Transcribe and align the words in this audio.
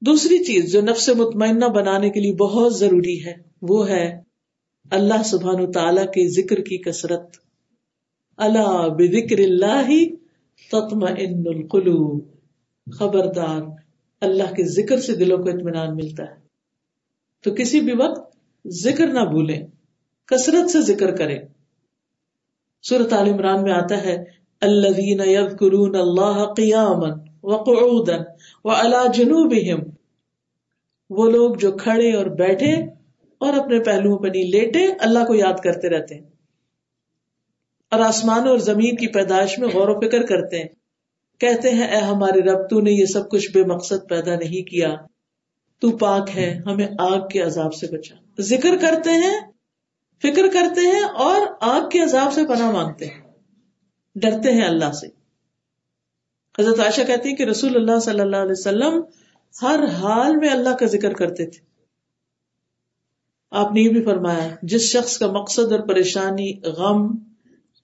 دوسری 0.00 0.44
چیز 0.44 0.72
جو 0.72 0.80
نفس 0.80 1.08
مطمئنہ 1.08 1.64
بنانے 1.64 2.10
کے 2.10 2.20
لیے 2.20 2.32
بہت 2.32 2.76
ضروری 2.76 3.24
ہے، 3.24 3.32
وہ 3.62 3.88
ہے 3.88 4.20
اللہ 4.90 5.22
سبحان 5.22 5.72
تعالی 5.72 6.00
کے 6.00 6.42
ذکر 6.42 6.56
کی 6.56 6.82
کثرت۔ 6.82 7.36
اللہ 8.36 8.88
بکر 8.88 9.38
اللہ 9.38 9.90
تتم 10.72 11.04
ان 11.04 11.42
القلوب۔ 11.46 12.24
خبردار، 12.98 13.62
اللہ 14.20 14.54
کے 14.54 14.64
ذکر 14.64 15.00
سے 15.00 15.14
دلوں 15.14 15.38
کو 15.38 15.48
اطمینان 15.48 15.96
ملتا 15.96 16.22
ہے۔ 16.22 16.40
تو 17.44 17.54
کسی 17.54 17.80
بھی 17.80 17.92
وقت 17.92 18.36
ذکر 18.66 19.06
نہ 19.06 19.20
بھولیں، 19.20 19.66
کثرت 20.26 20.70
سے 20.70 20.80
ذکر 20.80 21.16
کریں۔ 21.16 21.38
سورت 22.82 23.12
عال 23.12 23.28
عمران 23.28 23.62
میں 23.62 23.72
آتا 23.72 24.02
ہے 24.02 24.24
الذين 24.60 25.20
يذكرون 25.20 25.96
الله 27.42 27.62
قياما 27.64 27.82
وقعودا 27.82 28.16
وعلى 28.64 29.06
جنوبهم۔ 29.14 29.90
وہ 31.10 31.30
لوگ 31.30 31.54
جو 31.54 31.72
کھڑے 31.72 32.16
اور 32.16 32.26
بیٹھے 32.26 32.72
اور 33.38 33.52
اپنے 33.52 33.80
پہلوؤں 33.80 34.18
پہ 34.18 34.28
نہیں 34.28 34.44
لیٹے، 34.44 34.86
اللہ 35.00 35.18
کو 35.18 35.34
یاد 35.34 35.60
کرتے 35.64 35.88
رہتے 35.88 36.14
ہیں۔ 36.14 36.22
اور 37.90 38.00
آسمان 38.00 38.48
اور 38.48 38.58
زمین 38.58 38.96
کی 38.96 39.06
پیدائش 39.06 39.58
میں 39.58 39.68
غور 39.68 39.88
و 39.88 40.00
فکر 40.00 40.26
کرتے 40.26 40.58
ہیں۔ 40.58 40.68
کہتے 41.38 41.70
ہیں، 41.70 41.86
اے 41.86 41.96
ہمارے 41.96 42.40
رب، 42.40 42.70
تو 42.70 42.80
نے 42.80 42.90
یہ 42.90 43.04
سب 43.04 43.30
کچھ 43.30 43.50
بے 43.52 43.64
مقصد 43.64 44.08
پیدا 44.08 44.34
نہیں 44.34 44.68
کیا۔ 44.68 44.96
تو 45.80 45.96
پاک 45.96 46.28
ہے، 46.36 46.60
ہمیں 46.66 46.88
آگ 46.98 47.28
کے 47.28 47.40
عذاب 47.40 47.74
سے 47.74 47.86
بچا۔ 47.86 48.14
ذکر 48.40 48.76
کرتے 48.80 49.10
ہیں، 49.10 49.40
فکر 50.22 50.42
کرتے 50.52 50.80
ہیں 50.80 51.00
اور 51.00 51.40
آگ 51.60 51.88
کے 51.88 52.00
عذاب 52.00 52.32
سے 52.32 52.44
پناہ 52.44 52.70
مانگتے 52.70 53.06
ہیں۔ 53.06 53.20
ڈرتے 54.14 54.52
ہیں 54.52 54.64
اللہ 54.64 54.92
سے۔ 54.92 55.19
حضرت 56.58 56.80
عائشہ 56.80 57.00
کہتی 57.06 57.28
ہیں 57.28 57.36
کہ 57.36 57.42
رسول 57.42 57.76
اللہ 57.76 57.98
صلی 57.98 58.20
اللہ 58.20 58.36
علیہ 58.36 58.58
وسلم 58.58 59.00
ہر 59.62 59.84
حال 59.92 60.36
میں 60.36 60.48
اللہ 60.48 60.76
کا 60.76 60.86
ذکر 60.86 61.12
کرتے 61.12 61.46
تھے۔ 61.46 61.60
آپ 63.52 63.72
نے 63.72 63.80
یہ 63.80 63.88
بھی 63.88 64.02
فرمایا، 64.02 64.48
جس 64.62 64.82
شخص 64.82 65.18
کا 65.18 65.30
مقصد 65.32 65.72
اور 65.72 65.80
پریشانی 65.80 66.52
غم 66.62 67.06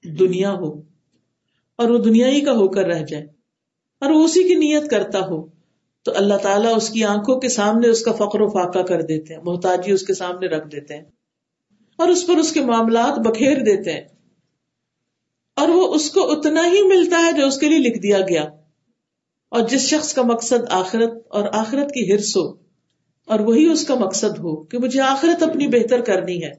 دنیا 0.05 0.53
ہو 0.53 0.83
اور 1.79 1.91
وہ 1.91 1.99
دنیا 1.99 2.29
ہی 2.29 2.41
کا 2.41 2.53
ہو 2.53 2.69
کر 2.69 2.85
رہ 2.85 3.03
جائے 3.03 3.27
اور 4.03 4.11
وہ 4.11 4.25
اسی 4.25 4.43
کی 4.45 4.55
نیت 4.55 4.91
کرتا 4.91 5.21
ہو، 5.21 5.47
تو 6.07 6.13
اللہ 6.17 6.37
تعالیٰ 6.37 6.77
اس 6.77 6.91
کی 6.91 7.05
آنکھوں 7.05 7.41
کے 7.41 7.49
سامنے 7.49 7.89
اس 7.89 8.03
کا 8.05 8.13
فقر 8.13 8.41
و 8.41 8.49
فاقہ 8.49 8.79
کر 8.79 9.03
دیتے 9.03 9.35
ہیں، 9.35 9.41
محتاجی 9.43 9.93
اس 9.93 10.07
کے 10.07 10.15
سامنے 10.15 10.47
رکھ 10.47 10.69
دیتے 10.69 10.95
ہیں 10.95 11.05
اور 11.99 12.09
اس 12.09 12.27
پر 12.27 12.37
اس 12.37 12.53
کے 12.53 12.61
معاملات 12.61 13.19
بکھیر 13.19 13.57
دیتے 13.57 13.93
ہیں۔ 13.93 14.05
اور 15.57 15.69
وہ 15.69 15.95
اس 15.95 16.11
کو 16.11 16.33
اتنا 16.33 16.67
ہی 16.67 16.83
ملتا 16.83 17.27
ہے 17.27 17.33
جو 17.33 17.47
اس 17.47 17.59
کے 17.59 17.69
لیے 17.69 17.79
لکھ 17.79 17.99
دیا 17.99 18.19
گیا۔ 18.21 18.43
اور 19.51 19.61
جس 19.69 19.81
شخص 19.81 20.15
کا 20.15 20.23
مقصد 20.23 20.65
آخرت 20.71 21.13
اور 21.29 21.49
آخرت 21.53 21.91
کی 21.91 22.13
ہرس 22.13 22.37
ہو، 22.37 22.51
اور 23.27 23.41
وہی 23.41 23.67
اس 23.67 23.85
کا 23.87 23.95
مقصد 23.95 24.39
ہو 24.39 24.65
کہ 24.65 24.79
مجھے 24.79 25.01
آخرت 25.01 25.43
اپنی 25.43 25.69
بہتر 25.69 26.01
کرنی 26.01 26.45
ہے۔ 26.45 26.53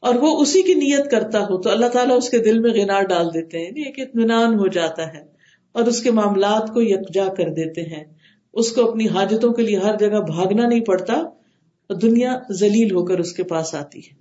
اور 0.00 0.14
وہ 0.14 0.40
اسی 0.40 0.62
کی 0.62 0.74
نیت 0.74 1.10
کرتا 1.10 1.40
ہو، 1.40 1.60
تو 1.60 1.70
اللہ 1.70 1.86
تعالیٰ 1.86 2.16
اس 2.16 2.30
کے 2.30 2.38
دل 2.38 2.58
میں 2.58 2.70
گنار 2.70 3.02
ڈال 3.02 3.26
دیتے 3.34 3.58
ہیں 3.58 3.66
یعنی 3.66 3.82
ایک 3.82 3.98
اطمینان 3.98 4.54
ہو 4.54 4.66
جاتا 4.66 5.06
ہے 5.14 5.22
اور 5.72 5.82
اس 5.82 6.02
کے 6.02 6.10
معاملات 6.10 6.74
کو 6.74 6.82
یکجا 6.82 7.26
کر 7.36 7.48
دیتے 7.50 7.82
ہیں۔ 7.82 8.04
اس 8.52 8.72
کو 8.72 8.90
اپنی 8.90 9.08
حاجتوں 9.08 9.52
کے 9.52 9.62
لیے 9.62 9.78
ہر 9.78 9.96
جگہ 9.96 10.20
بھاگنا 10.26 10.66
نہیں 10.66 10.80
پڑتا 10.80 11.12
اور 11.12 11.94
دنیا 11.94 12.38
ذلیل 12.52 12.94
ہو 12.94 13.04
کر 13.04 13.18
اس 13.18 13.32
کے 13.32 13.42
پاس 13.42 13.74
آتی 13.74 13.98
ہے۔ 13.98 14.14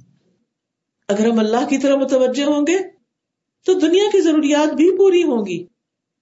اگر 1.08 1.26
ہم 1.28 1.40
اللہ 1.40 1.66
کی 1.70 1.78
طرح 1.78 1.96
متوجہ 1.96 2.44
ہوں 2.44 2.62
گے 2.68 3.01
تو 3.66 3.73
دنیا 3.73 4.04
کی 4.12 4.22
ضروریات 4.22 4.73
بھی 4.73 4.98
پوری 4.98 5.23
ہوں 5.23 5.45
گی۔ 5.45 5.66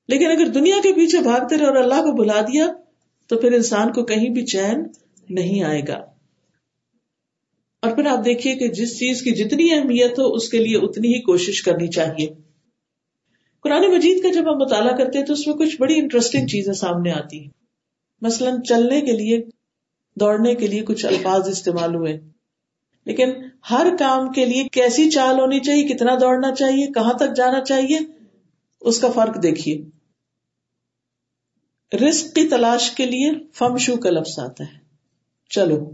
لیکن 0.07 0.31
اگر 0.31 0.45
دنیا 0.45 0.75
کے 0.83 0.93
پیچھے 0.93 1.19
بھاگتے 1.19 1.57
رہے 1.57 1.65
اور 1.65 1.75
اللہ 1.75 1.95
کو 1.95 2.15
بلا 2.15 2.41
دیا، 2.41 2.67
تو 3.27 3.37
پھر 3.37 3.51
انسان 3.51 3.93
کو 3.93 4.05
کہیں 4.05 4.29
بھی 4.29 4.45
چین 4.45 4.83
نہیں 5.29 5.63
آئے 5.63 5.81
گا۔ 5.87 5.97
اور 7.81 7.95
پھر 7.95 8.05
آپ 8.05 8.25
دیکھیے 8.25 8.55
کہ 8.55 8.67
جس 8.67 8.97
چیز 8.97 9.21
کی 9.21 9.31
جتنی 9.31 9.71
اہمیت 9.71 10.19
ہو، 10.19 10.33
اس 10.33 10.49
کے 10.49 10.57
لیے 10.57 10.77
اتنی 10.77 11.07
ہی 11.07 11.21
کوشش 11.21 11.61
کرنی 11.61 11.87
چاہیے۔ 11.87 12.27
قرآن 13.59 13.91
مجید 13.91 14.23
کا 14.23 14.29
جب 14.29 14.53
ہم 14.53 14.57
مطالعہ 14.57 14.97
کرتے 14.97 15.19
ہیں، 15.19 15.25
تو 15.25 15.33
اس 15.33 15.47
میں 15.47 15.55
کچھ 15.55 15.77
بڑی 15.79 15.99
انٹرسٹنگ 15.99 16.47
چیزیں 16.47 16.73
سامنے 16.73 17.11
آتی 17.11 17.39
ہیں۔ 17.39 17.49
مثلاً 18.21 18.61
چلنے 18.61 19.01
کے 19.01 19.11
لیے، 19.11 19.41
دوڑنے 20.15 20.55
کے 20.55 20.67
لیے 20.67 20.81
کچھ 20.81 21.05
الفاظ 21.05 21.49
استعمال 21.49 21.95
ہوئے۔ 21.95 22.19
لیکن 23.05 23.31
ہر 23.69 23.87
کام 23.99 24.31
کے 24.31 24.45
لیے 24.45 24.63
کیسی 24.63 25.09
چال 25.09 25.39
ہونی 25.39 25.59
چاہیے، 25.59 25.83
کتنا 25.83 26.15
دوڑنا 26.21 26.55
چاہیے، 26.55 26.87
کہاں 26.87 27.13
تک 27.13 27.35
جانا 27.35 27.61
چاہیے، 27.61 27.99
اس 28.81 28.99
کا 28.99 29.09
فرق 29.09 29.43
دیکھیے۔ 29.43 29.85
رسک 31.97 32.35
کی 32.35 32.47
تلاش 32.47 32.91
کے 32.91 33.05
لیے 33.05 33.31
فم 33.53 33.77
شو 33.77 33.95
کا 33.95 34.09
لفظ 34.09 34.39
آتا 34.39 34.63
ہے۔ 34.63 34.79
چلو۔ 35.49 35.91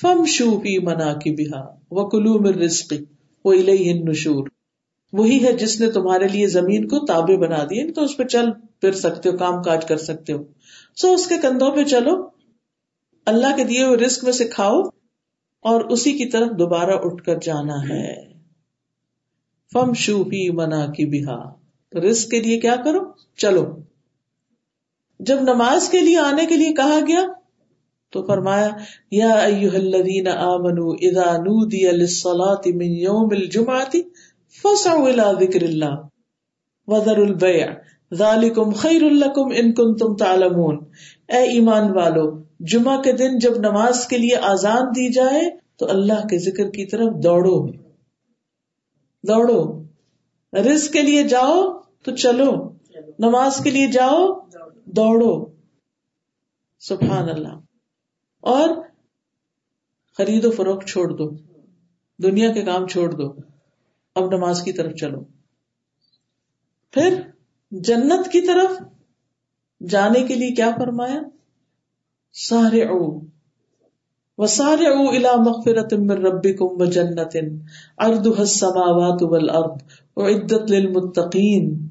فم 0.00 0.24
شو 0.24 0.60
پی 0.60 0.78
منا 0.78 1.12
کی 1.12 1.30
بہا 1.30 1.74
وہ 1.90 2.08
کلو 2.08 2.38
مر 2.38 2.54
رسقی 2.54 2.98
وہ 3.44 3.54
نشور 4.08 4.48
وہی 5.12 5.44
ہے 5.44 5.52
جس 5.52 5.80
نے 5.80 5.90
تمہارے 5.90 6.28
لیے 6.28 6.46
زمین 6.46 6.88
کو 6.88 7.06
تابے 7.06 7.36
بنا 7.36 7.64
دیے 7.64 7.80
یعنی 7.80 7.92
تو 7.92 8.02
اس 8.02 8.16
پہ 8.16 8.24
چل 8.24 8.50
پھر 8.80 8.92
سکتے 8.92 9.28
ہو، 9.28 9.36
کام 9.36 9.62
کاج 9.62 9.86
کر 9.86 9.96
سکتے 9.96 10.32
ہو۔ 10.32 10.44
سو 10.96 11.12
اس 11.12 11.26
کے 11.26 11.34
کندھوں 11.42 11.70
پہ 11.70 11.84
چلو۔ 11.84 12.37
اللہ 13.28 13.56
کے 13.56 13.64
دیے 13.64 13.84
ہوئے 13.84 13.96
رسک 13.96 14.24
میں 14.24 14.32
سے 14.32 14.44
کھاؤ 14.44 14.80
اور 15.60 15.80
اسی 15.80 16.12
کی 16.12 16.26
طرف 16.26 16.48
دوبارہ 16.58 16.90
اٹھ 16.90 17.24
کر 17.24 17.38
جانا 17.42 17.88
ہے۔ 17.88 18.14
فم 19.72 19.92
شو 19.92 20.22
ہی 20.22 20.50
منا 20.50 20.86
کی 20.86 21.06
بہا 21.06 21.54
تو 21.90 22.10
رسک 22.10 22.30
کے 22.30 22.40
لیے 22.40 22.60
کیا 22.60 22.76
کرو؟ 22.76 22.98
چلو۔ 23.36 23.76
جب 25.20 25.40
نماز 25.40 25.88
کے 25.88 26.00
لیے 26.00 26.18
آنے 26.18 26.46
کے 26.46 26.56
لیے 26.56 26.72
کہا 26.72 26.98
گیا 27.08 27.20
تو 28.10 28.26
فرمایا، 28.26 28.70
یا 29.10 29.30
ایوہ 29.30 29.74
الذین 29.74 30.28
آمنوا 30.28 30.94
اذا 31.00 31.36
نودی 31.36 31.90
للصلاة 31.90 32.76
من 32.76 32.92
یوم 32.92 33.28
الجمعة 33.30 34.00
فسعوا 34.62 35.08
الى 35.08 35.46
ذکر 35.46 35.62
اللہ 35.62 36.02
وذر 36.86 37.16
البیع۔ 37.16 37.66
ذالکم 38.14 38.70
خیر 38.70 39.02
لکم 39.02 39.48
ان 39.56 39.74
کنتم 39.74 40.16
تعلمون۔ 40.16 40.84
اے 41.28 41.38
ایمان 41.38 41.96
والو 41.96 42.47
جمعہ 42.60 43.02
کے 43.02 43.12
دن 43.12 43.38
جب 43.38 43.58
نماز 43.58 44.06
کے 44.06 44.18
لیے 44.18 44.36
آزان 44.36 44.82
دی 44.82 45.12
جائے 45.12 45.50
تو 45.76 45.90
اللہ 45.90 46.26
کے 46.26 46.38
ذکر 46.38 46.70
کی 46.70 46.86
طرف 46.86 47.22
دوڑو۔ 47.22 47.66
دوڑو۔ 49.22 49.82
رزق 50.52 50.92
کے 50.92 51.02
لیے 51.02 51.22
جاؤ 51.22 51.78
تو 52.02 52.16
چلو۔ 52.16 52.72
نماز 53.18 53.56
کے 53.56 53.70
لیے 53.70 53.86
جاؤ، 53.86 54.40
دوڑو۔ 54.84 55.46
سبحان 56.78 57.28
اللہ 57.28 57.60
اور 58.40 58.68
خرید 60.16 60.44
و 60.44 60.50
فروخت 60.50 60.88
چھوڑ 60.88 61.08
دو۔ 61.08 61.30
دنیا 62.22 62.52
کے 62.52 62.64
کام 62.64 62.86
چھوڑ 62.86 63.10
دو۔ 63.10 63.32
اب 64.14 64.36
نماز 64.36 64.62
کی 64.62 64.72
طرف 64.72 64.92
چلو۔ 64.92 65.20
پھر 66.90 67.20
جنت 67.70 68.32
کی 68.32 68.40
طرف 68.40 68.82
جانے 69.88 70.20
کے 70.22 70.34
لیے 70.34 70.50
کیا 70.50 70.70
فرمایا؟ 70.76 71.22
سارے 72.32 72.82
او 72.82 73.20
و 74.38 74.44
او 74.86 75.08
الا 75.08 75.36
مغفرت 75.36 75.92
من 75.92 76.10
ربکم 76.10 76.82
و 76.82 76.84
جنت. 76.84 77.36
اردها 77.98 78.40
السماوات 78.40 79.22
والارض 79.22 79.78
وعدت 80.16 80.70
للمتقین. 80.70 81.88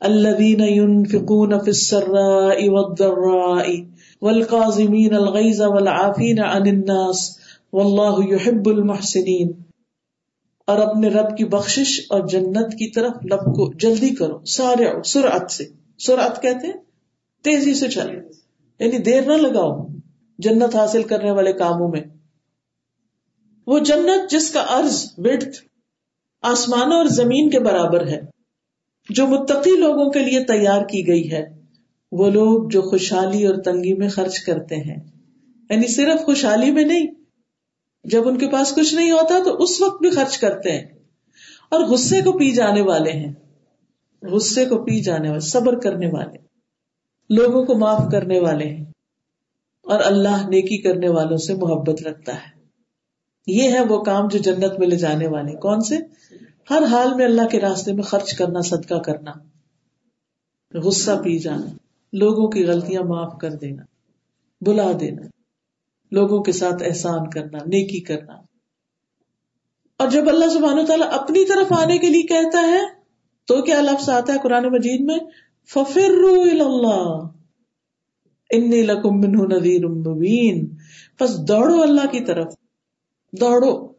الذين 0.00 0.60
ينفقون 0.60 1.58
في 1.58 1.70
السراء 1.70 2.68
والضراء 2.68 3.76
والقاظمين 4.22 5.14
الغيظ 5.14 5.62
والعافين 5.62 6.38
عن 6.38 6.66
الناس 6.66 7.38
والله 7.72 8.34
يحب 8.34 8.68
المحسنين 8.68 9.52
اور 10.66 10.78
اپنے 10.78 11.08
رب 11.08 11.36
کی 11.36 11.44
بخشش 11.44 12.00
اور 12.08 12.26
جنت 12.26 12.72
کی 12.72 12.90
طرف 12.90 13.12
لب 13.24 13.40
کو 13.40 13.72
جلدی 13.72 14.14
کرو. 14.14 14.44
سارے 14.44 15.02
سرعت 15.04 15.50
سے. 15.50 15.64
سرعت 15.98 16.42
کہتے 16.42 16.66
ہیں؟ 16.66 16.74
تیزی 17.42 17.74
سے 17.74 17.88
چلے. 17.88 18.45
یعنی 18.78 18.98
دیر 18.98 19.22
نہ 19.22 19.32
لگاؤ 19.32 19.86
جنت 20.38 20.76
حاصل 20.76 21.02
کرنے 21.02 21.30
والے 21.30 21.52
کاموں 21.52 21.88
میں۔ 21.88 22.00
وہ 23.66 23.78
جنت 23.78 24.30
جس 24.30 24.50
کا 24.50 24.60
ارض 24.60 25.12
ورتھ 25.18 25.64
آسمانوں 26.42 26.96
اور 26.96 27.04
زمین 27.04 27.50
کے 27.50 27.60
برابر 27.60 28.06
ہے، 28.06 28.20
جو 29.10 29.26
متقی 29.26 29.70
لوگوں 29.70 30.10
کے 30.10 30.18
لیے 30.18 30.44
تیار 30.44 30.82
کی 30.82 31.06
گئی 31.06 31.32
ہے، 31.32 31.46
وہ 32.12 32.30
لوگ 32.30 32.68
جو 32.68 32.82
خوشحالی 32.82 33.46
اور 33.46 33.54
تنگی 33.54 33.94
میں 33.94 34.08
خرچ 34.08 34.38
کرتے 34.38 34.76
ہیں۔ 34.76 34.96
یعنی 35.70 35.86
صرف 35.86 36.20
خوشحالی 36.24 36.70
میں 36.70 36.84
نہیں، 36.84 37.06
جب 38.04 38.28
ان 38.28 38.38
کے 38.38 38.48
پاس 38.48 38.74
کچھ 38.74 38.94
نہیں 38.94 39.10
ہوتا 39.10 39.38
تو 39.44 39.54
اس 39.54 39.80
وقت 39.80 40.02
بھی 40.02 40.10
خرچ 40.10 40.38
کرتے 40.38 40.72
ہیں۔ 40.72 40.84
اور 41.70 41.80
غصے 41.80 42.22
کو 42.22 42.32
پی 42.32 42.50
جانے 42.50 42.80
والے 42.80 43.12
ہیں۔ 43.12 43.32
غصے 44.22 44.64
کو 44.64 44.84
پی 44.84 45.00
جانے 45.00 45.28
والے، 45.28 45.40
صبر 45.40 45.78
کرنے 45.78 46.06
والے۔ 46.06 46.35
لوگوں 47.30 47.64
کو 47.64 47.74
معاف 47.74 48.02
کرنے 48.12 48.40
والے 48.40 48.64
ہیں 48.64 48.84
اور 49.82 50.00
اللہ 50.04 50.48
نیکی 50.48 50.78
کرنے 50.78 51.08
والوں 51.08 51.36
سے 51.36 51.54
محبت 51.54 52.02
رکھتا 52.02 52.34
ہے۔ 52.34 52.56
یہ 53.46 53.70
ہے 53.70 53.80
وہ 53.80 54.02
کام 54.02 54.28
جو 54.28 54.38
جنت 54.38 54.78
میں 54.78 54.88
لے 54.88 54.96
جانے 54.96 55.26
والے۔ 55.26 55.52
کون 55.52 55.80
سے؟ 55.80 55.96
ہر 56.70 56.82
حال 56.90 57.14
میں 57.14 57.24
اللہ 57.24 57.46
کے 57.50 57.60
راستے 57.60 57.92
میں 57.92 58.02
خرچ 58.02 58.34
کرنا، 58.34 58.60
صدقہ 58.60 58.94
کرنا، 58.94 59.32
غصہ 60.74 61.10
پی 61.24 61.38
جانا، 61.38 61.66
لوگوں 62.12 62.48
کی 62.48 62.64
غلطیاں 62.64 63.02
معاف 63.02 63.38
کر 63.40 63.50
دینا، 63.50 63.82
بلا 64.60 64.92
دینا، 65.00 65.22
لوگوں 66.12 66.42
کے 66.42 66.52
ساتھ 66.52 66.82
احسان 66.86 67.30
کرنا، 67.30 67.58
نیکی 67.66 68.00
کرنا۔ 68.00 68.32
اور 69.96 70.08
جب 70.08 70.28
اللہ 70.28 70.48
سبحانہ 70.48 70.82
تعالیٰ 70.82 71.08
اپنی 71.12 71.44
طرف 71.44 71.72
آنے 71.72 71.98
کے 71.98 72.06
لیے 72.06 72.22
کہتا 72.22 72.68
ہے، 72.68 72.80
تو 73.44 73.62
کیا 73.62 73.80
لفظ 73.80 74.10
آتا 74.10 74.32
ہے 74.32 74.38
قرآن 74.42 74.64
مجید 74.64 75.00
میں؟ 75.00 75.18
ففر 75.68 76.24
اللہ 76.60 77.20
انی 78.50 78.82
لکم 78.82 79.20
منہ 79.20 79.54
نذیر 79.54 79.86
مبین 79.86 80.76
بس 81.20 81.48
دوڑو 81.48 81.82
اللہ 81.82 82.06
کی 82.12 82.20
طرف۔ 82.20 82.54
دوڑو۔ 83.40 83.92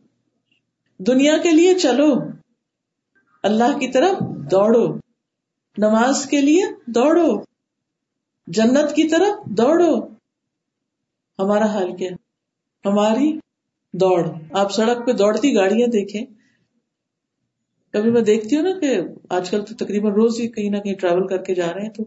دنیا 1.00 1.38
کے 1.38 1.52
لیے 1.52 1.74
چلو۔ 1.76 2.14
اللہ 3.44 3.78
کی 3.80 3.88
طرف 3.88 4.20
دوڑو۔ 4.52 4.96
نماز 5.78 6.26
کے 6.26 6.42
لیے 6.42 6.64
دوڑو۔ 6.88 7.44
جنت 8.48 8.96
کی 8.96 9.08
طرف 9.08 9.46
دوڑو۔ 9.46 10.08
ہمارا 11.40 11.66
حال 11.66 11.96
کیا؟ 11.96 12.10
ہماری 12.86 13.40
دوڑ۔ 13.94 14.28
آپ 14.52 14.72
سڑک 14.72 15.06
پہ 15.06 15.12
دوڑتی 15.12 15.56
گاڑیاں 15.56 15.88
دیکھیں۔ 15.88 16.37
کبھی 17.94 18.12
میں 18.12 18.22
دیکھتی 18.22 18.56
ہوں 18.56 18.64
نا 18.64 18.80
کہ 18.80 18.96
آج 19.30 19.50
کل 19.50 19.66
تو 19.66 19.76
تقریباً 19.76 20.14
روز 20.14 20.40
ہی 20.40 20.48
کہیں 20.48 20.70
نہ 20.70 20.78
کہیں 20.78 20.94
ٹریول 20.94 21.28
کر 21.28 21.38
کے 21.38 21.56
جا 21.56 21.74
رہے 21.74 21.82
ہیں 21.82 21.92
تو 21.92 22.04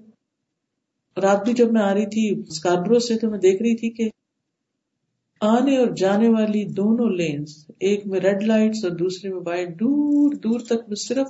رات 1.17 1.45
بھی 1.45 1.53
جب 1.53 1.73
میں 1.73 1.83
آ 1.83 1.93
رہی 1.95 2.07
تھی 2.07 2.29
اسکاربرو 2.49 2.99
سے 2.99 3.17
تو 3.19 3.31
میں 3.31 3.39
دیکھ 3.39 3.63
رہی 3.63 3.77
تھی 3.77 3.91
کہ 3.91 4.09
آنے 5.41 5.77
اور 5.77 5.87
جانے 5.97 6.29
والی 6.29 6.65
دونوں 6.73 7.09
لینس 7.11 7.57
ایک 7.81 8.07
میں 8.07 8.21
ریڈ 8.21 8.43
لائٹس 8.43 8.85
اور 8.85 8.93
دوسرے 8.97 9.31
میں 9.31 9.41
وائٹ 9.47 9.69
دور 9.81 10.35
دور 10.35 10.61
تک 10.61 10.89
میں 10.89 10.97
صرف 10.97 11.29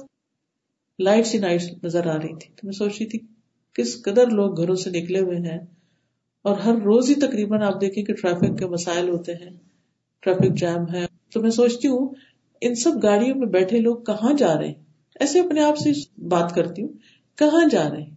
لائٹس 0.98 1.34
ہی 1.34 1.38
لائٹس 1.38 1.70
نظر 1.84 2.06
آ 2.06 2.16
رہی 2.16 2.34
تھی۔ 2.34 2.50
تو 2.56 2.66
میں 2.66 2.72
سوچ 2.72 2.96
رہی 3.00 3.06
تھی 3.06 3.18
کس 3.76 4.02
قدر 4.02 4.30
لوگ 4.30 4.60
گھروں 4.62 4.74
سے 4.74 4.90
نکلے 4.90 5.20
ہوئے 5.20 5.38
ہیں 5.38 5.58
اور 6.44 6.58
ہر 6.58 6.76
روز 6.84 7.10
ہی 7.10 7.14
تقریباً 7.20 7.62
آپ 7.62 7.80
دیکھیں 7.80 8.04
کہ 8.04 8.14
ٹریفک 8.14 8.58
کے 8.58 8.66
مسائل 8.66 9.08
ہوتے 9.08 9.34
ہیں 9.34 9.50
ٹریفک 10.22 10.58
جام 10.58 10.88
ہے۔ 10.94 11.06
تو 11.32 11.40
میں 11.40 11.50
سوچتی 11.50 11.88
ہوں 11.88 12.08
ان 12.60 12.74
سب 12.74 13.02
گاڑیوں 13.02 13.36
میں 13.36 13.46
بیٹھے 13.46 13.80
لوگ 13.80 13.96
کہاں 13.96 14.32
جا 14.32 14.58
رہے 14.58 14.66
ہیں؟ 14.66 14.74
ایسے 15.20 15.40
اپنے 15.40 15.60
آپ 15.60 15.78
سے 15.78 15.90
بات 16.28 16.54
کرتی 16.54 16.82
ہوں، 16.82 16.88
کہاں 17.36 17.68
جا 17.68 17.90
رہے 17.90 18.02
ہیں؟ 18.02 18.14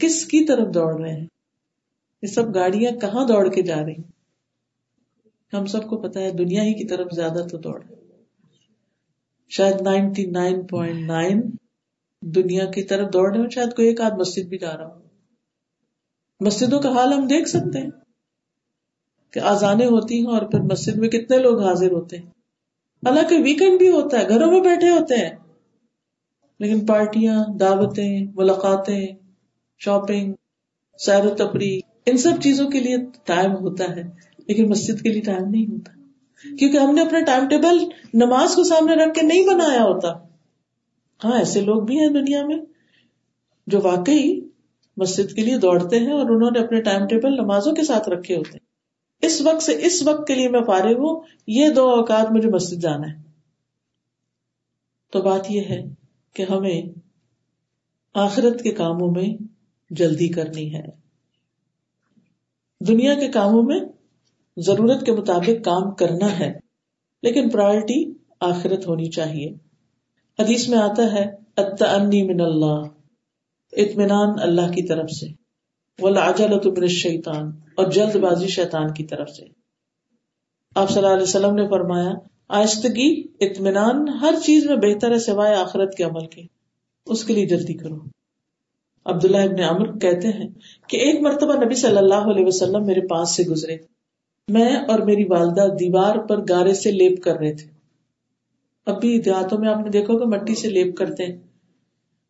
کس 0.00 0.24
کی 0.24 0.44
طرف 0.44 0.74
دوڑ 0.74 1.00
رہے 1.00 1.12
ہیں؟ 1.12 1.26
یہ 2.22 2.26
سب 2.26 2.54
گاڑیاں 2.54 2.92
کہاں 2.92 3.26
دوڑ 3.26 3.48
کے 3.48 3.62
جا 3.62 3.84
رہی 3.84 3.94
ہم 5.52 5.66
سب 5.66 5.86
کو 5.88 5.96
پتا 5.96 6.20
ہے 6.20 6.30
دنیا 6.30 6.62
ہی 6.62 6.74
کی 6.74 6.84
طرف 6.84 7.06
زیادہ 7.14 7.46
تو 7.50 7.58
دوڑ 7.58 7.80
شاید 9.48 9.80
نائنٹی 9.80 10.26
نائن 10.26 10.66
پوائنٹ 10.66 11.06
نائن 11.06 11.40
دنیا 12.22 12.64
کی 12.64 12.82
طرف 12.82 13.12
دوڑ 13.12 13.32
رہے 13.32 13.44
ہو 13.44 13.48
شاید 13.48 13.76
کوئی 13.76 13.88
ایک 13.88 14.00
آدھ 14.00 14.14
مسجد 14.14 14.48
بھی 14.48 14.58
جا 14.58 14.76
رہا 14.76 14.86
ہوں 14.86 15.02
مسجدوں 16.40 16.80
کا 16.80 16.88
حال 16.88 17.12
ہم 17.12 17.26
دیکھ 17.26 17.48
سکتے 17.48 17.78
ہیں 17.78 17.90
کہ 19.30 19.38
آزانے 19.38 19.84
ہوتی 19.84 20.18
ہیں 20.18 20.26
اور 20.26 20.42
پھر 20.42 20.60
مسجد 20.60 20.96
میں 20.96 21.08
کتنے 21.08 21.36
لوگ 21.36 21.62
حاضر 21.62 21.92
ہوتے 21.92 22.18
ہیں۔ 22.18 22.30
حالانکہ 22.96 23.36
ویکینڈ 23.44 23.78
بھی 23.78 23.88
ہوتا 23.88 24.20
ہے، 24.20 24.28
گھروں 24.28 24.50
میں 24.50 24.60
بیٹھے 24.60 24.90
ہوتے 24.90 25.16
ہیں۔ 25.16 25.30
لیکن 26.60 26.86
پارٹیاں، 26.86 27.44
دعوتیں، 27.60 28.26
ملاقاتیں 28.34 29.06
شاپنگ 29.78 30.32
سیر 30.98 31.26
و 31.26 31.34
تفریح، 31.34 31.80
ان 32.06 32.16
سب 32.16 32.30
چیزوں 32.42 32.70
کے 32.70 32.80
لیے 32.80 32.96
ٹائم 33.24 33.52
ہوتا 33.52 33.96
ہے، 33.96 34.02
لیکن 34.46 34.68
مسجد 34.68 35.02
کے 35.02 35.08
لیے 35.08 35.20
ٹائم 35.20 35.50
نہیں 35.50 35.66
ہوتا۔ 35.66 35.92
کیونکہ 36.56 36.76
ہم 36.76 36.94
نے 36.94 37.02
اپنا 37.02 37.20
ٹائم 37.20 37.48
ٹیبل 37.48 37.78
نماز 38.14 38.54
کو 38.54 38.64
سامنے 38.64 38.94
رکھ 38.94 39.14
کے 39.14 39.26
نہیں 39.26 39.46
بنایا 39.46 39.82
ہوتا۔ 39.82 40.08
ہاں 41.24 41.38
ایسے 41.38 41.60
لوگ 41.60 41.82
بھی 41.82 41.98
ہیں 41.98 42.08
دنیا 42.08 42.46
میں 42.46 42.56
جو 43.66 43.80
واقعی 43.84 44.40
مسجد 44.96 45.32
کے 45.32 45.42
لیے 45.42 45.58
دوڑتے 45.58 45.98
ہیں 45.98 46.12
اور 46.12 46.30
انہوں 46.30 46.50
نے 46.50 46.58
اپنے 46.58 46.82
ٹائم 46.82 47.06
ٹیبل 47.06 47.34
نمازوں 47.34 47.72
کے 47.72 47.82
ساتھ 47.82 48.08
رکھے 48.08 48.36
ہوتے 48.36 48.50
ہیں۔ 48.50 48.65
اس 49.22 49.40
وقت 49.40 49.62
سے 49.62 49.86
اس 49.86 50.02
وقت 50.02 50.26
کے 50.26 50.34
لیے 50.34 50.48
میں 50.48 50.60
فارغ 50.66 50.92
ہوں، 50.92 51.20
یہ 51.46 51.68
دو 51.68 51.90
اوقات 51.90 52.32
مجھے 52.32 52.48
مسجد 52.48 52.82
جانا 52.82 53.12
ہے۔ 53.12 53.22
تو 55.12 55.22
بات 55.22 55.50
یہ 55.50 55.60
ہے 55.60 55.82
کہ 56.32 56.44
ہمیں 56.50 56.82
آخرت 58.14 58.62
کے 58.62 58.70
کاموں 58.70 59.10
میں 59.10 59.44
جلدی 59.90 60.28
کرنی 60.28 60.74
ہے۔ 60.74 60.82
دنیا 62.80 63.14
کے 63.14 63.28
کاموں 63.28 63.62
میں 63.62 63.80
ضرورت 64.56 65.06
کے 65.06 65.12
مطابق 65.12 65.64
کام 65.64 65.94
کرنا 65.94 66.38
ہے، 66.38 66.52
لیکن 67.22 67.48
پرائرٹی 67.48 68.12
آخرت 68.40 68.86
ہونی 68.86 69.10
چاہیے۔ 69.10 69.50
حدیث 70.38 70.68
میں 70.68 70.78
آتا 70.78 71.02
ہے 71.12 71.46
من 72.24 72.40
اللہ، 72.40 72.82
اطمینان 73.72 74.28
اللہ 74.42 74.72
کی 74.72 74.88
طرف 74.88 75.10
سے۔ 75.10 75.45
من 76.02 76.86
شیطان 76.86 77.46
اور 77.76 77.90
جلد 77.90 78.16
بازی 78.16 78.46
شیطان 78.46 78.94
کی 78.94 79.04
طرف 79.04 79.30
سے۔ 79.30 79.44
آپ 80.74 80.90
صلی 80.90 80.98
اللہ 80.98 81.12
علیہ 81.12 81.22
وسلم 81.22 81.54
نے 81.54 81.68
فرمایا، 81.68 82.10
آہستگی، 82.48 83.22
اطمینان، 83.40 84.08
ہر 84.08 84.34
چیز 84.44 84.66
میں 84.66 84.76
بہتر 84.76 85.10
ہے 85.10 85.18
سوائے 85.18 85.54
آخرت 85.54 85.94
کے 85.94 86.04
عمل 86.04 86.26
کے۔ 86.26 86.42
اس 87.06 87.24
کے 87.24 87.34
لیے 87.34 87.46
جلدی 87.46 87.74
کرو۔ 87.74 87.96
عبداللہ 89.04 89.36
ابن 89.36 89.62
عمر 89.62 89.98
کہتے 89.98 90.28
ہیں 90.28 90.48
کہ 90.88 90.96
ایک 90.96 91.20
مرتبہ 91.20 91.64
نبی 91.64 91.74
صلی 91.74 91.96
اللہ 91.96 92.30
علیہ 92.30 92.46
وسلم 92.46 92.86
میرے 92.86 93.00
پاس 93.00 93.36
سے 93.36 93.42
گزرے۔ 93.42 93.76
میں 94.48 94.76
اور 94.76 94.98
میری 94.98 95.24
والدہ 95.24 95.74
دیوار 95.74 96.16
پر 96.16 96.38
گارے 96.48 96.74
سے 96.74 96.90
لیپ 96.90 97.22
کر 97.22 97.36
رہے 97.36 97.54
تھے۔ 97.54 97.70
اب 98.86 99.00
بھی 99.00 99.20
دیہاتوں 99.20 99.58
میں 99.58 99.68
آپ 99.68 99.80
نے 99.80 99.90
دیکھو 99.90 100.18
کہ 100.18 100.24
مٹی 100.24 100.54
سے 100.54 100.70
لیپ 100.70 100.96
کرتے 100.96 101.24
ہیں۔ 101.24 101.36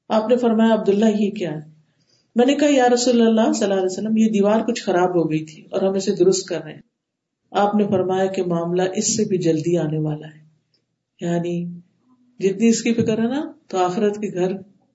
آپ 0.08 0.28
نے 0.28 0.36
فرمایا، 0.36 0.74
عبداللہ، 0.74 1.04
یہ 1.18 1.30
کیا 1.30 1.52
ہے؟ 1.52 1.75
میں 2.36 2.46
نے 2.46 2.54
کہا، 2.54 2.68
یا 2.70 2.88
رسول 2.94 3.22
اللہ 3.22 3.52
صلی 3.52 3.62
اللہ 3.62 3.74
علیہ 3.74 3.84
وسلم، 3.84 4.16
یہ 4.16 4.28
دیوار 4.28 4.60
کچھ 4.60 4.82
خراب 4.82 5.16
ہو 5.16 5.30
گئی 5.30 5.44
تھی 5.44 5.64
اور 5.70 5.82
ہم 5.82 5.94
اسے 5.94 6.12
درست 6.12 6.48
کر 6.48 6.62
رہے 6.64 6.72
ہیں. 6.72 6.80
آپ 7.50 7.74
نے 7.74 7.84
فرمایا 7.84 8.26
کہ 8.26 8.42
معاملہ 8.42 8.82
اس 8.96 9.16
سے 9.16 9.24
بھی 9.24 9.38
جلدی 9.38 9.78
آنے 9.78 9.98
والا 9.98 10.26
ہے۔ 10.26 10.46
یعنی 11.20 11.66
جتنی 12.38 12.68
اس 12.68 12.82
کی 12.82 12.94
فکر 12.94 13.18
ہے 13.18 13.28
نا، 13.28 13.52
تو 13.68 13.78
آخرت 13.78 14.14
کے 14.14 14.34
گھر 14.34 14.52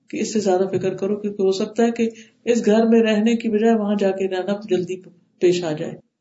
کی 0.08 0.18
اس 0.18 0.32
سے 0.32 0.40
زیادہ 0.40 0.62
فکر 0.72 0.96
کرو، 0.96 1.16
کیونکہ 1.16 1.42
ہو 1.42 1.52
سکتا 1.52 1.82
ہے 1.82 1.90
کہ 1.90 2.10
اس 2.44 2.66
گھر 2.66 2.86
میں 2.86 3.02
رہنے 3.02 3.36
کی 3.36 3.48
بجائے 3.48 3.74
وہاں 3.74 3.94
جا 3.98 4.10
کے 4.10 4.28
رہنا 4.28 4.52
جلدی 4.70 5.00
پیش 5.38 5.64
آ 5.64 5.72
جائے۔ 5.72 6.11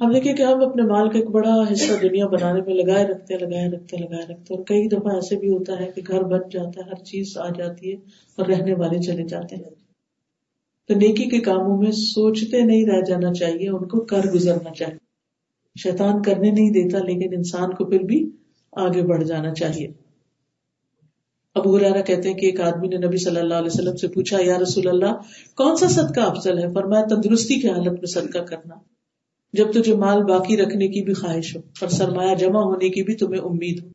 ہم 0.00 0.12
دیکھیں 0.12 0.32
کہ 0.32 0.42
ہم 0.42 0.68
اپنے 0.68 0.82
مال 0.82 1.10
کا 1.10 1.18
ایک 1.18 1.30
بڑا 1.30 1.54
حصہ 1.72 1.92
دنیا 2.02 2.26
بنانے 2.26 2.60
میں 2.60 2.74
لگائے 2.74 3.06
رکھتے 3.06 3.38
لگائے 3.38 3.70
رکھتے 3.70 3.96
لگائے 3.96 4.22
رکھتے 4.22 4.54
اور 4.54 4.64
کئی 4.64 4.88
دفعہ 4.88 5.14
ایسے 5.14 5.36
بھی 5.36 5.48
ہوتا 5.48 5.80
ہے 5.80 5.90
کہ 5.94 6.02
گھر 6.08 6.22
بن 6.22 6.40
جاتا 6.50 6.80
ہے، 6.80 6.90
ہر 6.90 7.04
چیز 7.04 7.38
آ 7.38 7.48
جاتی 7.48 7.90
ہے 7.90 7.96
اور 8.36 8.46
رہنے 8.46 8.74
والے 8.74 8.98
چلے 8.98 9.22
جاتے 9.24 9.56
ہیں۔ 9.56 9.70
تو 10.88 10.94
نیکی 10.94 11.24
کے 11.24 11.40
کاموں 11.40 11.82
میں 11.82 11.90
سوچتے 11.90 12.60
نہیں 12.60 12.86
رہ 12.86 13.00
جانا 13.00 13.32
چاہیے، 13.32 13.68
ان 13.68 13.88
کو 13.88 14.00
کر 14.00 14.20
گزرنا 14.34 14.74
چاہیے۔ 14.74 14.98
شیطان 15.82 16.22
کرنے 16.22 16.50
نہیں 16.50 16.70
دیتا، 16.70 16.98
لیکن 16.98 17.34
انسان 17.36 17.70
کو 17.70 17.84
پھر 17.84 18.00
بھی 18.00 18.30
آگے 18.72 19.02
بڑھ 19.02 19.24
جانا 19.24 19.54
چاہیے۔ 19.54 19.88
ابو 21.54 21.76
حرارا 21.76 22.00
کہتے 22.00 22.28
ہیں 22.28 22.36
کہ 22.36 22.46
ایک 22.46 22.60
آدمی 22.60 22.88
نے 22.88 23.06
نبی 23.06 23.16
صلی 23.16 23.40
اللہ 23.40 23.54
علیہ 23.54 23.74
وسلم 23.74 23.96
سے 23.96 24.08
پوچھا، 24.08 24.38
یا 24.40 24.58
رسول 24.58 24.88
اللہ، 24.88 25.12
کون 25.54 25.76
سا 25.76 25.88
صدقہ 25.88 26.20
افضل 26.20 26.58
ہے؟ 26.58 26.72
فرمایا، 26.74 27.04
تندرستی 27.04 27.54
کی 27.60 27.68
حالت 27.68 27.88
میں 27.88 28.06
صدقہ 28.06 28.38
کرنا۔ 28.38 28.74
جب 29.52 29.72
تجھے 29.72 29.94
مال 29.94 30.24
باقی 30.24 30.56
رکھنے 30.56 30.88
کی 30.88 31.02
بھی 31.02 31.14
خواہش 31.14 31.56
ہو 31.56 31.60
اور 31.80 31.88
سرمایہ 31.88 32.34
جمع 32.34 32.60
ہونے 32.60 32.88
کی 32.88 33.02
بھی 33.02 33.14
تمہیں 33.14 33.40
امید 33.40 33.84
ہو۔ 33.84 33.88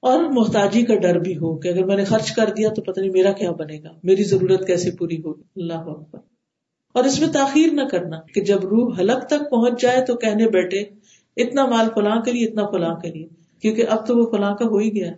اور 0.00 0.24
محتاجی 0.24 0.82
کا 0.82 0.94
ڈر 0.94 1.18
بھی 1.18 1.36
ہو 1.36 1.56
کہ 1.56 1.68
اگر 1.68 1.84
میں 1.84 1.96
نے 1.96 2.04
خرچ 2.04 2.30
کر 2.30 2.50
دیا 2.56 2.68
تو 2.68 2.82
پتہ 2.82 3.00
نہیں 3.00 3.10
میرا 3.10 3.32
کیا 3.32 3.50
بنے 3.50 3.82
گا۔ 3.82 3.88
میری 4.02 4.24
ضرورت 4.24 4.66
کیسے 4.66 4.90
پوری 4.90 5.16
ہوگی؟ 5.16 5.42
اللہ 5.56 5.74
اکبر۔ 5.74 6.18
اور 6.94 7.04
اس 7.04 7.20
میں 7.20 7.28
تاخیر 7.28 7.72
نہ 7.72 7.82
کرنا 7.82 8.20
کہ 8.34 8.40
جب 8.40 8.64
روح 8.64 9.00
حلق 9.00 9.26
تک 9.26 9.50
پہنچ 9.50 9.82
جائے 9.82 10.04
تو 10.04 10.14
کہنے 10.14 10.48
بیٹھے، 10.48 10.84
اتنا 11.36 11.66
مال 11.66 11.88
فلاں 11.94 12.22
کے 12.22 12.32
لیے، 12.32 12.46
اتنا 12.46 12.66
فلاں 12.66 12.94
کے 12.94 13.08
لیے۔ 13.08 13.26
کیونکہ 13.62 13.84
اب 13.90 14.06
تو 14.06 14.16
وہ 14.16 14.30
فلاں 14.30 14.54
کا 14.54 14.64
ہو 14.64 14.78
ہی 14.78 14.94
گیا۔ 14.94 15.12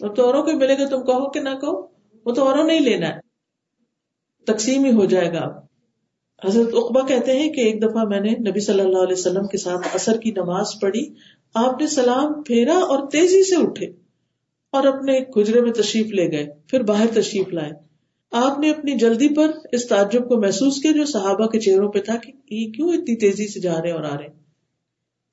اب 0.00 0.16
تو 0.16 0.26
اوروں 0.26 0.42
کو 0.42 0.52
ملے 0.52 0.74
گا، 0.74 0.88
تم 0.88 1.02
کہو 1.02 1.30
کہ 1.30 1.40
نہ 1.40 1.48
کہو، 1.48 1.86
وہ 2.24 2.32
تو 2.32 2.48
اوروں 2.48 2.64
نہیں 2.64 2.80
لینا 2.80 3.08
ہے۔ 3.08 3.20
تقسیم 4.46 4.84
ہی 4.84 4.92
ہو 4.92 5.04
جائے 5.04 5.32
گا 5.32 5.38
اب۔ 5.38 5.67
حضرت 6.46 6.68
اقبا 6.72 7.06
کہتے 7.06 7.32
ہیں 7.36 7.52
کہ 7.52 7.60
ایک 7.60 7.82
دفعہ 7.82 8.04
میں 8.04 8.20
نے 8.20 8.50
نبی 8.50 8.60
صلی 8.60 8.80
اللہ 8.80 8.98
علیہ 8.98 9.12
وسلم 9.12 9.46
کے 9.46 9.58
ساتھ 9.58 9.88
اثر 9.94 10.16
کی 10.16 10.30
نماز 10.30 10.66
پڑھی۔ 10.80 11.14
آپ 11.54 11.80
نے 11.80 11.86
سلام 11.86 12.42
پھیرا 12.42 12.74
اور 12.74 13.10
تیزی 13.10 13.42
سے 13.44 13.56
اٹھے 13.56 13.86
اور 14.70 14.84
اپنے 14.84 15.20
گجرے 15.36 15.60
میں 15.60 15.72
تشریف 15.72 16.06
لے 16.06 16.32
گئے، 16.32 16.46
پھر 16.66 16.82
باہر 16.82 17.06
تشریف 17.14 17.48
لائے۔ 17.48 17.72
آپ 18.32 18.58
نے 18.58 18.70
اپنی 18.70 18.92
جلدی 18.92 19.34
پر 19.34 19.50
اس 19.72 19.88
تعجب 19.88 20.28
کو 20.28 20.40
محسوس 20.40 20.82
کیا 20.82 20.92
جو 20.92 21.04
صحابہ 21.04 21.46
کے 21.46 21.60
چہروں 21.60 21.92
پہ 21.92 21.98
تھا 21.98 22.16
کہ 22.16 22.32
یہ 22.54 22.70
کیوں 22.70 22.88
اتنی 22.88 23.16
تیزی 23.16 23.46
سے 23.46 23.60
جا 23.60 23.74
رہے 23.82 23.90
اور 23.90 24.04
آ 24.04 24.16
رہے۔ 24.16 24.28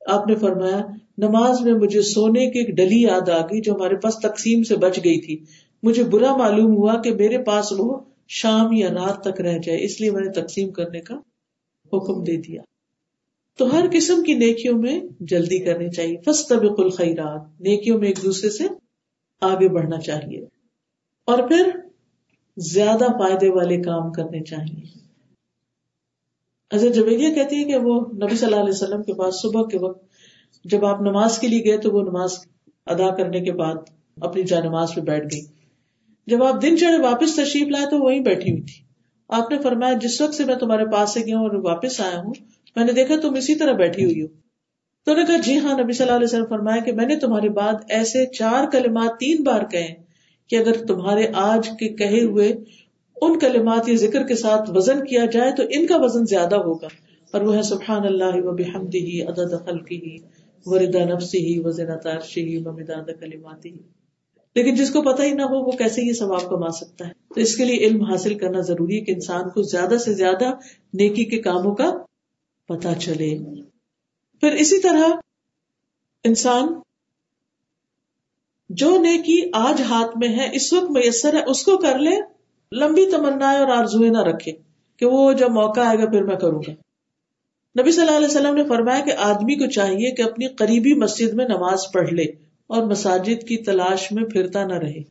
آپ 0.08 0.28
نے 0.28 0.36
فرمایا، 0.36 0.82
نماز 1.18 1.62
میں 1.62 1.74
مجھے 1.74 2.02
سونے 2.02 2.52
کی 2.52 2.60
ایک 2.60 2.76
ڈلی 2.76 3.02
یاد 3.02 3.30
آ 3.30 3.42
گئی 3.42 3.62
جو 3.62 3.74
ہمارے 3.76 3.96
پاس 3.96 4.16
تقسیم 4.16 4.64
سے 4.64 4.76
بچ 4.76 4.98
گئی 4.98 5.22
تھی۔ 5.22 5.46
مجھے 5.84 6.04
برا 6.04 6.36
معلوم 6.36 6.78
ہوا 6.78 7.02
کہ 7.02 7.14
میرے 7.14 7.38
پاس 7.38 7.74
وہ 7.78 8.00
شام 8.28 8.74
یا 8.74 8.90
رات 8.90 9.22
تک 9.24 9.42
رہ 9.42 9.58
جائے، 9.58 9.84
اس 9.84 10.02
لیے 10.02 10.12
میں 10.12 10.22
نے 10.22 10.32
تقسیم 10.32 10.72
کرنے 10.72 11.02
کا 11.02 11.16
حکم 11.94 12.24
دے 12.24 12.42
دیا۔ 12.42 12.62
تو 13.58 13.76
ہر 13.76 13.86
قسم 13.92 14.24
کی 14.24 14.34
نیکیوں 14.34 14.78
میں 14.78 15.00
جلدی 15.20 15.60
کرنی 15.60 15.90
چاہیے۔ 15.90 16.18
فس 16.26 16.48
طبق 16.48 16.80
الخیرات، 16.80 17.62
نیکیوں 17.62 18.00
میں 18.00 18.08
ایک 18.08 18.24
دوسرے 18.24 18.50
سے 18.50 18.64
آگے 19.42 19.70
بڑھنا 19.70 20.00
چاہیے۔ 20.00 20.46
اور 21.26 21.48
پھر 21.48 21.72
زیادہ 22.58 23.06
فائدے 23.06 23.50
والے 23.50 23.82
کام 23.82 24.12
کرنے 24.12 24.44
چاہیے۔ 24.44 25.06
حضرت 26.74 26.96
جبیدیہ 26.96 27.36
کہتی 27.36 27.56
ہے 27.56 27.64
کہ 27.64 27.76
وہ 27.76 28.00
نبی 28.00 28.36
صلی 28.36 28.46
اللہ 28.46 28.60
علیہ 28.60 28.74
وسلم 28.74 29.04
کے 29.04 29.14
پاس 29.14 29.42
صبح 29.42 29.62
کے 29.72 29.78
وقت 29.78 30.06
جب 30.64 30.86
آپ 30.86 31.02
نماز 31.02 31.40
کے 31.40 31.48
لیے 31.48 31.66
گئے 31.66 31.78
تو 31.78 31.92
وہ 31.92 32.02
نماز 32.02 32.32
ادا 32.86 33.16
کرنے 33.16 33.40
کے 33.40 33.52
بعد 33.52 33.76
اپنی 34.22 34.44
جا 34.44 34.60
نماز 34.60 34.88
پہ 34.96 35.02
بیٹھ 35.02 35.26
گئی 35.36 35.55
جب 36.28 36.44
آپ 36.44 36.62
دن 36.62 36.78
چڑھے 36.78 36.98
واپس 36.98 37.36
تشریف 37.36 37.68
لائے 37.68 37.86
تو 37.86 38.00
وہیں 38.00 38.20
بیٹھی 38.20 38.52
ہوئی 38.52 38.62
تھی۔ 38.62 38.86
آپ 39.30 39.52
نے 39.52 39.58
فرمایا، 39.58 39.94
جس 39.94 40.22
وقت 40.22 40.34
سے 40.34 40.46
میں 40.46 40.56
تمہارے 40.56 40.86
پاس 40.86 41.14
سے 41.14 41.20
گیا 41.26 41.38
ہوں 41.38 41.46
اور 41.46 41.54
واپس 41.54 42.02
آیا 42.02 42.20
ہوں، 42.20 42.34
میں 42.76 42.86
نے 42.86 42.92
دیکھا 42.92 43.16
تم 43.22 43.34
اسی 43.34 43.56
طرح 43.56 43.72
بیٹھی 43.72 44.06
ہوئی 44.06 44.22
ہو۔ 44.22 44.28
تو 45.06 45.16
نے 45.16 45.24
کہا 45.28 45.38
جی 45.38 45.58
ہاں 45.58 45.80
نبی 45.80 45.94
صلی 45.94 46.06
اللہ 46.06 46.16
علیہ 46.16 46.28
وسلم 46.28 46.46
فرمایا 46.50 46.84
کہ 46.84 46.92
میں 46.92 47.06
نے 47.06 47.16
تمہارے 47.16 47.50
بعد 47.50 47.74
ایسے 47.90 48.26
چار 48.26 48.72
کلمات 48.72 49.20
تین 49.20 49.44
بار 49.44 49.62
کہے 49.72 49.94
کہ 50.50 50.56
اگر 50.56 50.86
تمہارے 50.86 51.28
آج 51.34 51.70
کے 51.80 51.88
کہے 51.88 52.24
ہوئے 52.24 52.54
ان 53.22 53.40
کلمات 53.40 53.90
یا 53.90 53.96
ذکر 53.96 54.24
کے 54.24 54.36
ساتھ 54.36 54.70
وزن 54.74 55.06
کیا 55.06 55.26
جائے 55.26 55.52
تو 55.52 55.64
ان 55.70 55.88
کا 55.88 55.96
وزن 55.98 56.26
زیادہ 56.26 56.56
ہوگا۔ 56.56 56.88
اور 57.32 57.42
وہ 57.42 57.56
ہے 57.56 57.62
سبحان 57.62 58.06
اللہ 58.06 58.36
و 58.36 58.52
بحمدہ، 58.56 59.30
عدد 59.30 59.66
خلقہ 59.66 60.06
وردا 60.66 61.06
نفسہ 61.06 61.38
وزنۃ 61.58 62.08
عرشہ، 62.08 62.68
ومداد 62.68 63.10
کلماتہ۔ 63.20 63.95
لیکن 64.56 64.76
جس 64.76 64.92
کو 64.92 65.02
پتہ 65.02 65.22
ہی 65.22 65.32
نہ 65.32 65.42
ہو 65.42 65.66
وہ 65.66 65.72
کیسے 65.72 66.02
یہ 66.02 66.14
ثواب 66.14 66.50
کما 66.50 66.70
سکتا 66.70 67.08
ہے۔ 67.08 67.14
تو 67.36 67.42
اس 67.42 67.56
کے 67.56 67.66
لیے 67.66 67.78
علم 67.78 68.04
حاصل 68.04 68.38
کرنا 68.38 68.60
ضروری 68.60 69.00
ہے 69.00 69.02
کہ 69.02 69.12
انسان 69.12 69.50
کو 69.50 69.62
زیادہ 69.62 69.98
سے 69.98 70.14
زیادہ 70.14 70.46
نیکی 70.94 71.26
کے 71.26 71.38
کاموں 71.38 71.76
کا 71.76 71.92
پتا 72.68 72.96
چلے۔ 72.96 73.38
پھر 74.40 74.52
اسی 74.52 74.80
طرح 74.80 75.10
انسان 76.24 76.68
جو 78.70 78.98
نیکی 78.98 79.50
آج 79.54 79.82
ہاتھ 79.82 80.18
میں 80.18 80.30
ہے، 80.30 80.50
اس 80.54 80.74
وقت 80.74 80.92
میسر 80.92 81.34
ہے، 81.34 81.44
اس 81.48 81.64
کو 81.64 81.78
کر 81.78 82.00
لے، 82.00 82.16
لمبی 82.72 83.12
تمنا 83.12 83.52
اور 83.52 83.68
آرزویں 83.68 84.10
نہ 84.10 84.22
رکھے 84.22 84.52
کہ 84.98 85.06
وہ 85.06 85.34
جب 85.34 85.52
موقع 85.52 85.80
آئے 85.80 85.98
گا 85.98 86.06
پھر 86.06 86.24
میں 86.24 86.36
کروں 86.36 86.62
گا۔ 86.68 86.72
نبی 87.82 87.92
صلی 87.92 88.06
اللہ 88.06 88.18
علیہ 88.18 88.28
وسلم 88.28 88.56
نے 88.56 88.64
فرمایا 88.64 89.06
کہ 89.06 89.14
آدمی 89.18 89.56
کو 89.56 89.72
چاہیے 89.72 90.12
کہ 90.12 90.22
اپنی 90.22 90.48
قریبی 90.48 90.94
مسجد 90.94 91.34
میں 91.34 91.46
نماز 91.46 91.80
پڑھ 91.94 92.14
لے۔ 92.14 92.45
اور 92.68 92.84
مساجد 92.84 93.48
کی 93.48 93.58
تلاش 93.58 94.12
میں 94.12 94.24
پھرتا 94.24 94.66
نہ 94.66 94.74
رہے۔ 94.74 95.02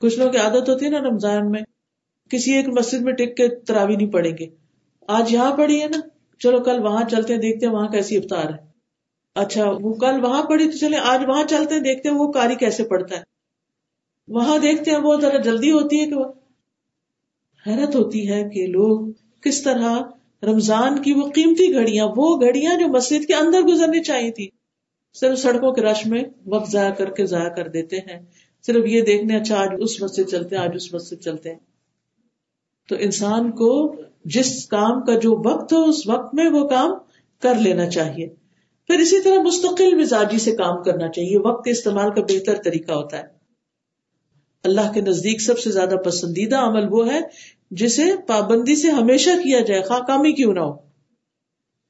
کچھ 0.00 0.18
لوگ 0.18 0.30
کی 0.30 0.38
عادت 0.38 0.68
ہوتی 0.68 0.84
ہے 0.84 0.90
نا 0.90 0.98
رمضان 0.98 1.50
میں، 1.50 1.62
کسی 2.30 2.52
ایک 2.52 2.68
مسجد 2.68 3.00
میں 3.00 3.12
ٹک 3.12 3.36
کے 3.36 3.48
تراوی 3.48 3.96
نہیں 3.96 4.10
پڑیں 4.10 4.32
گے۔ 4.38 4.46
آج 5.08 5.32
یہاں 5.32 5.56
پڑھی 5.56 5.82
ہے 5.82 5.86
نا، 5.86 6.00
چلو 6.38 6.60
کل 6.60 6.84
وہاں 6.84 7.02
چلتے 7.10 7.32
ہیں، 7.32 7.40
دیکھتے 7.40 7.66
ہیں 7.66 7.72
وہاں 7.72 7.88
کیسی 7.88 8.16
افطار 8.16 8.44
ہے۔ 8.44 8.72
اچھا 9.34 9.70
وہ 9.80 9.94
کل 9.94 10.24
وہاں 10.24 10.42
پڑھی 10.42 10.70
تو 10.70 10.78
چلے 10.78 10.96
آج 10.96 11.20
وہاں 11.28 11.44
چلتے 11.44 11.74
ہیں، 11.74 11.82
دیکھتے 11.82 12.08
ہیں 12.08 12.16
وہ 12.16 12.32
کاری 12.32 12.54
کیسے 12.54 12.84
پڑتا 12.84 13.16
ہے۔ 13.16 13.22
وہاں 14.28 14.58
دیکھتے 14.58 14.90
ہیں، 14.90 14.98
وہ 14.98 15.20
ذرا 15.20 15.36
جلدی 15.36 15.72
ہوتی 15.72 16.00
ہے 16.00 16.06
کہ 16.06 16.14
وہ۔ 16.14 16.32
حیرت 17.66 17.96
ہوتی 17.96 18.30
ہے 18.30 18.48
کہ 18.48 18.66
لوگ 18.66 19.06
کس 19.42 19.62
طرح 19.62 19.98
رمضان 20.42 21.02
کی 21.02 21.12
وہ 21.12 21.28
قیمتی 21.28 21.74
گھڑیاں، 21.74 22.06
وہ 22.16 22.40
گھڑیاں 22.40 22.80
جو 22.80 22.88
مسجد 22.88 23.26
کے 23.26 23.34
اندر 23.34 23.60
گزرنی 23.60 24.02
چاہیے 24.02 24.30
تھی۔ 24.30 24.48
صرف 25.14 25.38
سڑکوں 25.38 25.72
کے 25.72 25.80
رش 25.80 26.06
میں 26.06 26.24
وقت 26.46 26.70
ضائع 26.70 26.90
کر 26.90 27.10
کے 27.10 27.26
ضائع 27.26 27.48
کر 27.48 27.68
دیتے 27.68 27.96
ہیں۔ 27.96 28.26
صرف 28.66 28.86
یہ 28.86 29.00
دیکھنے 29.00 29.36
اچھا 29.36 29.60
آج 29.60 29.68
اس 29.78 30.02
مسجد 30.02 30.30
چلتے 30.30 30.56
ہیں، 30.56 30.62
آج 30.62 30.70
اس 30.74 30.94
مسجد 30.94 31.22
چلتے 31.22 31.50
ہیں۔ 31.50 31.58
تو 32.88 32.96
انسان 33.00 33.50
کو 33.50 33.94
جس 34.24 34.66
کام 34.66 35.04
کا 35.04 35.18
جو 35.18 35.50
وقت 35.50 35.72
ہو، 35.72 35.84
اس 35.84 36.08
وقت 36.08 36.34
میں 36.34 36.50
وہ 36.50 36.68
کام 36.68 36.90
کر 37.42 37.54
لینا 37.54 37.86
چاہیے۔ 37.86 38.26
پھر 38.86 38.98
اسی 38.98 39.20
طرح 39.20 39.38
مستقل 39.42 39.94
مزاجی 39.94 40.38
سے 40.38 40.52
کام 40.52 40.82
کرنا 40.82 41.08
چاہیے۔ 41.08 41.38
وقت 41.38 41.64
کے 41.64 41.70
استعمال 41.70 42.10
کا 42.10 42.20
بہتر 42.20 42.54
طریقہ 42.64 42.92
ہوتا 42.92 43.18
ہے۔ 43.18 43.42
اللہ 44.64 44.92
کے 44.94 45.00
نزدیک 45.00 45.40
سب 45.40 45.58
سے 45.58 45.70
زیادہ 45.70 45.94
پسندیدہ 45.94 46.56
عمل 46.56 46.86
وہ 46.90 47.12
ہے 47.12 47.20
جسے 47.70 48.02
پابندی 48.26 48.76
سے 48.76 48.90
ہمیشہ 48.90 49.30
کیا 49.30 49.60
جائے 49.60 49.82
خواہ 49.82 50.00
کامی 50.00 50.32
کیوں 50.32 50.54
نہ 50.54 50.60
ہو۔ 50.60 50.91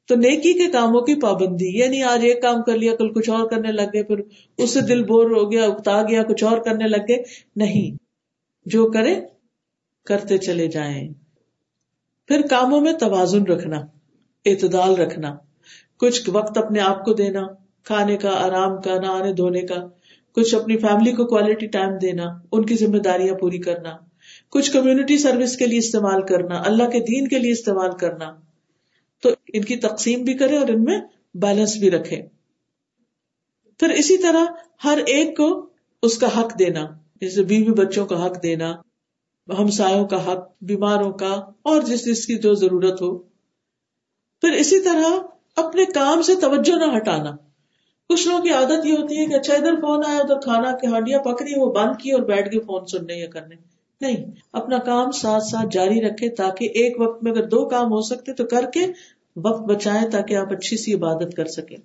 تو 0.09 0.15
نیکی 0.15 0.53
کے 0.53 0.71
کاموں 0.71 1.01
کی 1.01 1.15
پابندی 1.15 1.79
یعنی 1.79 2.03
آج 2.03 2.21
ایک 2.23 2.43
کام 2.43 2.63
کر 2.63 2.77
لیا، 2.77 2.97
کل 2.97 3.13
کچھ 3.13 3.31
اور 3.31 3.51
کرنے 3.51 3.73
لگ 3.73 3.91
گئے، 3.95 4.03
پھر 4.03 4.21
اس 4.59 4.71
سے 4.71 4.81
دل 4.81 5.05
بور 5.05 5.31
ہو 5.31 5.53
گیا، 5.53 5.65
اکتا 5.65 6.03
گیا، 6.03 6.23
کچھ 6.23 6.45
اور 6.45 6.59
کرنے 6.59 6.89
لگ 6.89 7.05
گئے۔ 7.09 7.23
نہیں، 7.57 7.97
جو 8.67 8.91
کرے، 8.91 9.21
کرتے 10.07 10.39
چلے 10.39 10.67
جائیں۔ 10.67 11.09
پھر 12.29 12.41
کاموں 12.51 12.81
میں 12.81 12.93
توازن 12.93 13.43
رکھنا، 13.43 13.77
اعتدال 14.47 14.95
رکھنا، 14.95 15.37
کچھ 15.97 16.31
وقت 16.33 16.59
اپنے 16.59 16.81
آپ 16.81 17.05
کو 17.05 17.13
دینا، 17.13 17.43
کھانے 17.85 18.17
کا، 18.17 18.31
آرام 18.31 18.81
کا 18.81 19.01
نہ 19.01 19.07
آنے 19.07 19.33
دھونے 19.33 19.61
کا، 19.61 19.77
کچھ 20.33 20.55
اپنی 20.55 20.77
فیملی 20.77 21.13
کو 21.13 21.25
کوالٹی 21.25 21.67
ٹائم 21.67 21.99
دینا، 21.99 22.25
ان 22.53 22.67
کی 22.67 22.75
ذمہ 22.75 22.99
داریاں 22.99 23.35
پوری 23.35 23.59
کرنا، 23.59 23.91
کچھ 24.51 24.73
کمیونٹی 24.73 25.19
سروس 25.19 25.57
کے 25.57 25.67
لیے 25.67 25.79
استعمال 25.79 26.23
کرنا، 26.23 26.63
اللہ 26.67 26.91
کے 26.91 27.01
دین 27.01 27.29
کے 27.29 27.39
لیے 27.39 27.53
استعمال 27.53 27.91
کرنا۔ 28.01 28.52
تو 29.23 29.31
ان 29.53 29.63
کی 29.63 29.77
تقسیم 29.77 30.25
بھی 30.25 30.35
کرے 30.35 30.57
اور 30.57 30.69
ان 30.69 30.85
میں 30.85 31.01
بیلنس 31.35 31.77
بھی 31.77 31.91
رکھے 31.91 32.23
پھر 33.79 33.91
اسی 33.91 34.19
طرح 34.19 34.45
ہر 34.85 34.99
ایک 35.07 35.37
کو 35.37 35.71
اس 36.03 36.19
کا 36.19 36.41
حق 36.41 36.59
دینا، 36.59 36.87
جیسے 37.21 37.43
بیوی 37.43 37.73
بچوں 37.73 38.07
کا 38.07 38.27
حق 38.27 38.43
دینا، 38.43 38.77
ہمسایوں 39.59 40.07
کا 40.07 40.33
حق، 40.33 40.49
بیماروں 40.61 41.13
کا، 41.13 41.33
اور 41.63 41.83
جس 41.83 42.05
جس 42.05 42.27
کی 42.27 42.39
جو 42.39 42.55
ضرورت 42.55 43.03
ہو۔ 43.03 43.19
پھر 44.41 44.53
اسی 44.53 44.81
طرح 44.81 45.05
اپنے 45.57 45.85
کام 45.85 46.23
سے 46.23 46.35
توجہ 46.35 46.77
نہ 46.77 46.97
ہٹانا۔ 46.97 47.31
کچھ 48.09 48.29
لوگوں 48.29 48.43
کی 48.43 48.51
عادت 48.51 48.87
یہ 48.87 48.93
ہوتی 48.93 49.19
ہے 49.19 49.27
کہ 49.27 49.35
اچھا 49.35 49.55
ادھر 49.55 49.75
فون 49.75 50.01
آیا 50.09 50.19
ادھر 50.19 50.41
کھانا 50.41 50.77
کی 50.77 50.87
ہانڈیاں 50.87 51.21
پکڑی، 51.21 51.61
وہ 51.61 51.73
بند 51.73 52.01
کی 52.03 52.11
اور 52.11 52.23
بیٹھ 52.23 52.51
کے 52.51 52.61
فون 52.61 52.87
سننے 52.87 53.15
یا 53.15 53.31
کرنے۔ 53.31 53.72
نہیں، 54.03 54.31
اپنا 54.53 54.79
کام 54.79 55.11
ساتھ 55.11 55.43
ساتھ 55.43 55.67
جاری 55.71 56.01
رکھے 56.01 56.29
تاکہ 56.29 56.65
ایک 56.65 57.01
وقت 57.01 57.23
میں 57.23 57.33
اگر 57.33 57.45
دو 57.45 57.69
کام 57.69 57.87
ہو 57.87 58.01
سکتے 58.01 58.33
تو 58.33 58.45
کر 58.45 58.65
کے 58.75 58.81
وقت 59.37 59.63
بچائے 59.63 60.11
تاکہ 60.11 60.35
آپ 60.35 60.53
اچھی 60.53 60.77
سی 60.77 60.95
عبادت 60.95 61.35
کر 61.37 61.45
سکیں۔ 61.45 61.77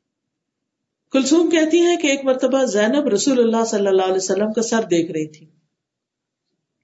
کلسوم 1.12 1.50
کہتی 1.50 1.86
ہے 1.86 1.96
کہ 1.96 2.08
ایک 2.08 2.26
مرتبہ 2.26 2.66
زینب 2.66 3.08
رسول 3.08 3.40
اللہ 3.40 3.66
صلی 3.66 3.88
اللہ 3.88 4.04
علیہ 4.04 4.16
وسلم 4.16 4.54
کا 4.54 4.62
سر 4.62 4.82
دیکھ 4.92 5.12
رہی 5.12 5.28
تھی۔ 5.28 5.46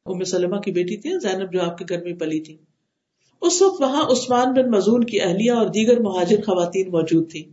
ام 0.05 0.23
سلمہ 0.23 0.55
کی 0.55 0.71
بیٹی 0.71 0.97
تھی، 0.97 1.19
زینب 1.19 1.53
جو 1.53 1.61
آپ 1.61 1.77
کے 1.77 1.85
گھر 1.89 2.03
میں 2.03 2.13
پلی 2.13 2.39
تھی۔ 2.39 2.57
اس 3.41 3.61
وقت 3.61 3.81
وہاں 3.81 4.03
عثمان 4.03 4.53
بن 4.53 4.71
مزون 4.71 5.03
کی 5.03 5.21
اہلیہ 5.21 5.51
اور 5.51 5.67
دیگر 5.67 5.99
مہاجر 5.99 6.37
خواتین 6.37 6.91
موجود 6.91 7.31
تھی 7.31 7.49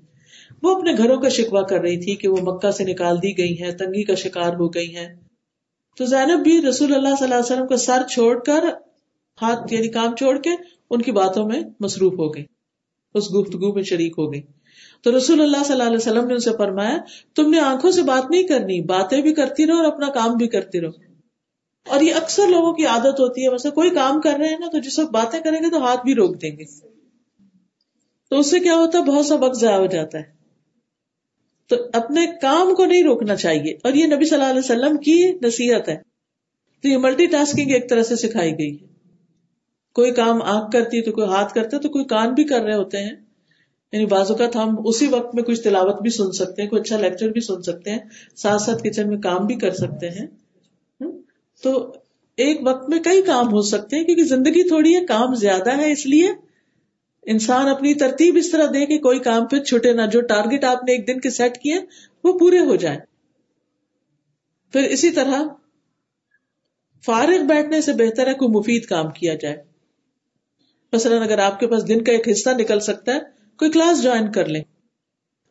وہ 0.63 0.77
اپنے 0.77 0.93
گھروں 0.97 1.21
کا 1.21 1.29
شکوا 1.29 1.63
کر 1.63 1.81
رہی 1.81 2.01
تھی 2.01 2.15
کہ 2.17 2.29
وہ 2.29 2.37
مکہ 2.43 2.71
سے 2.71 2.85
نکال 2.85 3.17
دی 3.17 3.39
گئی 3.39 3.63
ہیں، 3.63 3.71
تنگی 3.71 4.05
کا 4.05 4.15
شکار 4.15 4.53
ہو 4.55 4.69
گئی 4.69 4.97
ہیں۔ 4.97 5.20
تو 5.97 6.05
زینب 6.05 6.43
بھی 6.43 6.63
رسول 6.63 6.95
اللہ 6.95 7.09
صلی 7.09 7.25
اللہ 7.25 7.35
علیہ 7.35 7.53
وسلم 7.53 7.67
کا 7.67 7.77
سر 7.77 8.03
چھوڑ 8.11 8.39
کر 8.39 8.65
ہاتھ 9.43 9.73
یعنی 9.73 9.89
کام 9.89 10.17
چھوڑ 10.17 10.39
کے 10.39 10.51
ان 10.91 11.03
کی 11.03 11.13
باتوں 11.13 11.47
میں 11.47 11.63
مصروف 11.81 12.13
ہو 12.13 12.35
گئی، 12.35 12.45
اس 13.15 13.35
گفتگو 13.35 13.73
میں 13.73 13.83
شریک 13.83 14.15
ہو 14.19 14.33
گئی۔ 14.33 14.43
تو 15.03 15.17
رسول 15.17 15.41
اللہ 15.41 15.57
صلی 15.57 15.73
اللہ 15.73 15.83
علیہ 15.83 15.97
وسلم 15.97 16.27
نے 16.27 16.33
ان 16.33 16.39
سے 16.39 16.51
فرمایا، 16.59 16.99
تم 17.37 17.51
نے 17.51 17.61
آنکھوں 17.61 17.91
سے 17.91 18.03
بات 18.03 18.31
نہیں 18.31 18.43
کرنی، 18.43 18.81
باتیں 18.81 19.23
بھی 19.23 19.35
کرتی 19.35 19.67
رہو 19.67 19.77
اور 19.77 19.85
اپنا 19.85 20.09
کام 20.09 20.37
بھی 20.37 20.49
کرتی 20.49 20.81
رہو۔ 20.81 20.91
اور 21.89 22.01
یہ 22.01 22.15
اکثر 22.15 22.47
لوگوں 22.47 22.73
کی 22.73 22.87
عادت 22.87 23.21
ہوتی 23.21 23.45
ہے، 23.45 23.49
ویسے 23.49 23.71
کوئی 23.71 23.91
کام 23.91 24.21
کر 24.21 24.33
رہے 24.39 24.49
ہیں 24.49 24.59
نا، 24.59 24.67
تو 24.67 24.79
جس 24.79 24.99
وقت 24.99 25.11
باتیں 25.11 25.41
کریں 25.41 25.63
گے 25.63 25.71
تو 25.71 25.87
ہاتھ 25.87 26.05
بھی 26.05 26.15
روک 26.15 26.43
دیں 26.43 26.51
گے۔ 26.51 26.65
تو 28.31 28.39
اس 28.39 28.51
سے 28.51 28.61
کیا 28.61 28.75
ہوتا 28.75 28.99
ہے؟ 28.99 29.05
بہت 29.05 29.27
سا 29.27 29.35
وقت 29.35 29.61
ضائع 29.61 29.79
ہو 29.79 29.87
جاتا 29.87 30.19
ہے۔ 30.19 30.40
تو 31.71 31.77
اپنے 31.93 32.21
کام 32.43 32.75
کو 32.75 32.85
نہیں 32.85 33.05
روکنا 33.05 33.37
چاہیے۔ 33.37 33.73
اور 33.85 33.93
یہ 33.93 34.07
نبی 34.07 34.25
صلی 34.25 34.39
اللہ 34.39 34.51
علیہ 34.51 34.59
وسلم 34.59 34.97
کی 34.97 35.33
نصیحت 35.43 35.89
ہے۔ 35.89 35.97
تو 36.83 36.89
یہ 36.89 36.97
ملٹی 36.97 37.27
ٹاسکنگ 37.27 37.71
ایک 37.71 37.91
طرح 37.91 38.03
سے 38.03 38.17
سکھائی 38.17 38.53
گئی 38.53 38.75
ہے۔ 38.75 38.87
کوئی 39.95 40.11
کام 40.11 40.43
آنکھ 40.43 40.73
کرتی 40.73 40.97
ہے 40.97 41.03
تو 41.03 41.13
کوئی 41.13 41.29
ہاتھ 41.29 41.55
کرتا 41.55 41.77
ہے 41.77 41.83
تو 41.83 41.89
کوئی 41.89 42.05
کان 42.05 42.35
بھی 42.35 42.45
کر 42.45 42.63
رہے 42.63 42.75
ہوتے 42.75 42.99
ہیں۔ 42.99 43.11
یعنی 43.93 44.07
بعض 44.07 44.31
اوقات 44.31 44.57
ہم 44.57 44.77
اسی 44.85 45.07
وقت 45.07 45.35
میں 45.35 45.43
کچھ 45.43 45.61
تلاوت 45.61 46.03
بھی 46.03 46.11
سن 46.11 46.33
سکتے 46.33 46.63
ہیں، 46.63 46.69
کوئی 46.69 46.81
اچھا 46.81 47.01
لیکچر 47.01 47.29
بھی 47.29 47.41
سن 47.41 47.63
سکتے 47.63 47.91
ہیں، 47.91 47.99
ساتھ 48.37 48.63
ساتھ 48.63 48.83
کچن 48.83 49.09
میں 49.09 49.19
کام 49.19 49.47
بھی 49.47 49.55
کر 49.55 49.71
سکتے 49.71 50.09
ہیں۔ 50.11 50.27
تو 51.63 51.93
ایک 52.37 52.61
وقت 52.65 52.89
میں 52.89 52.99
کئی 52.99 53.23
کام 53.23 53.49
ہو 53.53 53.63
سکتے 53.63 53.97
ہیں 53.97 54.05
کیونکہ 54.05 54.25
زندگی 54.25 54.69
تھوڑی 54.69 54.97
ہے، 54.97 55.07
کام 55.07 55.35
زیادہ 55.35 55.77
ہے 55.77 55.93
اس 55.93 56.07
لیے 56.07 56.29
انسان 57.23 57.69
اپنی 57.69 57.95
ترتیب 57.95 58.37
اس 58.37 58.51
طرح 58.51 58.67
دے 58.67 58.87
کہ 58.87 58.99
کوئی 58.99 59.19
کام 59.19 59.47
پھر 59.47 59.65
چھٹے 59.65 59.93
نہ 59.93 60.03
جو 60.13 60.21
ٹارگیٹ 60.21 60.65
آپ 60.65 60.85
نے 60.85 60.93
ایک 60.93 61.07
دن 61.07 61.21
کے 61.21 61.31
سیٹ 61.31 61.59
کیے 61.59 61.75
وہ 62.25 62.39
پورے 62.39 62.59
ہو 62.59 62.77
جائیں۔ 62.77 62.99
پھر 64.73 64.83
اسی 64.83 65.11
طرح 65.11 65.43
فارغ 67.05 67.43
بیٹھنے 67.47 67.81
سے 67.81 67.93
بہتر 67.93 68.27
ہے 68.27 68.35
کوئی 68.35 68.59
مفید 68.59 68.85
کام 68.85 69.11
کیا 69.11 69.35
جائے۔ 69.35 69.57
مثلاً 70.93 71.23
اگر 71.23 71.39
آپ 71.39 71.61
کے 71.61 71.67
پاس 71.67 71.89
دن 71.89 72.05
کا 72.05 72.13
ایک 72.13 72.29
حصہ 72.29 72.51
نکل 72.51 72.81
سکتا 72.81 73.15
ہے، 73.15 73.21
کوئی 73.59 73.71
کلاس 73.71 74.03
جوائن 74.03 74.33
کر 74.33 74.47
لیں، 74.47 74.63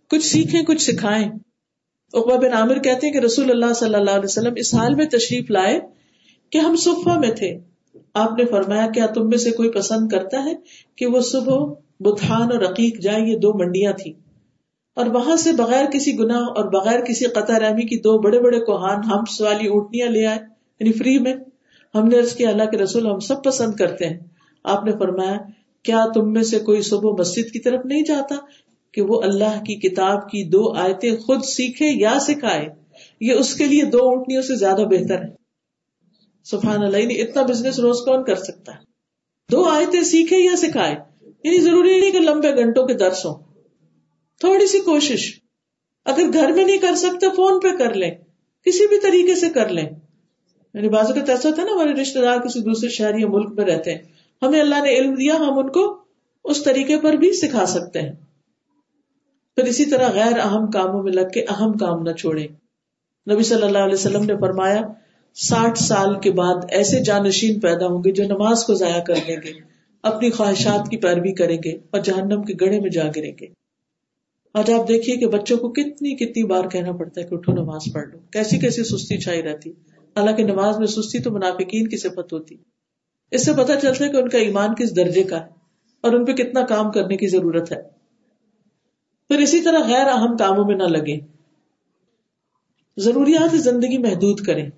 کچھ 0.09 0.25
سیکھیں، 0.25 0.63
کچھ 0.63 0.81
سکھائیں۔ 0.81 1.29
اقبا 2.13 2.35
بن 2.35 2.53
عامر 2.53 2.79
کہتے 2.79 3.07
ہیں 3.07 3.13
کہ 3.13 3.19
رسول 3.19 3.51
اللہ 3.51 3.73
صلی 3.73 3.95
اللہ 3.95 4.11
علیہ 4.11 4.23
وسلم 4.23 4.53
اس 4.57 4.75
حال 4.75 4.95
میں 4.95 5.05
تشریف 5.05 5.51
لائے 5.51 5.79
کہ 6.49 6.57
ہم 6.57 6.75
صفا 6.75 7.19
میں 7.19 7.31
تھے۔ 7.31 7.68
آپ 8.13 8.32
نے 8.38 8.46
فرمایا، 8.46 8.88
کیا 8.88 9.06
تم 9.06 9.29
میں 9.29 9.38
سے 9.38 9.51
کوئی 9.51 9.70
پسند 9.70 10.08
کرتا 10.08 10.46
ہے 10.46 10.53
کہ 10.96 11.06
وہ 11.06 11.20
صبح 11.22 11.74
بتان 12.00 12.41
اور 12.41 12.72
عقیق 12.72 13.00
جائے؟ 13.00 13.22
یہ 13.22 13.38
دو 13.38 13.53
منڈیاں 13.53 13.94
تھی 13.94 14.13
اور 14.96 15.06
وہاں 15.06 15.36
سے 15.36 15.51
بغیر 15.51 15.86
کسی 15.86 16.20
گناہ 16.20 16.41
اور 16.41 16.65
بغیر 16.65 17.00
کسی 17.01 17.25
قطع 17.25 17.60
رحمی 17.60 17.86
کی 17.86 17.98
دو 17.98 18.20
بڑے 18.20 18.39
بڑے 18.39 18.60
کوہان، 18.60 19.00
ہمس 19.03 19.41
والی 19.41 19.68
اونٹنیاں 19.68 20.08
لے 20.08 20.25
آئے 20.25 20.38
یعنی 20.79 20.91
فری 20.91 21.20
میں۔ 21.20 21.36
ہم 21.96 22.08
نے 22.08 22.20
عرض 22.20 22.36
کیا، 22.36 22.50
اللہ 22.50 22.63
کے 22.63 22.77
رسول، 22.77 23.08
ہم 23.08 23.20
سب 23.20 23.44
پسند 23.44 23.74
کرتے 23.74 24.06
ہیں۔ 24.06 24.18
آپ 24.63 24.86
نے 24.86 24.91
فرمایا، 24.91 25.38
کیا 25.84 26.06
تم 26.13 26.34
میں 26.34 26.44
سے 26.44 26.60
کوئی 26.60 26.82
صبح 26.82 27.12
مسجد 27.20 27.51
کی 27.51 27.60
طرف 27.60 27.86
نہیں 27.86 28.03
جاتا 28.03 28.36
کہ 28.91 29.01
وہ 29.01 29.22
اللہ 29.22 29.63
کی 29.63 29.75
کتاب 29.75 30.29
کی 30.29 30.50
دو 30.50 30.74
آیتیں 30.74 31.15
خود 31.15 31.44
سیکھے 31.44 31.86
یا 31.86 32.18
سکھائے؟ 32.22 32.68
یہ 33.22 33.34
اس 33.34 33.53
کے 33.56 33.65
لیے 33.65 33.84
دو 33.84 33.98
اونٹنیوں 33.98 34.41
سے 34.41 34.56
زیادہ 34.56 34.82
بہتر 34.82 35.24
ہے۔ 35.24 35.38
سبحان 36.51 36.84
اللہ 36.84 36.98
یعنی 36.98 37.22
اتنا 37.22 37.41
بزنس 37.41 37.79
روز 37.79 37.98
کون 38.06 38.24
کر 38.24 38.36
سکتا 38.36 38.72
ہے؟ 38.72 38.77
دو 39.51 39.63
آیتیں 39.63 40.01
سیکھے 40.01 40.38
یا 40.38 40.56
سکھائے 40.56 40.96
یعنی 41.44 41.60
ضروری 41.60 42.00
نہیں 42.00 42.12
کہ 42.12 42.20
لمبے 42.20 42.56
گھنٹوں 42.56 42.88
کے 42.88 42.94
درس 42.94 43.25
ہوں۔ 43.25 43.36
تھوڑی 44.39 44.68
سی 44.68 44.79
کوشش۔ 44.79 45.39
اگر 46.06 46.24
گھر 46.34 46.51
میں 46.51 46.65
نہیں 46.65 46.77
کر 46.77 46.96
سکتے، 46.96 47.27
فون 47.36 47.60
پہ 47.60 47.77
کر 47.77 47.94
لیں۔ 47.94 48.12
کسی 48.65 48.88
بھی 48.88 49.00
طریقے 49.00 49.36
سے 49.36 49.50
کر 49.50 49.70
لیں۔ 49.70 49.89
یعنی 50.74 50.89
بازو 50.89 51.13
کا 51.13 51.32
ایسا 51.32 51.50
ہوتا 51.50 51.62
ہے 51.62 51.68
نا، 51.68 51.74
ہمارے 51.74 52.01
رشتے 52.01 52.22
دار 52.22 52.38
کسی 52.38 52.60
دوسرے 52.60 52.89
شہر 52.89 53.20
یا 53.20 53.27
ملک 53.27 53.51
میں 53.51 53.65
رہتے 53.65 53.96
ہیں۔ 53.96 54.01
ہمیں 54.41 54.60
اللہ 54.60 54.75
نے 54.75 54.89
علم 54.89 55.13
دیا، 55.13 55.36
ہم 55.36 55.60
ان 55.60 55.70
کو 55.70 56.03
اس 56.44 56.63
طریقے 56.63 57.00
پر 57.00 57.13
بھی 57.13 57.32
سکھا 57.32 57.65
سکتے 57.65 58.01
ہیں۔ 58.01 58.12
پھر 59.56 59.63
اسی 59.63 59.86
طرح 59.86 60.12
غیر 60.12 60.39
اہم 60.39 60.72
کاموں 60.72 61.03
میں 61.03 61.13
لگ 61.13 61.29
کے 61.34 61.46
اہم 61.50 61.74
کام 61.74 62.01
نہ 62.01 62.12
چھوڑے 62.12 62.48
نبی 63.32 63.44
صلی 63.44 63.63
اللہ 63.63 63.77
علیہ 63.77 63.94
وسلم 63.94 64.24
نے 64.24 64.34
فرمایا 64.39 64.82
ساٹھ 65.33 65.79
سال 65.79 66.19
کے 66.19 66.31
بعد 66.31 66.55
ایسے 66.69 67.00
جانشین 67.00 67.59
پیدا 67.59 67.88
ہوں 67.88 68.03
گے 68.03 68.12
جو 68.12 68.24
نماز 68.24 68.63
کو 68.63 68.74
ضائع 68.74 69.03
کر 69.03 69.15
لیں 69.27 69.36
گے، 69.43 69.51
اپنی 70.03 70.29
خواہشات 70.29 70.89
کی 70.89 70.98
پیروی 70.98 71.33
کریں 71.33 71.57
گے 71.65 71.69
اور 71.69 72.00
جہنم 72.00 72.43
کے 72.43 72.53
گڑھے 72.62 72.79
میں 72.79 72.89
جا 72.89 73.03
گریں 73.15 73.31
گے۔ 73.41 73.45
آج 74.53 74.71
آپ 74.71 74.88
دیکھیے 74.88 75.15
کہ 75.15 75.27
بچوں 75.27 75.57
کو 75.57 75.69
کتنی 75.69 76.15
کتنی 76.15 76.43
بار 76.43 76.67
کہنا 76.67 76.91
پڑتا 76.91 77.21
ہے 77.21 77.25
کہ 77.25 77.36
اٹھو 77.36 77.51
نماز 77.53 77.81
پڑھ 77.93 78.09
لو۔ 78.09 78.17
کیسی 78.31 78.57
کیسی 78.57 78.83
سستی 78.83 79.17
چھائی 79.17 79.41
رہتی۔ 79.41 79.69
حالانکہ 80.17 80.43
نماز 80.43 80.79
میں 80.79 80.88
سستی 80.88 81.19
تو 81.19 81.31
منافقین 81.31 81.88
کی 81.88 81.98
صفت 81.98 82.33
ہوتی۔ 82.33 82.55
اس 83.31 83.45
سے 83.45 83.53
پتا 83.53 83.75
چلتا 83.75 84.05
ہے 84.05 84.09
کہ 84.09 84.17
ان 84.17 84.29
کا 84.29 84.38
ایمان 84.38 84.75
کس 84.75 84.95
درجے 84.95 85.24
کا 85.24 85.41
ہے 85.41 85.50
اور 86.01 86.13
ان 86.13 86.25
پہ 86.25 86.31
کتنا 86.31 86.62
کام 86.65 86.91
کرنے 86.91 87.17
کی 87.17 87.27
ضرورت 87.27 87.71
ہے۔ 87.71 87.81
پھر 89.27 89.38
اسی 89.38 89.62
طرح 89.62 89.79
غیر 89.88 90.07
اہم 90.07 90.38
کاموں 90.38 90.65
میں 90.65 90.75
نہ 90.75 90.83
لگے 90.83 91.19
ضروریات 92.98 93.51
زندگی 93.51 93.98
محدود 93.98 94.39
کریں۔ 94.39 94.69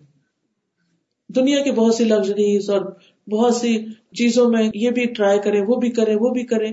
دنیا 1.35 1.63
کی 1.63 1.71
بہت 1.71 1.95
سی 1.95 2.03
لگژریز 2.03 2.69
اور 2.69 2.81
بہت 3.29 3.55
سی 3.55 3.85
چیزوں 4.15 4.49
میں 4.49 4.69
یہ 4.73 4.89
بھی 4.89 5.05
ٹرائی 5.05 5.39
کرے، 5.39 5.61
وہ 5.61 5.75
بھی 5.75 5.89
کرے، 5.89 6.15
وہ 6.15 6.29
بھی 6.29 6.43
کرے۔ 6.43 6.71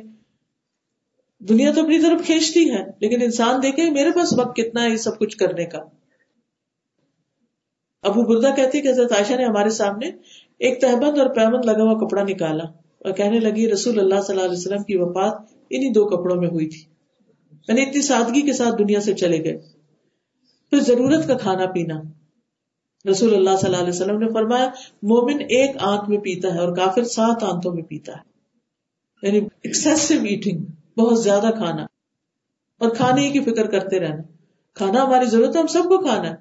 دنیا 1.39 1.73
تو 1.73 1.83
اپنی 1.83 2.03
طرف 2.03 2.27
کھینچتی 2.27 2.71
ہے، 2.71 2.83
لیکن 3.01 3.23
انسان 3.23 3.63
دیکھے 3.63 3.91
میرے 3.91 4.11
پاس 4.11 4.39
وقت 4.39 4.57
کتنا 4.57 4.83
ہے 4.83 4.91
یہ 4.91 4.97
سب 4.97 5.19
کچھ 5.19 5.37
کرنے 5.37 5.65
کا۔ 5.65 5.79
ابو 8.03 8.23
بردا 8.23 8.51
کہتی 8.51 8.81
کہ 8.81 8.89
حضرت 8.89 9.13
عائشہ 9.13 9.33
نے 9.33 9.45
ہمارے 9.45 9.71
سامنے 9.71 10.07
ایک 10.59 10.81
تہبند 10.81 11.19
اور 11.19 11.27
پیمند 11.27 11.65
لگا 11.65 11.83
ہوا 11.83 12.07
کپڑا 12.07 12.23
نکالا 12.23 12.65
اور 12.99 13.13
کہنے 13.13 13.41
لگی، 13.41 13.73
رسول 13.73 13.99
اللہ 13.99 14.21
صلی 14.21 14.37
اللہ 14.37 14.49
علیہ 14.49 14.59
وسلم 14.59 14.83
کی 14.83 14.97
وفات 14.97 15.35
انہی 15.71 15.91
دو 15.91 16.07
کپڑوں 16.07 16.37
میں 16.37 16.49
ہوئی 16.49 16.69
تھی۔ 16.69 16.85
یعنی 17.69 17.83
اتنی 17.83 18.03
سادگی 18.03 18.43
کے 18.43 18.53
ساتھ 18.53 18.75
دنیا 18.79 19.01
سے 19.01 19.15
چلے 19.15 19.45
گئے۔ 19.45 19.59
پھر 20.71 20.81
ضرورت 20.81 21.27
کا 21.27 21.35
کھانا 21.35 21.67
پینا۔ 21.67 22.03
رسول 23.11 23.35
اللہ 23.35 23.57
صلی 23.57 23.67
اللہ 23.67 23.77
علیہ 23.77 23.89
وسلم 23.89 24.19
نے 24.19 24.33
فرمایا، 24.33 24.69
مومن 25.03 25.41
ایک 25.41 25.77
آنکھ 25.81 26.11
میں 26.11 26.19
پیتا 26.19 26.55
ہے 26.55 26.59
اور 26.59 26.77
کافر 26.77 27.05
سات 27.05 27.43
آنتوں 27.43 27.75
میں 27.75 27.83
پیتا 27.83 28.13
ہے۔ 28.13 28.29
یعنی 29.23 29.49
ایکسیسو 29.63 30.15
ایٹنگ 30.15 30.59
بہت 30.99 31.23
زیادہ 31.23 31.51
کھانا۔ 31.57 31.83
اور 32.79 32.91
کھانے 32.91 33.31
کی 33.31 33.41
فکر 33.41 33.67
کرتے 33.67 34.01
رہنا۔ 34.01 34.23
کھانا 34.75 35.05
ہماری 35.05 35.25
ضرورت 35.25 35.57
ہے، 35.57 35.61
ہم 35.61 35.67
سب 35.67 35.83
کو 35.83 35.99
کھانا 35.99 36.31
ہے۔ 36.31 36.37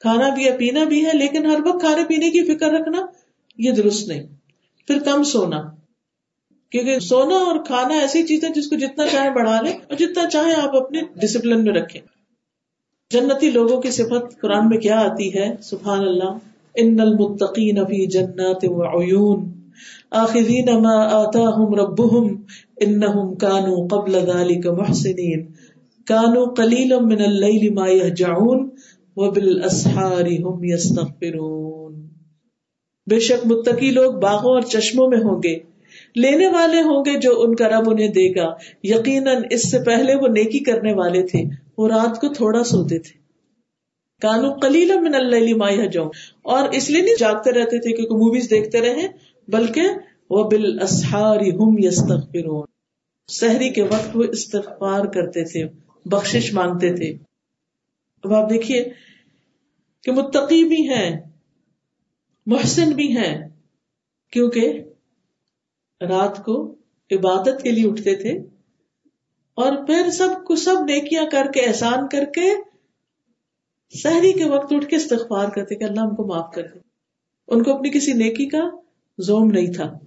کھانا 0.00 0.28
بھی 0.34 0.44
ہے، 0.44 0.56
پینا 0.56 0.84
بھی 0.84 1.06
ہے، 1.06 1.10
لیکن 1.14 1.46
ہر 1.46 1.58
وقت 1.66 1.80
کھانے 1.80 2.04
پینے 2.04 2.30
کی 2.30 2.56
فکر 2.56 2.66
رکھنا، 2.66 3.06
یہ 3.58 3.72
درست 3.72 4.08
نہیں۔ 4.08 4.22
پھر 4.86 4.98
کم 4.98 5.22
سونا۔ 5.22 5.62
کیونکہ 6.70 6.98
سونا 6.98 7.34
اور 7.34 7.64
کھانا 7.64 7.98
ایسی 7.98 8.26
چیز 8.26 8.44
ہے 8.44 8.48
جس 8.48 8.66
کو 8.66 8.76
جتنا 8.76 9.06
چاہے 9.06 9.30
بڑھا 9.30 9.60
لیں 9.60 9.72
اور 9.72 9.94
جتنا 9.94 10.28
چاہے 10.28 10.54
آپ 10.54 10.76
اپنے 10.76 11.00
ڈسپلن 11.16 11.64
میں 11.64 11.72
رکھیں۔ 11.72 12.00
جنتی 13.12 13.50
لوگوں 13.50 13.80
کی 13.80 13.90
صفت 13.90 14.40
قرآن 14.40 14.68
میں 14.68 14.78
کیا 14.78 15.00
آتی 15.00 15.38
ہے؟ 15.38 15.54
سبحان 15.62 15.98
اللہ. 15.98 16.38
ان 16.74 17.00
المتقین 17.00 17.76
فی 17.76 18.06
جنات 18.06 18.64
وعیون 18.64 19.52
آخذین 20.10 20.82
ما 20.82 21.04
آتاہم 21.04 21.74
ربهم 21.74 22.34
انہم 22.80 23.34
کانوا 23.34 23.86
قبل 23.86 24.12
ذلك 24.12 24.66
محسنین. 24.66 25.46
کانوا 26.06 26.54
قلیلا 26.54 26.98
من 26.98 27.20
اللیل 27.26 27.74
ما 27.74 27.88
یہجعون 27.88 28.68
وبالاسحار 29.16 30.26
هم 30.26 30.64
یستغفرون 30.64 31.94
بے 33.10 33.18
شک 33.18 33.46
متقی 33.46 33.90
لوگ 33.90 34.14
باغوں 34.14 34.54
اور 34.54 34.60
چشموں 34.60 35.08
میں 35.08 35.18
ہوں 35.18 35.42
گے، 35.42 35.58
لینے 36.14 36.46
والے 36.46 36.80
ہوں 36.80 37.04
گے 37.04 37.18
جو 37.18 37.30
ان 37.40 37.54
کا 37.54 37.68
رب 37.68 37.90
انہیں 37.90 38.08
دے 38.08 38.40
گا. 38.40 38.54
یقیناً 38.82 39.42
اس 39.50 39.70
سے 39.70 39.78
پہلے 39.78 40.14
وہ 40.14 40.28
نیکی 40.28 40.58
کرنے 40.58 40.92
والے 40.92 41.22
تھے۔ 41.22 41.67
وہ 41.78 41.88
رات 41.88 42.20
کو 42.20 42.34
تھوڑا 42.34 42.64
سوتے 42.64 42.98
تھے۔ 42.98 43.18
کانو 44.22 44.60
کلیل 44.60 45.00
من 45.00 45.14
اللہ 45.14 45.56
مایا 45.56 45.86
جاؤں 45.86 46.10
اور 46.42 46.68
اس 46.68 46.90
لیے 46.90 47.02
نہیں 47.02 47.18
جاگتے 47.18 47.52
رہتے 47.52 47.80
تھے 47.80 47.96
کیونکہ 47.96 48.14
موویز 48.14 48.50
دیکھتے 48.50 48.80
رہے، 48.80 49.08
بلکہ 49.48 49.82
وہ 50.30 50.50
بال 50.50 50.78
اسہاری 50.82 51.50
ہم 51.50 51.78
یستغفرون۔ 51.78 52.66
سحری 53.28 53.70
کے 53.70 53.82
وقت 53.82 54.16
وہ 54.16 54.24
استغفار 54.32 55.04
کرتے 55.04 55.44
تھے، 55.44 55.64
بخشش 56.04 56.54
مانگتے 56.54 56.94
تھے۔ 56.94 57.16
اب 58.24 58.34
آپ 58.34 58.50
دیکھیے 58.50 58.84
کہ 60.02 60.12
متقی 60.12 60.64
بھی 60.64 60.88
ہیں، 60.88 61.20
محسن 62.46 62.90
بھی 62.90 63.16
ہیں، 63.16 63.48
کیونکہ 64.30 64.82
رات 66.00 66.44
کو 66.44 66.74
عبادت 67.10 67.62
کے 67.62 67.70
لیے 67.70 67.88
اٹھتے 67.88 68.14
تھے۔ 68.14 68.57
اور 69.58 69.86
پھر 69.86 70.10
سب 70.10 70.44
کو 70.44 70.56
سب 70.56 70.74
نیکیاں 70.80 71.24
کر 71.32 71.46
کے 71.54 71.60
احسان 71.60 72.08
کر 72.08 72.24
کے 72.24 72.54
سحری 74.02 74.32
کے 74.32 74.44
وقت 74.44 74.72
اٹھ 74.72 74.86
کے 74.86 74.96
استغفار 74.96 75.48
کرتے 75.48 75.74
کہ 75.74 75.84
اللہ 75.84 76.00
ہم 76.00 76.14
کو 76.14 76.26
معاف 76.26 76.54
کر 76.54 76.62
دے۔ 76.62 76.78
ان 77.48 77.62
کو 77.62 77.74
اپنی 77.74 77.90
کسی 77.90 78.12
نیکی 78.12 78.46
کا 78.46 78.58
زوم 79.18 79.50
نہیں 79.50 79.72
تھا۔ 79.72 79.98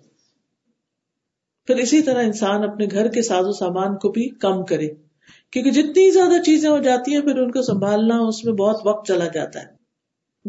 پھر 1.67 1.75
اسی 1.75 2.01
طرح 2.01 2.23
انسان 2.23 2.63
اپنے 2.63 2.85
گھر 2.91 3.07
کے 3.07 3.21
ساز 3.21 3.47
و 3.47 3.51
سامان 3.51 3.97
کو 3.97 4.09
بھی 4.09 4.29
کم 4.29 4.65
کرے۔ 4.65 4.89
کیونکہ 5.51 5.71
جتنی 5.71 6.11
زیادہ 6.11 6.41
چیزیں 6.41 6.69
ہو 6.69 6.77
جاتی 6.77 7.15
ہیں، 7.15 7.21
پھر 7.21 7.37
ان 7.37 7.51
کو 7.51 7.61
سنبھالنا 7.61 8.17
اس 8.17 8.45
میں 8.45 8.53
بہت 8.53 8.81
وقت 8.85 9.07
چلا 9.07 9.27
جاتا 9.27 9.59
ہے۔ 9.59 9.67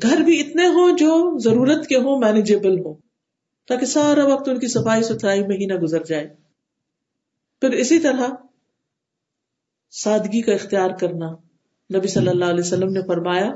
گھر 0.03 0.17
بھی 0.17 0.41
اتنے 0.41 0.67
ہوں 0.67 0.97
جو 0.97 1.39
ضرورت 1.39 1.87
کے 1.87 1.97
ہوں 1.97 2.19
مینیجیبل 2.19 2.79
ہوں، 2.79 2.95
تاکہ 3.69 3.87
سارا 3.87 4.27
وقت 4.27 4.49
ان 4.49 4.59
کی 4.59 4.67
صفائی 4.67 5.03
ستھرائی 5.03 5.47
میں 5.47 5.57
ہی 5.57 5.67
نہ 5.67 5.75
گزر 5.75 6.05
جائے۔ 6.05 6.29
پھر 7.61 7.71
اسی 7.71 7.99
طرح 7.99 8.29
سادگی 9.93 10.43
کا 10.43 10.53
اختیار 10.53 10.91
کرنا۔ 10.91 11.33
نبی 11.97 12.09
صلی 12.09 12.29
اللہ 12.29 12.45
علیہ 12.45 12.61
وسلم 12.61 12.93
نے 12.93 13.01
فرمایا، 13.07 13.53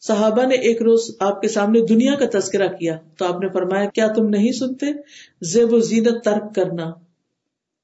صحابہ 0.00 0.46
نے 0.46 0.54
ایک 0.54 0.82
روز 0.82 1.16
آپ 1.20 1.42
کے 1.42 1.48
سامنے 1.48 1.80
دنیا 1.80 2.14
کا 2.14 2.38
تذکرہ 2.38 2.68
کیا۔ 2.68 2.98
تو 3.18 3.24
آپ 3.24 3.40
نے 3.40 3.48
فرمایا، 3.48 3.90
کیا 3.90 4.08
تم 4.08 4.28
نہیں 4.28 4.52
سنتے؟ 4.52 4.86
زیب 5.40 5.72
و 5.72 5.78
زینت 5.78 6.24
ترک 6.24 6.54
کرنا۔ 6.54 6.92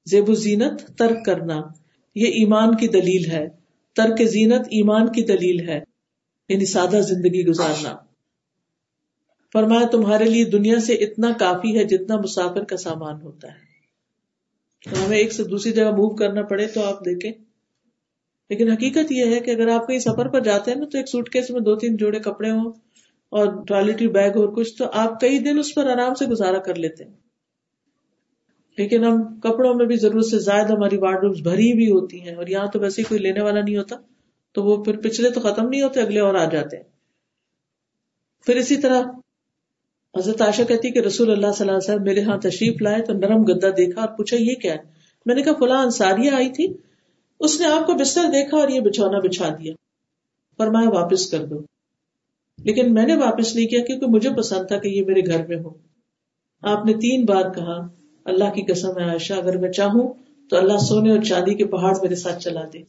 زیب 0.05 0.29
و 0.29 0.33
زینت 0.33 0.97
ترک 0.97 1.25
کرنا۔ 1.25 1.61
یہ 2.15 2.27
ایمان 2.27 2.75
کی 2.75 2.87
دلیل 2.87 3.31
ہے۔ 3.31 3.47
ترک 3.95 4.23
زینت 4.23 4.61
ایمان 4.61 5.07
کی 5.07 5.23
دلیل 5.23 5.69
ہے۔ 5.69 5.79
یعنی 6.49 6.65
سادہ 6.65 6.99
زندگی 7.01 7.45
گزارنا۔ 7.45 7.95
فرمایا، 9.53 9.87
تمہارے 9.91 10.25
لیے 10.25 10.45
دنیا 10.45 10.79
سے 10.79 10.93
اتنا 10.93 11.31
کافی 11.39 11.79
ہے 11.79 11.83
جتنا 11.83 12.17
مسافر 12.17 12.63
کا 12.63 12.77
سامان 12.77 13.21
ہوتا 13.21 13.47
ہے۔ 13.47 13.71
ہمیں 15.05 15.17
ایک 15.17 15.33
سے 15.33 15.43
دوسری 15.43 15.71
جگہ 15.71 15.91
موو 15.91 16.15
کرنا 16.15 16.41
پڑے 16.41 16.67
تو 16.67 16.83
آپ 16.83 16.99
دیکھیں۔ 16.99 17.50
لیکن 18.51 18.71
حقیقت 18.71 19.11
یہ 19.11 19.25
ہے 19.25 19.39
کہ 19.39 19.51
اگر 19.51 19.67
آپ 19.67 19.87
کہیں 19.87 19.99
سفر 19.99 20.27
پر 20.27 20.39
جاتے 20.39 20.71
ہیں 20.71 20.77
نا 20.77 20.85
تو 20.85 20.97
ایک 20.97 21.09
سوٹ 21.09 21.29
کیس 21.29 21.49
میں 21.51 21.59
دو 21.59 21.75
تین 21.75 21.95
جوڑے 21.95 22.19
کپڑے 22.19 22.51
ہوں 22.51 22.71
اور 23.29 23.65
ٹوائلٹری 23.67 24.07
بیگ 24.07 24.37
اور 24.37 24.47
کچھ، 24.47 24.77
تو 24.77 24.85
آپ 24.93 25.19
کئی 25.19 25.39
دن 25.39 25.59
اس 25.59 25.75
پر 25.75 25.89
آرام 25.89 26.13
سے 26.13 26.25
گزارا 26.25 26.57
کر 26.57 26.75
لیتے 26.75 27.03
ہیں۔ 27.03 27.11
لیکن 28.77 29.03
ہم 29.03 29.39
کپڑوں 29.39 29.73
میں 29.73 29.85
بھی 29.85 29.95
ضرورت 29.95 30.25
سے 30.25 30.39
زائد 30.39 30.71
ہماری 30.71 30.97
وارڈ 30.97 31.23
روم 31.23 31.31
بھری 31.43 31.73
بھی 31.73 31.91
ہوتی 31.91 32.21
ہیں 32.21 32.35
اور 32.35 32.47
یہاں 32.47 32.67
تو 32.67 32.79
ویسے 32.79 33.03
کوئی 33.03 33.19
لینے 33.19 33.41
والا 33.41 33.61
نہیں 33.61 33.77
ہوتا، 33.77 33.95
تو 34.53 34.63
وہ 34.63 34.83
پھر 34.83 34.97
پچھلے 34.97 35.29
تو 35.29 35.39
ختم 35.39 35.69
نہیں 35.69 35.81
ہوتے، 35.81 36.01
اگلے 36.01 36.19
اور 36.19 36.35
آ 36.35 36.45
جاتے 36.45 36.77
ہیں۔ 36.77 36.83
پھر 38.45 38.55
اسی 38.55 38.77
طرح 38.77 39.01
حضرت 40.17 40.41
عائشہ 40.41 40.63
کہتی 40.63 40.91
کہ 40.91 40.99
رسول 40.99 41.31
اللہ 41.31 41.51
صلی 41.51 41.67
اللہ 41.67 41.77
علیہ 41.77 41.93
وسلم 41.93 42.03
میرے 42.03 42.21
ہاں 42.21 42.37
تشریف 42.37 42.81
لائے 42.81 43.01
تو 43.01 43.13
نرم 43.13 43.43
گدا 43.43 43.69
دیکھا 43.69 44.01
اور 44.01 44.09
پوچھا 44.09 44.37
یہ 44.39 44.55
کیا 44.55 44.73
ہے؟ 44.73 44.77
میں 45.25 45.35
نے 45.35 45.41
کہا 45.41 45.53
فلاں 45.59 45.83
انصاریہ 45.83 46.31
آئی 46.31 46.49
تھی 46.49 46.73
اس 47.41 47.61
نے 47.61 47.67
آپ 47.67 47.85
کو 47.85 47.93
بستر 47.93 48.23
دیکھا 48.23 48.57
اور 48.57 48.69
یہ 48.69 48.79
بچھونا 48.79 49.19
بچھا 49.19 49.49
دیا۔ 49.49 49.73
فرمایا، 50.57 50.89
واپس 50.89 51.31
کر 51.31 51.45
دو۔ 51.45 51.61
لیکن 52.63 52.93
میں 52.93 53.05
نے 53.05 53.15
واپس 53.15 53.55
نہیں 53.55 53.67
کیا 53.67 53.85
کیونکہ 53.85 54.05
مجھے 54.05 54.29
پسند 54.37 54.67
تھا 54.67 54.77
کہ 54.77 54.87
یہ 54.87 55.05
میرے 55.05 55.21
گھر 55.25 55.47
میں 55.47 55.57
ہو۔ 55.57 55.69
آپ 56.61 56.85
نے 56.85 56.93
تین 56.93 57.25
بار 57.25 57.49
کہا، 57.55 57.87
اللہ 58.25 58.43
کی 58.43 58.61
قسم 58.61 58.97
ہے 58.97 59.03
عائشہ، 59.03 59.33
اگر 59.33 59.57
میں 59.57 59.71
چاہوں 59.71 60.13
تو 60.49 60.57
اللہ 60.57 60.77
سونے 60.77 61.11
اور 61.11 61.21
چاندی 61.21 61.53
کے 61.53 61.65
پہاڑ 61.65 61.95
میرے 62.01 62.15
ساتھ 62.15 62.43
چلا 62.43 62.61
دے۔ 62.73 62.79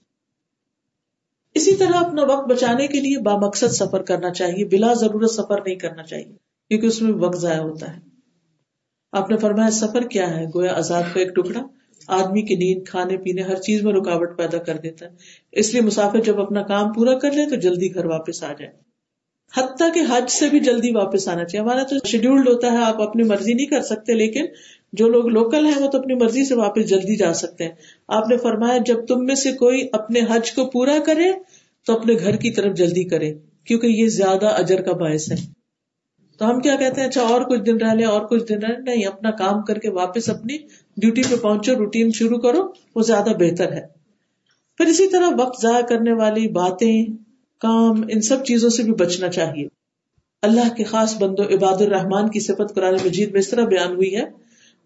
اسی 1.54 1.76
طرح 1.76 1.96
اپنا 1.96 2.22
وقت 2.22 2.48
بچانے 2.48 2.86
کے 2.86 3.00
لیے 3.00 3.18
با 3.18 3.36
مقصد 3.36 3.72
سفر 3.72 4.02
کرنا 4.02 4.30
چاہیے، 4.30 4.64
بلا 4.64 4.94
ضرورت 4.94 5.30
سفر 5.30 5.58
نہیں 5.66 5.74
کرنا 5.74 6.02
چاہیے، 6.02 6.32
کیونکہ 6.68 6.86
اس 6.86 7.02
میں 7.02 7.12
وقت 7.12 7.38
ضائع 7.38 7.60
ہوتا 7.60 7.96
ہے۔ 7.96 8.00
آپ 9.12 9.30
نے 9.30 9.36
فرمایا، 9.36 9.70
سفر 9.70 10.02
کیا 10.02 10.36
ہے؟ 10.36 10.46
گویا 10.54 10.74
آزاد 10.74 11.02
کا 11.14 11.20
ایک 11.20 11.34
ٹکڑا۔ 11.34 11.62
آدمی 12.06 12.42
کی 12.42 12.54
نیند، 12.54 12.88
کھانے، 12.88 13.16
پینے، 13.16 13.42
ہر 13.42 13.56
چیز 13.56 13.82
میں 13.82 13.92
رکاوٹ 13.92 14.38
پیدا 14.38 14.58
کر 14.58 14.76
دیتا 14.76 15.06
ہے۔ 15.06 15.10
اس 15.52 15.72
لیے 15.72 15.82
مسافر 15.82 16.20
جب 16.20 16.40
اپنا 16.40 16.62
کام 16.62 16.92
پورا 16.92 17.18
کر 17.18 17.32
لے 17.32 17.48
تو 17.48 17.56
جلدی 17.56 17.94
گھر 17.94 18.04
واپس 18.04 18.42
آ 18.42 18.52
جائے۔ 18.58 18.72
حتیٰ 19.56 19.94
کہ 19.94 20.00
حج 20.08 20.30
سے 20.30 20.48
بھی 20.48 20.60
جلدی 20.60 20.90
واپس 20.90 21.28
آنا 21.28 21.44
چاہیے۔ 21.44 21.64
ہمارا 21.64 21.82
تو 21.82 22.06
شیڈیولڈ 22.06 22.48
ہوتا 22.48 22.72
ہے، 22.72 22.76
آپ 22.76 23.02
اپنی 23.02 23.22
مرضی 23.22 23.54
نہیں 23.54 23.66
کر 23.66 23.82
سکتے، 23.82 24.12
لیکن 24.12 24.44
جو 24.92 25.08
لوگ 25.08 25.26
لوکل 25.26 25.66
ہیں 25.66 25.82
وہ 25.82 25.90
تو 25.90 25.98
اپنی 25.98 26.14
مرضی 26.14 26.44
سے 26.44 26.54
واپس 26.54 26.88
جلدی 26.88 27.16
جا 27.16 27.32
سکتے 27.32 27.64
ہیں۔ 27.64 27.72
آپ 28.08 28.28
نے 28.28 28.36
فرمایا، 28.36 28.78
جب 28.86 29.06
تم 29.06 29.24
میں 29.24 29.34
سے 29.34 29.52
کوئی 29.52 29.88
اپنے 29.92 30.20
حج 30.30 30.52
کو 30.52 30.70
پورا 30.70 30.98
کرے 31.06 31.32
تو 31.86 31.92
اپنے 31.92 32.14
گھر 32.14 32.36
کی 32.36 32.50
طرف 32.50 32.74
جلدی 32.74 33.04
کرے، 33.04 33.34
کیونکہ 33.64 33.86
یہ 33.86 34.08
زیادہ 34.08 34.46
اجر 34.46 34.82
کا 34.82 34.92
باعث 34.92 35.32
ہے۔ 35.32 35.36
تو 36.38 36.50
ہم 36.50 36.60
کیا 36.60 36.76
کہتے 36.76 37.00
ہیں؟ 37.00 37.08
اچھا 37.08 37.20
اور 37.20 37.40
کچھ 37.40 37.60
دن 37.60 37.76
رہ 37.76 37.94
لیں، 37.94 38.06
اور 38.06 38.20
کچھ 38.20 38.44
دن 38.48 38.58
رہ 38.58 38.80
نہیں، 38.80 39.06
اپنا 39.06 39.30
کام 39.30 39.62
کر 39.62 39.78
کے 39.78 39.90
واپس 39.90 40.28
اپنی 40.28 40.58
ڈیوٹی 40.96 41.22
پہ 41.30 41.36
پہنچو 41.36 41.74
روٹین 41.74 42.10
شروع 42.10 42.38
کرو، 42.38 42.72
وہ 42.94 43.02
زیادہ 43.02 43.30
بہتر 43.38 43.72
ہے۔ 43.72 43.86
پھر 44.76 44.86
اسی 44.86 45.08
طرح 45.08 45.28
وقت 45.38 45.62
ضائع 45.62 45.84
کرنے 45.86 46.12
والی 46.12 46.48
باتیں، 46.48 47.06
کام، 47.60 48.04
ان 48.10 48.20
سب 48.20 48.44
چیزوں 48.44 48.70
سے 48.70 48.82
بھی 48.82 48.92
بچنا 48.92 49.28
چاہیے۔ 49.28 49.68
اللہ 50.42 50.74
کے 50.76 50.84
خاص 50.84 51.22
بندو 51.22 51.42
عباد 51.42 51.82
الرحمان 51.82 52.30
کی 52.30 52.40
صفت 52.40 52.74
قرآن 52.74 52.94
مجید 53.04 53.30
میں 53.30 53.40
اس 53.40 53.48
طرح 53.48 53.64
بیان 53.64 53.92
ہوئی 53.92 54.16
ہے 54.16 54.22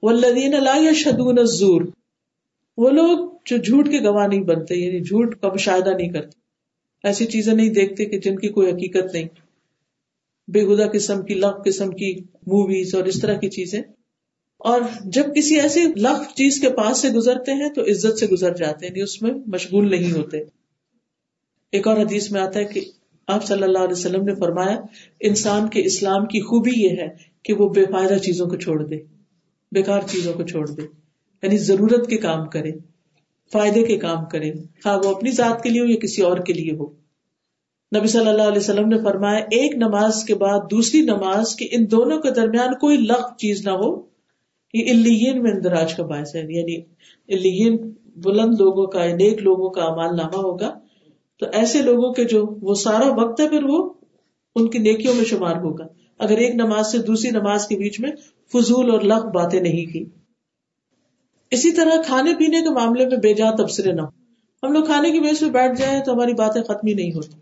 وہ 0.02 0.10
لدین 0.10 0.54
شدون 0.94 1.46
زور 1.46 1.82
وہ 2.76 2.90
لوگ 2.90 3.28
جو 3.44 3.56
جھوٹ 3.56 3.86
کے 3.86 4.08
گواہ 4.08 4.26
نہیں 4.26 4.40
بنتے 4.40 4.74
یعنی 4.74 5.00
جھوٹ 5.00 5.40
کا 5.40 5.48
مشاہدہ 5.48 5.90
نہیں 5.90 6.08
کرتے۔ 6.08 6.38
ایسی 7.04 7.26
چیزیں 7.26 7.54
نہیں 7.54 7.70
دیکھتے 7.70 8.04
کہ 8.04 8.18
جن 8.18 8.38
کی 8.38 8.48
کوئی 8.48 8.70
حقیقت 8.70 9.14
نہیں۔ 9.14 9.28
بےحدہ 10.48 10.90
قسم 10.92 11.22
کی 11.22 11.34
لغ 11.34 11.62
قسم 11.62 11.90
کی 11.90 12.20
موویز 12.46 12.94
اور 12.94 13.04
اس 13.04 13.20
طرح 13.20 13.34
کی 13.34 13.48
چیزیں۔ 13.48 13.82
اور 14.58 14.80
جب 15.04 15.34
کسی 15.34 15.60
ایسی 15.60 15.84
لغ 15.96 16.22
چیز 16.34 16.60
کے 16.60 16.70
پاس 16.70 16.98
سے 16.98 17.08
گزرتے 17.08 17.52
ہیں 17.52 17.68
تو 17.68 17.82
عزت 17.82 18.18
سے 18.18 18.26
گزر 18.26 18.54
جاتے 18.54 18.86
ہیں 18.86 19.02
اس 19.02 19.22
میں 19.22 19.30
مشغول 19.46 19.90
نہیں 19.90 20.12
ہوتے۔ 20.12 20.38
ایک 21.72 21.88
اور 21.88 21.96
حدیث 21.96 22.30
میں 22.32 22.40
آتا 22.40 22.58
ہے 22.60 22.64
کہ 22.64 22.80
آپ 23.28 23.44
صلی 23.44 23.62
اللہ 23.62 23.78
علیہ 23.78 23.92
وسلم 23.92 24.24
نے 24.24 24.34
فرمایا، 24.34 24.76
انسان 25.20 25.68
کے 25.68 25.82
اسلام 25.84 26.26
کی 26.26 26.40
خوبی 26.40 26.70
یہ 26.76 26.88
ہے 26.88 27.08
کہ 27.42 27.54
وہ 27.54 27.68
بے 27.68 27.84
فائدہ 27.84 28.18
چیزوں 28.18 28.46
کو 28.46 28.56
چھوڑ 28.56 28.82
دے، 28.84 28.96
بیکار 29.72 30.00
چیزوں 30.00 30.32
کو 30.32 30.42
چھوڑ 30.42 30.68
دے 30.70 30.82
یعنی 31.42 31.56
ضرورت 31.58 32.08
کے 32.08 32.16
کام 32.16 32.48
کرے، 32.48 32.72
فائدے 33.52 33.82
کے 33.82 33.96
کام 33.96 34.24
کرے۔ 34.24 34.50
ہاں 34.86 34.98
وہ 35.04 35.14
اپنی 35.14 35.30
ذات 35.30 35.62
کے 35.62 35.70
لیے 35.70 35.80
ہو 35.80 35.86
یا 35.86 35.96
کسی 35.96 36.22
اور 36.22 36.38
کے 36.38 36.52
لیے 36.52 36.72
ہو۔ 36.72 36.86
نبی 37.92 38.06
صلی 38.06 38.28
اللہ 38.28 38.42
علیہ 38.42 38.58
وسلم 38.58 38.88
نے 38.88 38.98
فرمایا، 39.04 39.38
ایک 39.38 39.76
نماز 39.76 40.24
کے 40.24 40.34
بعد 40.34 40.60
دوسری 40.70 41.02
نماز 41.02 41.54
کی 41.56 41.68
ان 41.70 41.90
دونوں 41.90 42.20
کے 42.20 42.30
درمیان 42.30 42.74
کوئی 42.74 42.96
لغ 42.96 43.22
چیز 43.38 43.64
نہ 43.64 43.70
ہو 43.70 44.15
یہ 44.76 44.90
الین 44.90 45.42
میں 45.42 45.52
اندراج 45.52 45.94
کا 45.94 46.02
باعث 46.02 46.34
ہے 46.34 46.40
یعنی 46.40 46.76
الین 47.28 47.92
بلند 48.16 48.60
لوگوں 48.60 48.86
کا، 48.86 49.06
نیک 49.06 49.42
لوگوں 49.42 49.70
کا 49.70 49.82
امال 49.82 50.16
نامہ 50.16 50.36
ہوگا۔ 50.36 50.78
تو 51.40 51.46
ایسے 51.52 51.82
لوگوں 51.82 52.12
کے 52.12 52.24
جو 52.24 52.46
وہ 52.60 52.74
سارا 52.74 53.14
وقت 53.14 53.40
ہے، 53.40 53.48
پھر 53.48 53.64
وہ 53.64 53.92
ان 54.54 54.70
کی 54.70 54.78
نیکیوں 54.78 55.14
میں 55.14 55.24
شمار 55.24 55.56
ہوگا۔ 55.56 55.86
اگر 56.18 56.36
ایک 56.36 56.54
نماز 56.54 56.92
سے 56.92 56.98
دوسری 56.98 57.30
نماز 57.30 57.66
کے 57.66 57.76
بیچ 57.76 58.00
میں 58.00 58.10
فضول 58.52 58.90
اور 58.90 59.00
لغ 59.00 59.28
باتیں 59.28 59.60
نہیں 59.60 59.92
کی۔ 59.92 60.04
اسی 61.50 61.72
طرح 61.72 62.02
کھانے 62.02 62.34
پینے 62.34 62.60
کے 62.60 62.70
معاملے 62.70 63.06
میں 63.06 63.16
بے 63.16 63.34
جا 63.34 63.50
تبصرے 63.50 63.92
نہ 63.92 64.00
ہو۔ 64.00 64.26
ہم 64.66 64.72
لوگ 64.72 64.84
کھانے 64.84 65.10
کی 65.10 65.20
بیچ 65.20 65.42
میں 65.42 65.50
بیٹھ 65.50 65.78
جائیں 65.78 66.02
تو 66.02 66.12
ہماری 66.12 66.32
باتیں 66.32 66.62
ختم 66.62 66.86
ہی 66.86 66.94
نہیں 66.94 67.12
ہوتی۔ 67.12 67.36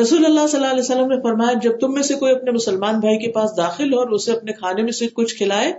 رسول 0.00 0.24
اللہ 0.24 0.46
صلی 0.46 0.60
اللہ 0.60 0.72
علیہ 0.72 0.82
وسلم 0.82 1.08
نے 1.08 1.22
فرمایا، 1.22 1.58
جب 1.62 1.78
تم 1.80 1.92
میں 1.92 2.02
سے 2.02 2.14
کوئی 2.14 2.34
اپنے 2.34 2.50
مسلمان 2.50 3.00
بھائی 3.00 3.18
کے 3.18 3.30
پاس 3.30 3.50
داخل 3.56 3.94
ہو 3.94 3.98
اور 3.98 4.08
اسے 4.08 4.32
اپنے 4.32 4.52
کھانے 4.52 4.82
میں 4.82 4.92
سے 4.92 5.06
کچھ 5.12 5.36
کھلائے 5.36 5.72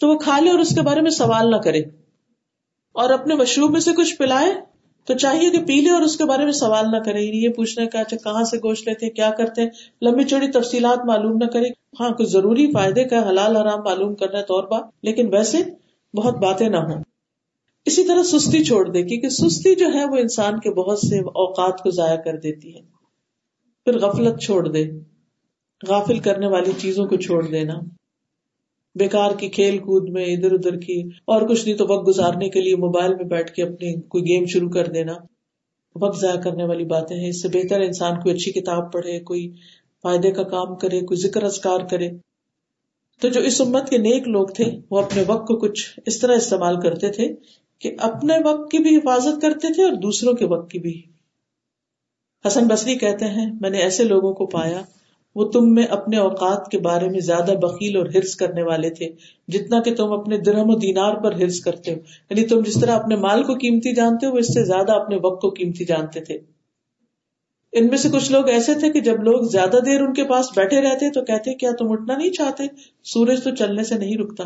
تو 0.00 0.08
وہ 0.08 0.18
کھا 0.18 0.40
لے 0.40 0.50
اور 0.50 0.58
اس 0.58 0.74
کے 0.74 0.80
بارے 0.80 1.00
میں 1.00 1.10
سوال 1.10 1.50
نہ 1.50 1.56
کرے۔ 1.56 1.80
اور 2.92 3.10
اپنے 3.10 3.34
مشروب 3.34 3.70
میں 3.70 3.80
سے 3.80 3.92
کچھ 3.92 4.16
پلائے 4.16 4.52
تو 5.04 5.14
چاہیے 5.14 5.50
کہ 5.50 5.64
پی 5.64 5.80
لے 5.80 5.90
اور 5.90 6.02
اس 6.02 6.16
کے 6.16 6.24
بارے 6.24 6.44
میں 6.44 6.52
سوال 6.52 6.90
نہ 6.90 6.96
کرے۔ 6.96 7.20
یہ 7.20 7.48
پوچھنا 7.48 7.88
کہ 7.88 7.96
اچھا 7.96 8.16
کہاں 8.16 8.44
سے 8.44 8.56
گوشت 8.58 8.88
لیتے 8.88 9.10
کیا 9.10 9.30
کرتے 9.30 9.62
ہیں؟ 9.62 9.68
لمبی 10.02 10.24
چوڑی 10.24 10.50
تفصیلات 10.50 11.06
معلوم 11.06 11.36
نہ 11.36 11.44
کرے۔ 11.44 11.68
ہاں 12.00 12.10
کچھ 12.10 12.28
ضروری 12.28 12.72
فائدے 12.72 13.04
کا 13.04 13.28
حلال 13.28 13.56
حرام 13.56 13.80
معلوم 13.84 14.14
کرنا 14.14 14.38
ہے 14.38 14.42
تو 14.42 14.54
اور 14.54 14.64
بات 14.64 14.84
لیکن 15.02 15.34
ویسے 15.34 15.58
بہت 16.14 16.34
باتیں 16.34 16.68
نہ 16.68 16.76
ہوں۔ 16.76 17.02
اسی 17.84 18.04
طرح 18.04 18.22
سستی 18.22 18.64
چھوڑ 18.64 18.88
دے، 18.88 19.02
کیونکہ 19.02 19.28
سستی 19.28 19.74
جو 19.74 19.88
ہے 19.94 20.04
وہ 20.04 20.16
انسان 20.16 20.60
کے 20.60 20.70
بہت 20.70 20.98
سے 20.98 21.18
اوقات 21.18 21.82
کو 21.82 21.90
ضائع 21.90 22.16
کر 22.16 22.36
دیتی 22.36 22.76
ہے۔ 22.76 22.80
پھر 23.84 23.98
غفلت 23.98 24.40
چھوڑ 24.40 24.68
دے، 24.68 24.84
غافل 25.88 26.18
کرنے 26.18 26.46
والی 26.46 26.72
چیزوں 26.78 27.06
کو 27.06 27.16
چھوڑ 27.16 27.46
دینا۔ 27.46 27.74
بیکار 28.98 29.30
کی 29.38 29.48
کھیل 29.48 29.78
کود 29.78 30.08
میں 30.08 30.24
ادھر 30.24 30.52
ادھر 30.52 30.76
کی، 30.76 31.00
اور 31.24 31.48
کچھ 31.48 31.64
نہیں 31.66 31.76
تو 31.76 31.86
وقت 31.88 32.08
گزارنے 32.08 32.48
کے 32.48 32.60
لیے 32.60 32.76
موبائل 32.76 33.14
میں 33.14 33.24
بیٹھ 33.24 33.52
کے 33.52 33.62
اپنی 33.62 34.00
کوئی 34.00 34.24
گیم 34.24 34.46
شروع 34.46 34.70
کر 34.70 34.86
دینا۔ 34.86 35.12
وقت 35.96 36.20
ضائع 36.20 36.40
کرنے 36.40 36.64
والی 36.64 36.84
باتیں 36.84 37.16
ہیں۔ 37.16 37.28
اس 37.28 37.42
سے 37.42 37.48
بہتر 37.48 37.80
انسان 37.80 38.20
کوئی 38.20 38.34
اچھی 38.34 38.52
کتاب 38.52 38.92
پڑھے، 38.92 39.20
کوئی 39.20 39.48
فائدے 40.02 40.30
کا 40.30 40.42
کام 40.42 40.74
کرے، 40.74 41.00
کوئی 41.00 41.20
ذکر 41.20 41.42
ازکار 41.42 41.80
کرے۔ 41.90 42.10
تو 43.20 43.28
جو 43.28 43.40
اس 43.40 43.60
امت 43.60 43.88
کے 43.90 43.98
نیک 43.98 44.28
لوگ 44.28 44.46
تھے، 44.46 44.64
وہ 44.90 44.98
اپنے 44.98 45.22
وقت 45.26 45.46
کو 45.48 45.56
کچھ 45.56 46.00
اس 46.06 46.18
طرح 46.20 46.36
استعمال 46.36 46.80
کرتے 46.80 47.10
تھے 47.10 47.28
کہ 47.78 47.92
اپنے 47.98 48.34
وقت 48.44 48.70
کی 48.70 48.78
بھی 48.78 48.96
حفاظت 48.96 49.40
کرتے 49.42 49.72
تھے 49.74 49.82
اور 49.82 49.92
دوسروں 49.92 50.32
کے 50.32 50.44
وقت 50.44 50.70
کی 50.70 50.78
بھی۔ 50.78 51.02
حسن 52.44 52.66
بصری 52.66 52.94
کہتے 52.94 53.24
ہیں، 53.24 53.46
میں 53.60 53.70
نے 53.70 53.78
ایسے 53.78 54.04
لوگوں 54.04 54.32
کو 54.34 54.46
پایا 54.46 54.82
وہ 55.36 55.50
تم 55.50 55.74
میں 55.74 55.84
اپنے 55.84 56.16
اوقات 56.16 56.70
کے 56.70 56.78
بارے 56.78 57.08
میں 57.08 57.20
زیادہ 57.20 57.52
بکیل 57.60 57.96
اور 57.96 58.06
ہرس 58.06 58.36
کرنے 58.36 58.62
والے 58.62 58.90
تھے، 58.90 59.12
جتنا 59.48 59.82
کہ 59.82 59.94
تم 59.94 60.12
اپنے 60.12 60.38
درہم 60.38 60.70
و 60.70 60.78
دینار 60.78 61.14
پر 61.14 61.32
ہرس 61.32 61.60
کرتے 61.60 61.90
ہو۔ 61.90 61.98
یعنی 62.30 62.44
تم 62.44 62.60
جس 62.60 62.80
طرح 62.80 62.90
اپنے 62.90 63.16
مال 63.16 63.42
کو 63.42 63.54
قیمتی 63.54 63.94
جانتے 63.94 64.26
ہو، 64.26 64.32
وہ 64.32 64.38
اس 64.38 64.54
سے 64.54 64.64
زیادہ 64.64 64.92
اپنے 64.92 65.16
وقت 65.22 65.40
کو 65.40 65.50
قیمتی 65.50 65.84
جانتے 65.84 66.20
تھے۔ 66.20 66.38
ان 67.72 67.86
میں 67.86 67.96
سے 67.96 68.08
کچھ 68.12 68.32
لوگ 68.32 68.48
ایسے 68.48 68.74
تھے 68.74 68.92
کہ 68.92 69.00
جب 69.00 69.22
لوگ 69.22 69.40
زیادہ 69.42 69.76
دیر 69.86 70.00
ان 70.00 70.12
کے 70.12 70.24
پاس 70.24 70.46
بیٹھے 70.56 70.80
رہتے 70.80 71.10
تو 71.10 71.22
کہتے 71.22 71.54
کیا 71.54 71.70
تم 71.78 71.92
اٹھنا 71.92 72.16
نہیں 72.16 72.30
چاہتے؟ 72.30 72.62
سورج 73.04 73.42
تو 73.42 73.54
چلنے 73.54 73.84
سے 73.84 73.94
نہیں 73.94 74.18
رکتا۔ 74.18 74.44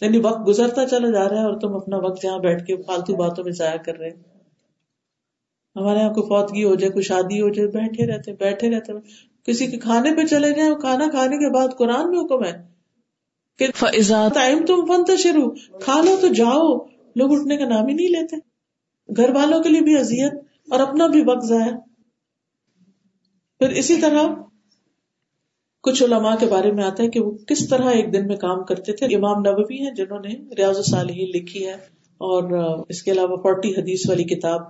یعنی 0.00 0.18
وقت 0.18 0.48
گزرتا 0.48 0.86
چلا 0.86 1.10
جا 1.10 1.28
رہا 1.28 1.40
ہے 1.40 1.44
اور 1.44 1.60
تم 1.60 1.74
اپنا 1.74 1.96
وقت 1.96 2.22
جہاں 2.22 2.38
بیٹھ 2.38 2.66
کے 2.66 2.76
فالتو 2.76 3.16
باتوں 3.16 3.44
میں 3.44 3.52
ضائع 3.52 3.76
کر 3.76 3.98
رہے 3.98 4.10
ہمارے 5.76 5.98
یہاں 5.98 6.14
کوئی 6.14 6.28
فوتگی 6.28 6.64
ہو 6.64 6.74
جائے، 6.74 6.92
کوئی 6.92 7.02
شادی 7.02 7.40
ہو 7.40 7.48
جائے، 7.48 7.68
بیٹھے 7.68 8.06
رہتے 8.06 8.32
بیٹھے 8.32 8.70
رہتے۔ 8.70 8.92
کسی 9.48 9.66
کے 9.66 9.78
کھانے 9.78 10.14
پہ 10.14 10.26
چلے 10.26 10.52
جائیں 10.54 10.74
کھانا 10.74 11.08
کھانے 11.10 11.36
کے 11.36 11.52
بعد 11.54 11.68
قرآن 11.78 12.10
میں 12.10 12.20
حکم 12.20 12.44
ہے 12.44 12.68
کہ 13.58 13.66
ٹائم 14.34 14.64
تم 14.66 14.84
فن 14.86 15.16
شروع 15.16 15.50
کھا 15.80 16.00
لو 16.04 16.16
تو 16.20 16.28
جاؤ۔ 16.28 16.76
لوگ 17.16 17.32
اٹھنے 17.32 17.56
کا 17.56 17.64
نام 17.64 17.86
ہی 17.86 17.94
نہیں 17.94 18.08
لیتے۔ 18.08 18.36
گھر 19.16 19.30
والوں 19.34 19.62
کے 19.62 19.68
لیے 19.68 19.80
بھی 19.80 19.96
اذیت 19.98 20.34
اور 20.70 20.80
اپنا 20.80 21.06
بھی 21.06 21.22
وقت 21.26 21.46
ضائع۔ 21.46 21.72
پھر 23.60 23.68
اسی 23.68 23.96
طرح 23.96 24.22
کچھ 25.82 26.02
علماء 26.02 26.34
کے 26.40 26.46
بارے 26.46 26.72
میں 26.72 26.84
آتا 26.84 27.02
ہے 27.02 27.08
کہ 27.08 27.20
وہ 27.20 27.30
کس 27.46 27.68
طرح 27.68 27.90
ایک 27.90 28.12
دن 28.12 28.26
میں 28.26 28.36
کام 28.36 28.64
کرتے 28.64 28.92
تھے۔ 28.92 29.06
امام 29.16 29.38
نبوی 29.38 29.78
ہیں 29.80 29.94
جنہوں 29.94 30.20
نے 30.20 30.54
ریاض 30.56 30.76
الصالحین 30.76 31.28
لکھی 31.28 31.66
ہے 31.66 31.74
اور 32.20 32.42
اس 32.88 33.02
کے 33.02 33.10
علاوہ 33.10 33.36
فورٹی 33.36 33.70
حدیث 33.70 34.08
والی 34.08 34.24
کتاب۔ 34.24 34.60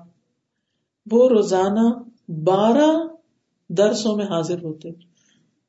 وہ 1.11 1.29
روزانہ 1.29 1.87
بارہ 2.33 2.91
درسوں 3.69 4.17
میں 4.17 4.25
حاضر 4.25 4.63
ہوتے 4.63 4.91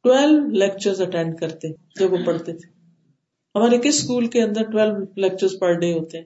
ٹویلو 0.03 0.47
لیکچر 0.47 1.01
اٹینڈ 1.01 1.37
کرتے 1.39 1.67
جب 1.99 2.13
وہ 2.13 2.17
پڑھتے 2.25 2.53
تھے۔ 2.53 2.69
ہمارے 3.55 3.77
کس 3.77 4.01
اسکول 4.01 4.27
کے 4.27 4.41
اندر 4.41 4.63
ٹویلو 4.63 4.93
لیکچر 5.15 5.47
پر 5.59 5.73
ڈے 5.73 5.93
ہوتے 5.93 6.17
ہیں؟ 6.17 6.25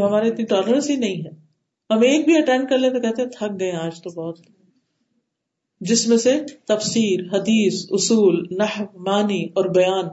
ہمارے 0.00 0.28
اتنی 0.28 0.44
ٹالرنس 0.44 0.90
ہی 0.90 0.96
نہیں 0.96 1.16
ہے۔ 1.16 1.46
ہم 1.90 2.00
ایک 2.00 2.24
بھی 2.24 2.38
اٹینڈ 2.38 2.68
کر 2.68 2.78
لیں 2.78 2.90
تو 2.90 3.00
کہتے 3.00 3.22
ہیں 3.22 3.28
تھک 3.28 3.60
گئے 3.60 3.72
آج 3.72 4.02
تو 4.02 4.10
بہت۔ 4.10 4.38
جس 5.80 6.08
میں 6.08 6.16
سے 6.16 6.40
تفسیر، 6.66 7.20
حدیث، 7.32 7.86
اصول 7.90 8.44
نہ 8.50 8.82
مانی 8.94 9.44
اور 9.44 9.64
بیان، 9.64 10.04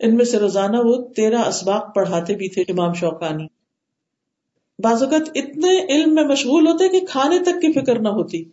ان 0.00 0.16
میں 0.16 0.24
سے 0.24 0.38
روزانہ 0.38 0.76
وہ 0.76 1.08
تیرہ 1.08 1.38
اسباق 1.38 1.94
پڑھاتے 1.94 2.34
بھی 2.34 2.48
تھے 2.48 2.62
امام 2.68 2.92
شوقانی۔ 2.92 3.46
بعض 4.78 5.02
اوقات 5.02 5.30
اتنے 5.34 5.94
علم 5.94 6.14
میں 6.14 6.24
مشغول 6.24 6.66
ہوتے 6.66 6.88
کہ 6.88 7.06
کھانے 7.06 7.38
تک 7.38 7.60
کی 7.60 7.72
فکر 7.72 7.98
نہ 7.98 8.08
ہوتی۔ 8.08 8.44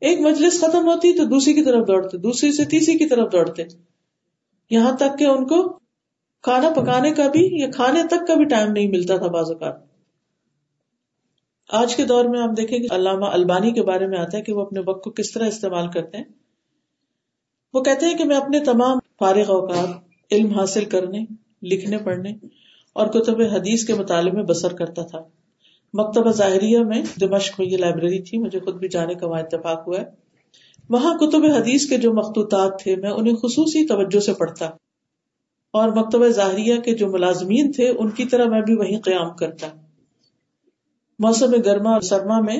ایک 0.00 0.20
مجلس 0.20 0.60
ختم 0.60 0.86
ہوتی 0.86 1.12
تو 1.12 1.24
دوسری 1.24 1.54
کی 1.54 1.64
طرف 1.64 1.86
دوڑتے، 1.86 2.16
دوسری 2.16 2.52
سے 2.52 2.64
تیسری 2.64 2.98
کی 2.98 3.06
طرف 3.06 3.32
دوڑتے۔ 3.32 3.62
یہاں 4.70 4.96
تک 4.96 5.18
کہ 5.18 5.24
ان 5.24 5.46
کو 5.46 5.78
کھانا 6.42 6.70
پکانے 6.70 7.10
کا 7.10 7.28
بھی 7.28 7.60
یا 7.60 7.70
کھانے 7.70 8.02
تک 8.10 8.26
کا 8.26 8.34
بھی 8.34 8.44
ٹائم 8.44 8.72
نہیں 8.72 8.88
ملتا 8.88 9.16
تھا 9.16 9.26
بعض 9.26 9.50
اوقات۔ 9.50 9.74
آج 11.68 11.96
کے 11.96 12.04
دور 12.04 12.24
میں 12.24 12.40
آپ 12.40 12.50
دیکھیں 12.56 12.78
کہ 12.78 12.88
علامہ 12.90 13.24
البانی 13.24 13.72
کے 13.72 13.82
بارے 13.82 14.06
میں 14.06 14.18
آتا 14.18 14.38
ہے 14.38 14.42
کہ 14.42 14.52
وہ 14.52 14.60
اپنے 14.60 14.80
وقت 14.86 15.04
کو 15.04 15.10
کس 15.10 15.32
طرح 15.32 15.46
استعمال 15.46 15.88
کرتے 15.90 16.18
ہیں۔ 16.18 16.24
وہ 17.74 17.80
کہتے 17.80 18.06
ہیں 18.06 18.18
کہ 18.18 18.24
میں 18.24 18.36
اپنے 18.36 18.60
تمام 18.60 18.98
فارغ 19.18 19.50
اوقات 19.50 19.88
علم 20.30 20.58
حاصل 20.58 20.84
کرنے، 20.84 21.24
لکھنے، 21.62 21.98
پڑھنے 21.98 22.32
اور 22.92 23.06
کتب 23.06 23.40
حدیث 23.40 23.84
کے 23.84 23.94
مطالعے 23.94 24.32
میں 24.32 24.42
بسر 24.42 24.72
کرتا 24.72 25.02
تھا۔ 25.02 25.18
مکتبہ 25.92 26.30
ظاہریہ 26.30 26.78
میں 26.78 27.02
دمشق 27.20 27.60
میں 27.60 27.66
یہ 27.66 27.76
لائبریری 27.76 28.22
تھی، 28.22 28.38
مجھے 28.38 28.60
خود 28.60 28.74
بھی 28.74 28.88
جانے 28.88 29.14
کا 29.14 29.26
وہاں 29.26 29.40
اتفاق 29.40 29.88
ہوا 29.88 30.00
ہے۔ 30.00 30.04
وہاں 30.88 31.18
کتب 31.18 31.44
حدیث 31.44 31.88
کے 31.88 31.96
جو 31.96 32.12
مخطوطات 32.12 32.78
تھے، 32.82 32.96
میں 32.96 33.10
انہیں 33.10 33.34
خصوصی 33.34 33.86
توجہ 33.86 34.20
سے 34.20 34.32
پڑھتا۔ 34.32 34.66
اور 35.72 35.88
مکتبہ 35.88 36.28
ظاہریہ 36.28 36.76
کے 36.76 36.94
جو 36.94 37.08
ملازمین 37.08 37.72
تھے، 37.72 37.88
ان 37.88 38.10
کی 38.10 38.24
طرح 38.24 38.44
میں 38.44 38.60
بھی 38.60 38.74
وہیں 38.74 39.00
قیام 39.00 39.36
کرتا۔ 39.36 39.66
موسم 41.18 41.50
گرما 41.64 41.90
اور 41.90 42.00
سرما 42.00 42.40
میں 42.40 42.58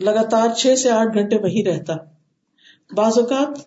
لگاتار 0.00 0.48
چھ 0.48 0.78
سے 0.78 0.90
آٹھ 0.90 1.18
گھنٹے 1.18 1.36
وہیں 1.36 1.66
رہتا۔ 1.66 1.94
بعض 2.96 3.18
اوقات 3.18 3.58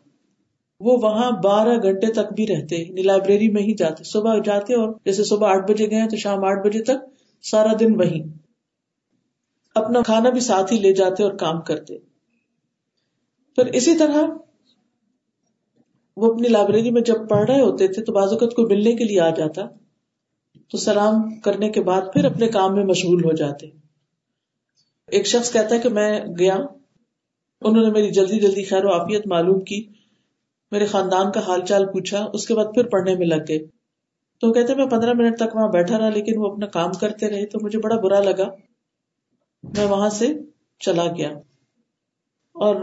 وہ 0.80 0.98
وہاں 1.02 1.32
بارہ 1.44 1.78
گھنٹے 1.84 2.12
تک 2.12 2.34
بھی 2.34 2.48
رہتے 2.48 2.76
یعنی 2.76 3.02
لائبریری 3.02 3.50
میں 3.50 3.62
ہی 3.62 3.74
جاتے۔ 3.74 4.04
صبح 4.04 4.38
جاتے 4.46 4.74
اور 4.74 4.94
جیسے 5.06 5.24
صبح 5.24 5.50
آٹھ 5.50 5.72
بجے 5.72 5.90
گئے 5.90 6.10
تو 6.10 6.16
شام 6.16 6.44
آٹھ 6.44 6.68
بجے 6.68 6.84
تک 6.84 6.98
سارا 7.44 7.72
دن 7.80 7.96
وہی 7.96 8.22
اپنا 9.76 10.02
کھانا 10.02 10.30
بھی 10.30 10.40
ساتھ 10.40 10.74
ہی 10.74 10.80
لے 10.80 10.94
جاتے 10.94 11.24
اور 11.24 11.32
کام 11.32 11.62
کرتے۔ 11.62 11.98
پھر 13.58 13.66
اسی 13.66 13.98
طرح 13.98 14.18
وہ 16.18 16.34
اپنی 16.34 16.48
لائبریری 16.48 16.92
میں 16.92 17.02
جب 17.02 17.30
پڑھ 17.30 17.52
رہے 17.52 17.62
ہوتے 17.62 17.88
تھے 17.88 18.04
تو 18.04 18.14
بعض 18.14 18.32
اوقات 18.32 18.54
کو 18.54 18.64
ملنے 18.64 18.94
کے 18.94 19.04
لیے 19.04 19.20
آ 19.20 19.30
جاتا 19.30 19.62
تو 20.72 20.78
سلام 20.78 21.40
کرنے 21.40 21.70
کے 21.70 21.82
بعد 21.82 22.02
پھر 22.14 22.26
اپنے 22.26 22.48
کام 22.48 22.76
میں 22.76 22.84
مشغول 22.84 23.24
ہو 23.24 23.32
جاتے۔ 23.32 23.68
ایک 25.08 25.28
شخص 25.28 25.54
کہتا 25.54 25.76
ہے 25.76 25.80
کہ 25.80 25.90
میں 25.90 26.20
گیا۔ 26.40 26.56
انہوں 27.62 27.84
نے 27.84 27.92
میری 27.92 28.10
جلدی 28.12 28.40
جلدی 28.40 28.64
خیر 28.64 28.86
و 28.86 28.90
عافیت 28.90 29.28
معلوم 29.28 29.60
کی۔ 29.60 29.88
میرے 30.72 30.86
خاندان 30.86 31.32
کا 31.32 31.40
حال 31.40 31.62
چال 31.66 31.86
پوچھا۔ 31.86 32.26
اس 32.34 32.48
کے 32.48 32.56
بعد 32.56 32.66
پھر 32.66 32.88
پڑھنے 32.88 33.16
میں 33.16 33.28
لگ 33.28 33.44
گئے۔ 33.48 33.60
تو 34.40 34.54
کہتے 34.54 34.76
میں 34.76 34.86
پندرہ 34.86 35.14
منٹ 35.14 35.38
تک 35.38 35.56
وہاں 35.56 35.68
بیٹھا 35.68 35.98
رہا 35.98 36.10
لیکن 36.10 36.34
وہ 36.38 36.52
اپنا 36.52 36.66
کام 36.66 36.92
کرتے 36.92 37.30
رہے 37.30 37.46
تو 37.46 37.60
مجھے 37.62 37.80
بڑا 37.80 37.96
برا 38.00 38.20
لگا۔ 38.20 38.50
میں 39.64 39.86
وہاں 39.86 40.10
سے 40.10 40.28
چلا 40.80 41.06
گیا۔ 41.18 41.30
اور 42.56 42.76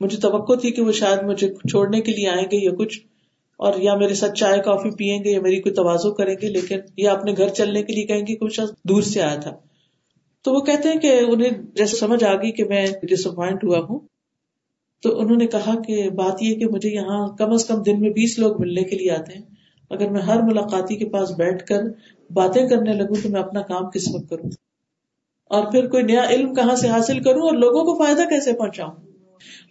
مجھے 0.00 0.18
توقع 0.18 0.52
تھی 0.54 0.70
کہ 0.70 0.82
وہ 0.82 0.92
شاید 0.92 1.22
مجھے 1.22 1.54
چھوڑنے 1.54 2.00
کے 2.00 2.12
لیے 2.12 2.28
آئیں 2.28 2.44
گے 2.44 2.64
یا 2.64 2.70
کچھ، 2.78 3.00
اور 3.58 3.72
یا 3.76 3.94
میرے 3.94 4.14
ساتھ 4.14 4.32
چائے، 4.32 4.60
کافی 4.60 4.90
پیئیں 4.90 5.24
گے 5.24 5.30
یا 5.30 5.40
میری 5.40 5.60
کوئی 5.60 5.74
توازو 5.74 6.14
کریں 6.14 6.34
گے، 6.42 6.48
لیکن 6.48 6.78
یا 6.96 7.12
اپنے 7.12 7.32
گھر 7.36 7.48
چلنے 7.48 7.82
کے 7.82 7.92
لیے 7.92 8.06
کہیں 8.06 8.20
گے 8.20 8.36
کچھ 8.36 8.60
دور 8.88 9.02
سے 9.02 9.22
آیا 9.22 9.36
تھا۔ 9.36 9.56
تو 10.42 10.52
وہ 10.52 10.60
کہتے 10.60 10.88
ہیں 10.88 11.00
کہ 11.00 11.20
انہیں 11.28 11.50
جیسے 11.74 11.96
سمجھ 11.96 12.24
آ 12.24 12.34
گئی 12.34 12.52
کہ 12.52 12.64
میں 12.64 12.86
ڈس 13.02 13.26
اپوائنٹ 13.26 13.64
ہوا 13.64 13.78
ہوں۔ 13.78 13.98
تو 15.02 15.20
انہوں 15.20 15.36
نے 15.36 15.46
کہا 15.46 15.82
کہ 15.86 16.10
بات 16.10 16.42
یہ 16.42 16.54
کہ 16.54 16.66
مجھے 16.66 16.88
یہاں 16.88 17.36
کم 17.36 17.52
از 17.52 17.66
کم 17.66 17.82
دن 17.82 18.00
میں 18.00 18.10
بیس 18.10 18.38
لوگ 18.38 18.60
ملنے 18.60 18.82
کے 18.82 18.96
لیے 18.96 19.10
آتے 19.10 19.32
ہیں۔ 19.32 19.42
اگر 19.90 20.10
میں 20.10 20.22
ہر 20.22 20.42
ملاقاتی 20.42 20.96
کے 20.96 21.08
پاس 21.08 21.30
بیٹھ 21.30 21.66
کر 21.66 21.82
باتیں 22.30 22.68
کرنے 22.68 22.92
لگوں 22.92 23.22
تو 23.22 23.28
میں 23.28 23.40
اپنا 23.40 23.60
کام 23.60 23.90
کس 23.90 24.08
وقت 24.14 24.30
کروں؟ 24.30 24.50
اور 25.48 25.66
پھر 25.66 25.88
کوئی 25.88 26.02
نیا 26.02 26.24
علم 26.28 26.54
کہاں 26.54 26.76
سے 26.76 26.88
حاصل 26.88 27.20
کروں 27.20 27.42
اور 27.42 27.52
لوگوں 27.52 27.84
کو 27.84 28.04
فائدہ 28.04 28.22
کیسے 28.22 28.52
پہنچاؤں؟ 28.52 28.92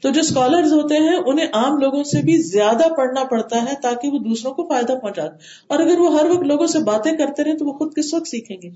تو 0.02 0.10
جو 0.10 0.20
اسکالر 0.20 0.64
ہوتے 0.64 0.96
ہیں، 0.96 1.18
انہیں 1.26 1.48
عام 1.54 1.78
لوگوں 1.78 2.04
سے 2.04 2.22
بھی 2.22 2.38
زیادہ 2.38 2.94
پڑھنا 2.98 3.24
پڑتا 3.24 3.62
ہے 3.62 3.74
تاکہ 3.82 4.08
وہ 4.08 4.20
دوسروں 4.20 4.54
کو 4.54 4.64
فائدہ 4.64 4.94
پہنچا 5.02 5.24
اور 5.68 5.80
اگر 5.80 6.00
وہ 6.00 6.20
ہر 6.20 6.30
وقت 6.30 6.44
لوگوں 6.44 6.68
سے 6.68 6.80
باتیں 6.80 7.12
کرتے 7.12 7.44
رہے 7.44 7.58
تو 7.58 7.66
وہ 7.66 7.74
خود 7.74 7.96
کس 7.96 8.14
وقت 8.14 8.28
سیکھیں 8.28 8.58
گے؟ 8.64 8.70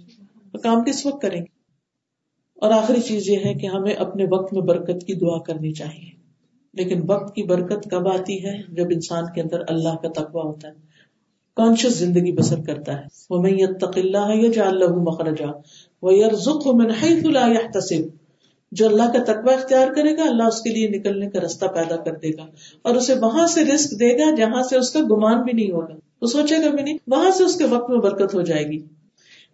کام 0.64 0.84
کس 0.84 1.06
وقت 1.06 1.22
کریں 1.22 1.42
گے؟ 1.42 1.62
اور 2.56 2.72
آخری 2.72 3.02
چیز 3.02 3.30
یہ 3.30 3.38
ہے 3.46 3.54
کہ 3.54 3.68
ہمیں 3.68 3.94
اپنے 3.94 4.26
وقت 4.32 4.54
میں 4.54 4.62
برکت 4.62 5.08
کی 5.08 5.14
دعا 5.14 5.38
کرنی 5.38 5.72
چاہیے۔ 5.72 6.12
لیکن 6.74 7.02
وقت 7.08 7.36
کی 7.36 7.44
برکت 7.44 7.90
کب 7.90 8.08
آتی 8.08 8.46
ہے؟ 8.46 8.62
جب 8.70 8.86
انسان 8.92 9.24
کے 9.36 9.42
اندر 9.42 9.62
اللہ 9.68 9.96
کا 9.96 10.08
تقوی 10.08 10.42
ہوتا 10.42 10.68
ہے۔ 10.68 10.74
کانشیس 11.56 11.98
زندگی 11.98 12.32
بسر 12.32 12.62
کرتا 12.62 12.98
ہے۔ 12.98 13.04
وہ 13.30 13.42
میں 13.42 13.52
اللہ 13.96 14.36
یا 14.36 14.52
جا 14.52 14.68
اللہ 14.68 14.88
مخرجا۔ 14.88 15.48
وہ 16.02 16.14
یرزق 16.14 16.68
من 16.68 16.92
حیث 16.92 17.26
لا 17.26 17.48
یحتسب 17.48 18.22
جو 18.72 18.88
اللہ 18.88 19.04
کا 19.04 19.24
تقوی 19.24 19.54
اختیار 19.54 19.88
کرے 19.94 20.18
گا، 20.18 20.24
اللہ 20.24 20.44
اس 20.44 20.62
کے 20.62 20.70
لیے 20.70 20.90
نکلنے 20.90 21.30
کا 21.30 21.40
رستہ 21.40 21.66
پیدا 21.66 21.96
کر 21.96 22.12
دے 22.12 22.30
گا۔ 22.30 22.46
اور 22.82 22.96
اسے 22.96 23.14
وہاں 23.14 23.48
سے 23.48 23.66
رسک 23.66 24.00
دے 24.00 24.18
گا 24.18 24.36
جہاں 24.36 24.64
سے 24.64 24.78
اس 24.78 24.90
کا 24.90 25.00
گمان 25.00 25.42
بھی 25.42 25.54
نہیں 25.54 25.72
ہوگا۔ 25.72 25.94
وہ 26.22 26.28
سوچے 26.28 26.58
گا 26.58 26.70
بھی 26.76 26.84
نہیں 26.84 26.98
وہاں 27.08 27.32
سے 27.32 27.44
اس 27.44 27.56
کے 27.56 27.66
وقت 27.66 27.90
میں 27.90 28.00
برکت 28.00 28.36
ہو 28.36 28.42
جائے 28.42 28.66
گی۔ 28.66 28.86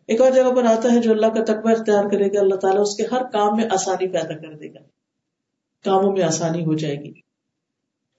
ایک 0.08 0.22
اور 0.22 0.32
جگہ 0.32 0.56
پر 0.56 0.64
آتا 0.64 0.94
ہے، 0.94 1.00
جو 1.00 1.12
اللہ 1.12 1.26
کا 1.26 1.44
تقوی 1.44 1.72
اختیار 1.72 2.04
کرے 2.12 2.28
گا، 2.28 2.40
اللہ 2.40 2.56
تعالیٰ 2.56 2.82
اس 2.82 2.96
کے 2.96 3.04
ہر 3.12 3.24
کام 3.24 3.56
میں 3.56 3.66
آسانی 3.72 4.08
پیدا 4.08 4.38
کر 4.38 4.54
دے 4.54 4.68
گا۔ 4.68 4.80
کاموں 5.84 6.12
میں 6.12 6.24
آسانی 6.24 6.66
ہو 6.66 6.74
جائے 6.74 6.96
گی۔ 6.96 7.14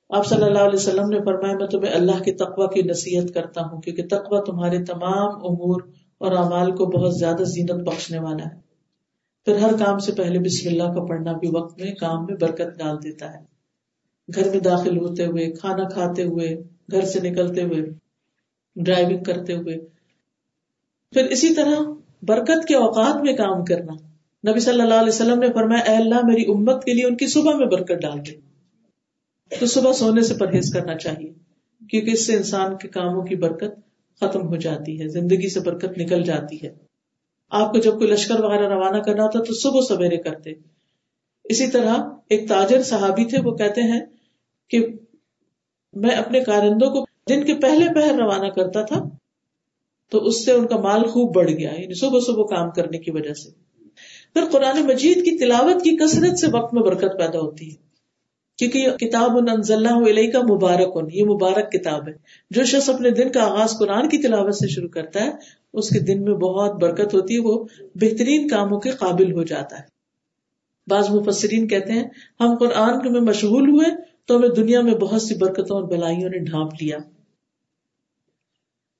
آپ 0.09 0.27
صلی 0.27 0.43
اللہ 0.43 0.59
علیہ 0.59 0.79
وسلم 0.79 1.09
نے 1.09 1.19
فرمایا، 1.19 1.57
میں 1.57 1.67
تمہیں 1.67 1.95
اللہ 1.95 2.23
کے 2.23 2.33
تقوی 2.33 2.67
کی 2.75 2.89
نصیحت 2.89 3.35
کرتا 3.35 3.61
ہوں، 3.61 3.81
کیونکہ 3.81 4.07
تقوی 4.07 4.39
تمہارے 4.47 4.85
تمام 4.85 5.29
امور 5.29 5.81
اور 6.19 6.33
اعمال 6.33 6.77
کو 6.77 6.87
بہت 6.87 7.15
زیادہ 7.19 7.43
زینت 7.43 7.89
بخشنے 7.89 8.19
والا 8.19 8.45
ہے۔ 8.45 8.69
پھر 9.45 9.57
ہر 9.57 9.77
کام 9.77 9.99
سے 9.99 10.13
پہلے 10.13 10.39
بسم 10.39 10.69
اللہ 10.69 10.83
کا 10.83 11.05
پڑھنا 11.05 11.33
بھی 11.33 11.49
وقت 11.53 11.81
میں 11.81 11.95
کام 11.95 12.27
میں 12.27 12.35
برکت 12.35 12.79
ڈال 12.79 12.97
دیتا 13.03 13.35
ہے۔ 13.35 13.39
گھر 14.35 14.51
میں 14.51 14.61
داخل 14.61 14.99
ہوتے 14.99 15.27
ہوئے، 15.27 15.53
کھانا 15.53 15.89
کھاتے 15.89 16.23
ہوئے، 16.23 16.63
گھر 16.93 17.05
سے 17.05 17.31
نکلتے 17.31 17.63
ہوئے، 17.63 17.91
ڈرائیونگ 18.77 19.25
کرتے 19.25 19.55
ہوئے۔ 19.55 19.77
پھر 21.13 21.25
اسی 21.25 21.55
طرح 21.55 21.81
برکت 22.23 22.69
کے 22.69 22.75
اوقات 22.75 23.17
میں 23.23 23.33
کام 23.33 23.65
کرنا۔ 23.65 23.93
نبی 24.51 24.61
صلی 24.61 24.81
اللہ 24.81 24.95
علیہ 24.95 25.09
وسلم 25.09 25.39
نے 25.39 25.47
فرمایا، 25.53 25.91
اے 25.91 25.97
اللہ، 25.97 26.27
میری 26.27 26.43
امت 26.43 26.85
کے 26.85 26.95
لیے 26.95 27.07
ان 27.07 27.17
کی 27.17 27.27
صبح 27.27 27.55
میں 27.55 27.67
برکت 27.67 28.03
ڈال 28.03 28.19
دے۔ 28.19 28.37
تو 29.61 29.67
صبح 29.67 29.93
سونے 29.93 30.21
سے 30.21 30.35
پرہیز 30.35 30.73
کرنا 30.73 30.95
چاہیے، 30.95 31.33
کیونکہ 31.91 32.11
اس 32.11 32.27
سے 32.27 32.37
انسان 32.37 32.77
کے 32.77 32.89
کاموں 32.89 33.23
کی 33.23 33.37
برکت 33.37 33.88
ختم 34.21 34.49
ہو 34.49 34.57
جاتی 34.57 35.03
ہے، 35.03 35.09
زندگی 35.09 35.49
سے 35.49 35.61
برکت 35.61 35.99
نکل 35.99 36.23
جاتی 36.23 36.63
ہے۔ 36.63 36.75
آپ 37.51 37.73
کو 37.73 37.79
جب 37.79 37.99
کوئی 37.99 38.11
لشکر 38.11 38.45
وغیرہ 38.45 38.69
روانہ 38.69 39.03
کرنا 39.03 39.25
ہوتا 39.25 39.39
تو 39.39 39.55
صبح 39.55 39.97
سویرے 39.97 40.17
کرتے۔ 40.17 40.53
اسی 41.45 41.67
طرح 41.67 41.95
ایک 42.29 42.49
تاجر 42.49 42.83
صحابی 42.83 43.25
تھے، 43.25 43.39
وہ 43.41 43.57
کہتے 43.57 43.83
ہیں 43.83 44.01
کہ 44.71 44.87
میں 45.93 46.11
اپنے 46.11 46.41
کارندوں 46.41 46.91
کو 46.91 47.07
دن 47.29 47.45
کے 47.45 47.55
پہلے 47.55 47.95
پہر 47.95 48.15
روانہ 48.19 48.47
کرتا 48.47 48.83
تھا، 48.83 49.05
تو 50.11 50.19
اس 50.19 50.45
سے 50.45 50.53
ان 50.53 50.67
کا 50.67 50.77
مال 50.77 51.03
خوب 51.05 51.35
بڑھ 51.35 51.51
گیا 51.51 51.71
یعنی 51.73 51.95
صبح 51.95 52.19
صبح 52.27 52.45
کام 52.45 52.71
کرنے 52.71 52.99
کی 52.99 53.11
وجہ 53.11 53.35
سے۔ 53.35 53.51
پھر 54.35 54.43
قرآن 54.53 54.87
مجید 54.87 55.17
کی 55.17 55.39
تلاوت 55.39 55.83
کی 55.85 55.97
کثرت 55.97 56.39
سے 56.39 56.47
وقت 56.53 56.75
میں 56.75 56.83
برکت 56.83 57.19
پیدا 57.19 57.39
ہوتی 57.39 57.71
ہے۔ 57.71 57.88
کیونکہ 58.59 58.79
یہ 58.79 58.91
کتاب 58.91 59.31
علیہ 60.09 60.31
کا 60.31 60.41
مبارک، 60.41 60.99
یہ 61.13 61.25
مبارک 61.25 61.73
کتاب 61.73 62.09
ہے۔ 62.09 62.13
جو 62.51 62.65
شخص 62.65 62.91
اپنے 62.91 63.11
دن 63.11 63.33
کا 63.33 63.43
آغاز 63.43 63.79
قرآن 63.79 64.09
کی 64.09 64.19
تلاوت 64.19 64.55
سے 64.55 64.69
شروع 64.69 64.89
کرتا 64.89 65.25
ہے، 65.25 65.31
اس 65.73 65.89
کے 65.89 65.99
دن 65.99 66.23
میں 66.23 66.35
بہت 66.35 66.75
برکت 66.83 67.15
ہوتی 67.15 67.35
ہے، 67.35 67.39
وہ 67.39 67.65
بہترین 67.95 68.49
کاموں 68.49 68.81
کے 68.81 68.91
قابل 68.91 69.33
ہو 69.33 69.43
جاتا 69.43 69.77
ہے۔ 69.77 69.83
بعض 70.87 71.11
مفسرین 71.11 71.69
کہتے 71.69 71.93
ہیں، 71.93 72.05
ہم 72.41 72.57
قرآن 72.57 73.13
میں 73.13 73.21
مشغول 73.21 73.71
ہوئے 73.71 73.97
تو 74.27 74.37
ہمیں 74.37 74.49
دنیا 74.49 74.81
میں 74.81 74.95
بہت 74.95 75.23
سی 75.23 75.35
برکتوں 75.35 75.77
اور 75.77 75.85
بلائیوں 75.85 76.31
نے 76.31 76.39
ڈھانپ 76.39 76.73
لیا۔ 76.83 76.99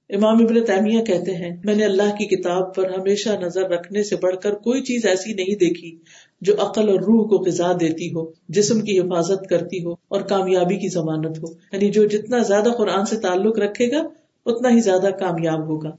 امام 0.09 0.45
ابن 0.45 0.65
تیمیہ 0.65 1.03
کہتے 1.03 1.35
ہیں، 1.35 1.57
میں 1.65 1.75
نے 1.75 1.85
اللہ 1.85 2.03
کی 2.03 2.37
کتاب 2.37 2.75
پر 2.75 2.91
ہمیشہ 2.91 3.29
نظر 3.29 3.63
رکھنے 3.63 4.03
سے 4.03 4.17
بڑھ 4.17 4.37
کر 4.37 4.55
کوئی 4.55 4.83
چیز 4.83 5.07
ایسی 5.07 5.35
نہیں 5.35 5.55
دیکھی 5.55 5.99
جو 6.41 6.55
عقل 6.61 6.89
اور 6.89 7.01
روح 7.01 7.29
کو 7.29 7.37
غذا 7.37 7.73
دیتی 7.81 8.13
ہو، 8.15 8.33
جسم 8.49 8.81
کی 8.81 8.99
حفاظت 8.99 9.49
کرتی 9.49 9.85
ہو 9.85 9.93
اور 9.93 10.21
کامیابی 10.21 10.77
کی 10.77 10.89
ضمانت 10.89 11.39
ہو۔ 11.39 11.53
یعنی 11.73 11.91
جو 11.91 12.05
جتنا 12.05 12.39
زیادہ 12.39 12.69
قرآن 12.79 13.07
سے 13.07 13.17
تعلق 13.17 13.59
رکھے 13.59 13.91
گا، 13.91 14.03
اتنا 14.47 14.71
ہی 14.71 14.81
زیادہ 14.81 15.09
کامیاب 15.21 15.69
ہوگا۔ 15.69 15.91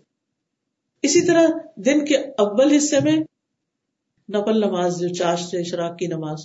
اسی 1.01 1.21
طرح 1.21 1.47
دن 1.75 2.05
کے 2.05 2.15
اول 2.15 2.71
حصے 2.71 2.97
میں 3.03 3.19
نقل 4.29 4.57
نماز، 4.57 4.99
جو 4.99 5.07
چاش 5.07 5.43
سے 5.43 5.57
اشراق 5.57 5.97
کی 5.97 6.07
نماز۔ 6.07 6.39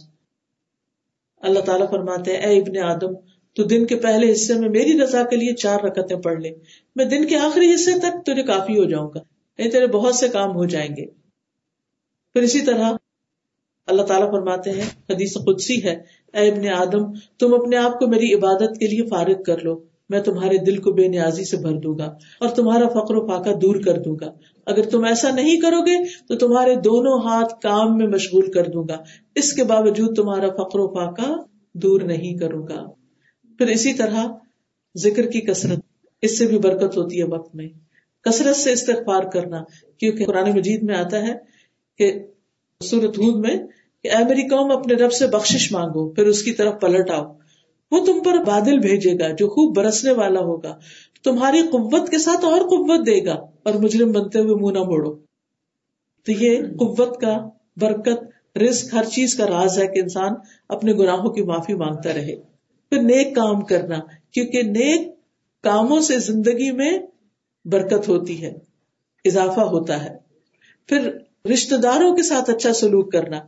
اللہ 1.40 1.60
تعالیٰ 1.60 1.90
فرماتے 1.90 2.32
ہیں، 2.32 2.38
اے 2.38 2.58
ابن 2.58 2.78
آدم 2.78 3.14
تو 3.54 3.62
دن 3.62 3.86
کے 3.86 3.96
پہلے 3.96 4.32
حصے 4.32 4.54
میں 4.54 4.68
میری 4.68 5.00
رضا 5.00 5.22
کے 5.22 5.36
لیے 5.36 5.54
چار 5.54 5.80
رکتیں 5.80 6.16
پڑھ 6.16 6.40
لے۔ 6.40 6.50
میں 6.96 7.04
دن 7.04 7.26
کے 7.26 7.36
آخری 7.36 7.74
حصے 7.74 7.98
تک 7.98 8.26
تجھے 8.26 8.42
کافی 8.42 8.78
ہو 8.78 8.84
جاؤں 8.84 9.10
گا۔ 9.14 9.20
نہیں 9.58 9.70
تیرے 9.70 9.86
بہت 9.86 10.14
سے 10.14 10.28
کام 10.28 10.54
ہو 10.56 10.64
جائیں 10.64 10.96
گے۔ 10.96 11.06
پھر 12.32 12.42
اسی 12.42 12.60
طرح 12.60 12.92
اللہ 13.86 14.02
تعالیٰ 14.02 14.30
فرماتے 14.30 14.70
ہیں، 14.70 14.88
حدیث 15.10 15.34
قدسی 15.34 15.84
ہے، 15.84 16.02
اے 16.34 16.50
ابن 16.50 16.68
آدم، 16.68 17.12
تم 17.38 17.54
اپنے 17.54 17.76
آپ 17.76 17.98
کو 17.98 18.06
میری 18.06 18.34
عبادت 18.34 18.78
کے 18.78 18.86
لیے 18.86 19.06
فارغ 19.06 19.42
کر 19.42 19.58
لو۔ 19.58 19.80
میں 20.08 20.20
تمہارے 20.20 20.56
دل 20.56 20.76
کو 20.76 20.92
بے 20.92 21.08
نیازی 21.08 21.44
سے 21.44 21.56
بھر 21.56 21.72
دوں 21.72 21.98
گا 21.98 22.04
اور 22.40 22.48
تمہارا 22.48 22.88
فقر 22.88 23.14
و 23.14 23.26
فاقہ 23.26 23.50
دور 23.50 23.76
کر 23.76 23.98
دوں 23.98 24.16
گا۔ 24.20 24.32
اگر 24.66 24.82
تم 24.82 25.04
ایسا 25.04 25.30
نہیں 25.30 25.60
کرو 25.60 25.80
گے 25.80 26.04
تو 26.28 26.36
تمہارے 26.36 26.74
دونوں 26.74 27.18
ہاتھ 27.18 27.60
کام 27.62 27.96
میں 27.96 28.06
مشغول 28.06 28.52
کر 28.52 28.66
دوں 28.66 28.84
گا۔ 28.88 28.96
اس 29.34 29.52
کے 29.52 29.64
باوجود 29.64 30.16
تمہارا 30.16 30.48
فقر 30.48 30.78
و 30.78 30.88
فاقہ 30.88 31.30
دور 31.74 32.00
نہیں 32.00 32.38
کروں 32.38 32.66
گا۔ 32.66 33.03
پھر 33.58 33.66
اسی 33.66 33.94
طرح 33.94 34.26
ذکر 34.96 35.26
کی 35.26 35.40
کثرت، 35.40 35.80
اس 36.22 36.38
سے 36.38 36.46
بھی 36.46 36.58
برکت 36.58 36.96
ہوتی 36.96 37.18
ہے 37.18 37.24
وقت 37.24 37.54
میں۔ 37.54 37.68
کثرت 38.24 38.56
سے 38.56 38.72
استغفار 38.72 39.22
کرنا، 39.22 39.62
کیونکہ 39.98 40.24
قرآن 40.24 40.50
مجید 40.50 40.82
میں 40.82 40.94
آتا 40.94 41.26
ہے 41.26 41.32
کہ 41.98 42.12
سورت 42.80 43.18
ہود 43.18 43.46
میں 43.46 43.56
کہ 44.02 44.10
اے 44.10 44.24
میری 44.24 44.48
قوم، 44.48 44.70
اپنے 44.70 44.94
رب 44.94 45.12
سے 45.12 45.26
بخشش 45.26 45.72
مانگو، 45.72 46.08
پھر 46.08 46.26
اس 46.26 46.42
کی 46.42 46.52
طرف 46.52 46.80
پلٹ 46.80 47.10
آؤ۔ 47.10 47.32
وہ 47.90 48.06
تم 48.06 48.22
پر 48.24 48.38
بادل 48.44 48.78
بھیجے 48.78 49.12
گا، 49.12 49.28
جو 49.38 49.48
خوب 49.48 49.76
برسنے 49.76 50.12
والا 50.12 50.40
ہوگا۔ 50.40 50.78
تمہاری 51.24 51.62
قوت 51.62 52.10
کے 52.10 52.18
ساتھ 52.18 52.44
اور 52.44 52.60
قوت 52.60 53.06
دے 53.06 53.24
گا، 53.26 53.34
اور 53.34 53.74
مجرم 53.74 54.12
بنتے 54.12 54.38
ہوئے 54.38 54.54
منہ 54.54 54.78
نہ 54.78 54.84
موڑو۔ 54.84 55.14
تو 56.24 56.32
یہ 56.32 56.58
قوت 56.58 57.20
کا 57.20 57.48
برکت، 57.76 58.58
رزق، 58.58 58.94
ہر 58.94 59.04
چیز 59.04 59.34
کا 59.34 59.46
راز 59.46 59.78
ہے 59.78 59.86
کہ 59.86 60.00
انسان 60.00 60.32
اپنے 60.68 60.92
گناہوں 60.92 61.32
کی 61.32 61.42
معافی 61.42 61.74
مانگتا 61.74 62.12
رہے۔ 62.12 62.53
پھر 62.90 63.02
نیک 63.02 63.34
کام 63.34 63.60
کرنا، 63.60 63.98
کیونکہ 64.30 64.62
نیک 64.62 65.14
کاموں 65.62 66.00
سے 66.00 66.18
زندگی 66.18 66.70
میں 66.70 66.98
برکت 67.64 68.08
ہوتی 68.08 68.42
ہے، 68.42 68.52
اضافہ 69.24 69.60
ہوتا 69.60 70.04
ہے۔ 70.04 70.16
پھر 70.86 71.10
رشتے 71.52 71.76
داروں 71.76 72.16
کے 72.16 72.22
ساتھ 72.22 72.50
اچھا 72.50 72.72
سلوک 72.72 73.12
کرنا۔ 73.12 73.40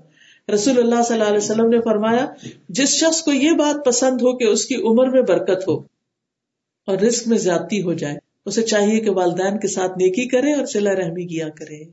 رسول 0.55 0.79
اللہ 0.79 1.03
صلی 1.03 1.14
اللہ 1.14 1.29
علیہ 1.29 1.38
وسلم 1.38 1.68
نے 1.68 1.81
فرمایا، 1.81 2.27
جس 2.68 2.88
شخص 2.88 3.22
کو 3.22 3.33
یہ 3.33 3.51
بات 3.51 3.85
پسند 3.85 4.22
ہو 4.22 4.37
کہ 4.37 4.44
اس 4.44 4.64
کی 4.64 4.75
عمر 4.75 5.11
میں 5.11 5.22
برکت 5.22 5.68
ہو 5.68 5.77
اور 6.87 6.99
رسک 6.99 7.29
میں 7.29 7.38
زیادتی 7.38 7.83
ہو 7.83 7.92
جائے، 7.92 8.16
اسے 8.46 8.62
چاہیے 8.62 9.01
کہ 9.01 9.11
والدین 9.11 9.59
کے 9.59 9.68
ساتھ 9.68 9.92
نیکی 9.92 10.29
کرے 10.29 10.53
اور 10.53 10.66
سلا 10.66 10.90
رحمی 10.90 11.27
کیا 11.27 11.49
کرے۔ 11.49 11.85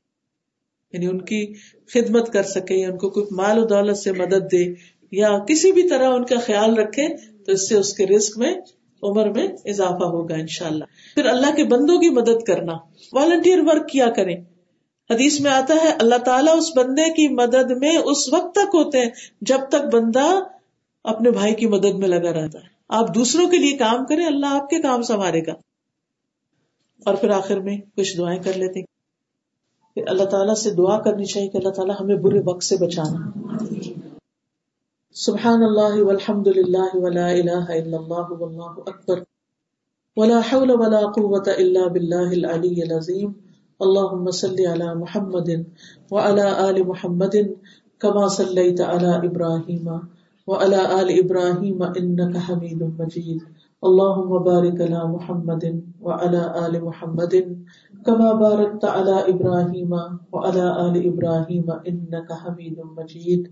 یعنی 0.94 1.06
ان 1.06 1.22
کی 1.22 1.54
خدمت 1.94 2.34
کر 2.34 2.44
سکے 2.44 2.76
یا 2.76 2.90
ان 2.90 2.98
کو 2.98 3.10
کوئی 3.10 3.26
مال 3.32 3.58
و 3.58 3.66
دولت 3.66 3.98
سے 3.98 4.12
مدد 4.12 4.52
دے 4.52 4.74
یا 5.12 5.40
کسی 5.40 5.72
بھی 5.72 5.90
طرح 5.90 6.10
ان 6.10 6.26
کا 6.26 6.40
خیال 6.40 6.76
رکھے 6.76 7.08
تو 7.46 7.52
اس 7.52 7.70
سے 7.70 7.78
اس 7.78 7.94
کے 7.94 8.08
رسک 8.08 8.38
میں، 8.38 8.56
عمر 9.04 9.30
میں 9.30 9.48
اضافہ 9.66 10.04
ہوگا 10.04 10.36
انشاءاللہ۔ 10.36 10.84
پھر 11.16 11.26
اللہ 11.26 11.56
کے 11.56 11.64
بندوں 11.64 12.00
کی 12.00 12.10
مدد 12.10 12.44
کرنا۔ 12.48 12.74
والنٹیئر 13.14 13.60
ورک 13.60 13.90
کیا 13.90 14.10
کریں۔ 14.10 14.36
حدیث 15.10 15.40
میں 15.40 15.52
آتا 15.52 15.74
ہے، 15.84 15.90
اللہ 16.00 16.18
تعالیٰ 16.18 16.58
اس 16.58 16.78
بندے 16.78 17.14
کی 17.14 17.28
مدد 17.28 17.72
میں 17.72 17.98
اس 17.98 18.34
وقت 18.34 18.56
تک 18.56 18.70
ہوتے 18.74 19.00
ہیں 19.00 19.10
جب 19.42 19.60
تک 19.70 19.96
بندہ 19.96 20.40
اپنے 21.04 21.32
بھائی 21.32 21.56
کی 21.56 21.68
مدد 21.68 21.96
میں 21.96 22.08
لگا 22.08 22.34
رہتا 22.34 22.60
ہے۔ 22.60 22.74
آپ 22.90 23.16
دوسروں 23.16 23.50
کے 23.50 23.58
لیے 23.58 23.78
کام 23.78 24.06
کریں، 24.06 24.26
اللہ 24.26 24.46
آپ 24.46 24.70
کے 24.70 24.82
کام 24.82 25.02
سنوارے 25.02 25.42
گا۔ 25.42 25.54
اور 27.06 27.16
پھر 27.16 27.30
آخر 27.30 27.60
میں 27.60 27.78
کچھ 27.98 28.18
دعائیں 28.18 28.44
کر 28.44 28.54
لیتے 28.54 28.82
پھر 29.94 30.08
اللہ 30.08 30.24
تعالیٰ 30.24 30.56
سے 30.56 30.72
دعا 30.72 31.00
کرنی 31.00 31.26
چاہیے 31.26 31.50
کہ 31.50 31.58
اللہ 31.58 31.70
تعالیٰ 31.70 31.96
ہمیں 32.00 32.16
برے 32.16 32.40
وقت 32.46 32.64
سے 32.64 32.78
بچانا۔ 32.78 33.30
سبحان 35.16 35.64
اللہ 35.64 36.02
والحمد 36.02 36.48
للہ 36.48 36.92
ولا 36.94 37.28
الہ 37.30 37.66
الا 37.70 37.98
اللہ 37.98 38.30
واللہ 38.30 38.78
اکبر. 38.86 39.20
ولا 40.18 40.40
حول 40.52 40.72
ولا 40.72 41.02
قوة 41.16 41.54
الا 41.58 41.88
باللہ 41.88 42.32
العلی 42.32 42.82
العظیم. 42.82 43.32
اللهم 43.80 44.32
صل 44.32 44.60
على 44.68 44.94
محمد 44.94 45.50
وعلى 46.12 46.48
آل 46.70 46.84
محمد 46.88 47.38
كما 48.02 48.28
صليت 48.28 48.82
على 48.82 49.16
إبراهيم 49.16 49.88
وعلى 50.48 51.02
آل 51.02 51.12
إبراهيم 51.20 51.84
إنك 51.84 52.38
حميد 52.38 52.84
مجيد 53.00 53.42
اللهم 53.84 54.44
بارك 54.44 54.82
على 54.82 55.02
محمد 55.08 55.66
وعلى 56.02 56.42
آل 56.66 56.84
محمد 56.84 57.36
كما 58.06 58.34
باركت 58.34 58.86
على 58.86 59.18
إبراهيم 59.30 59.92
وعلى 60.32 60.66
آل 60.88 60.96
إبراهيم 61.08 61.72
إنك 61.88 62.34
حميد 62.34 62.80
مجيد 62.98 63.52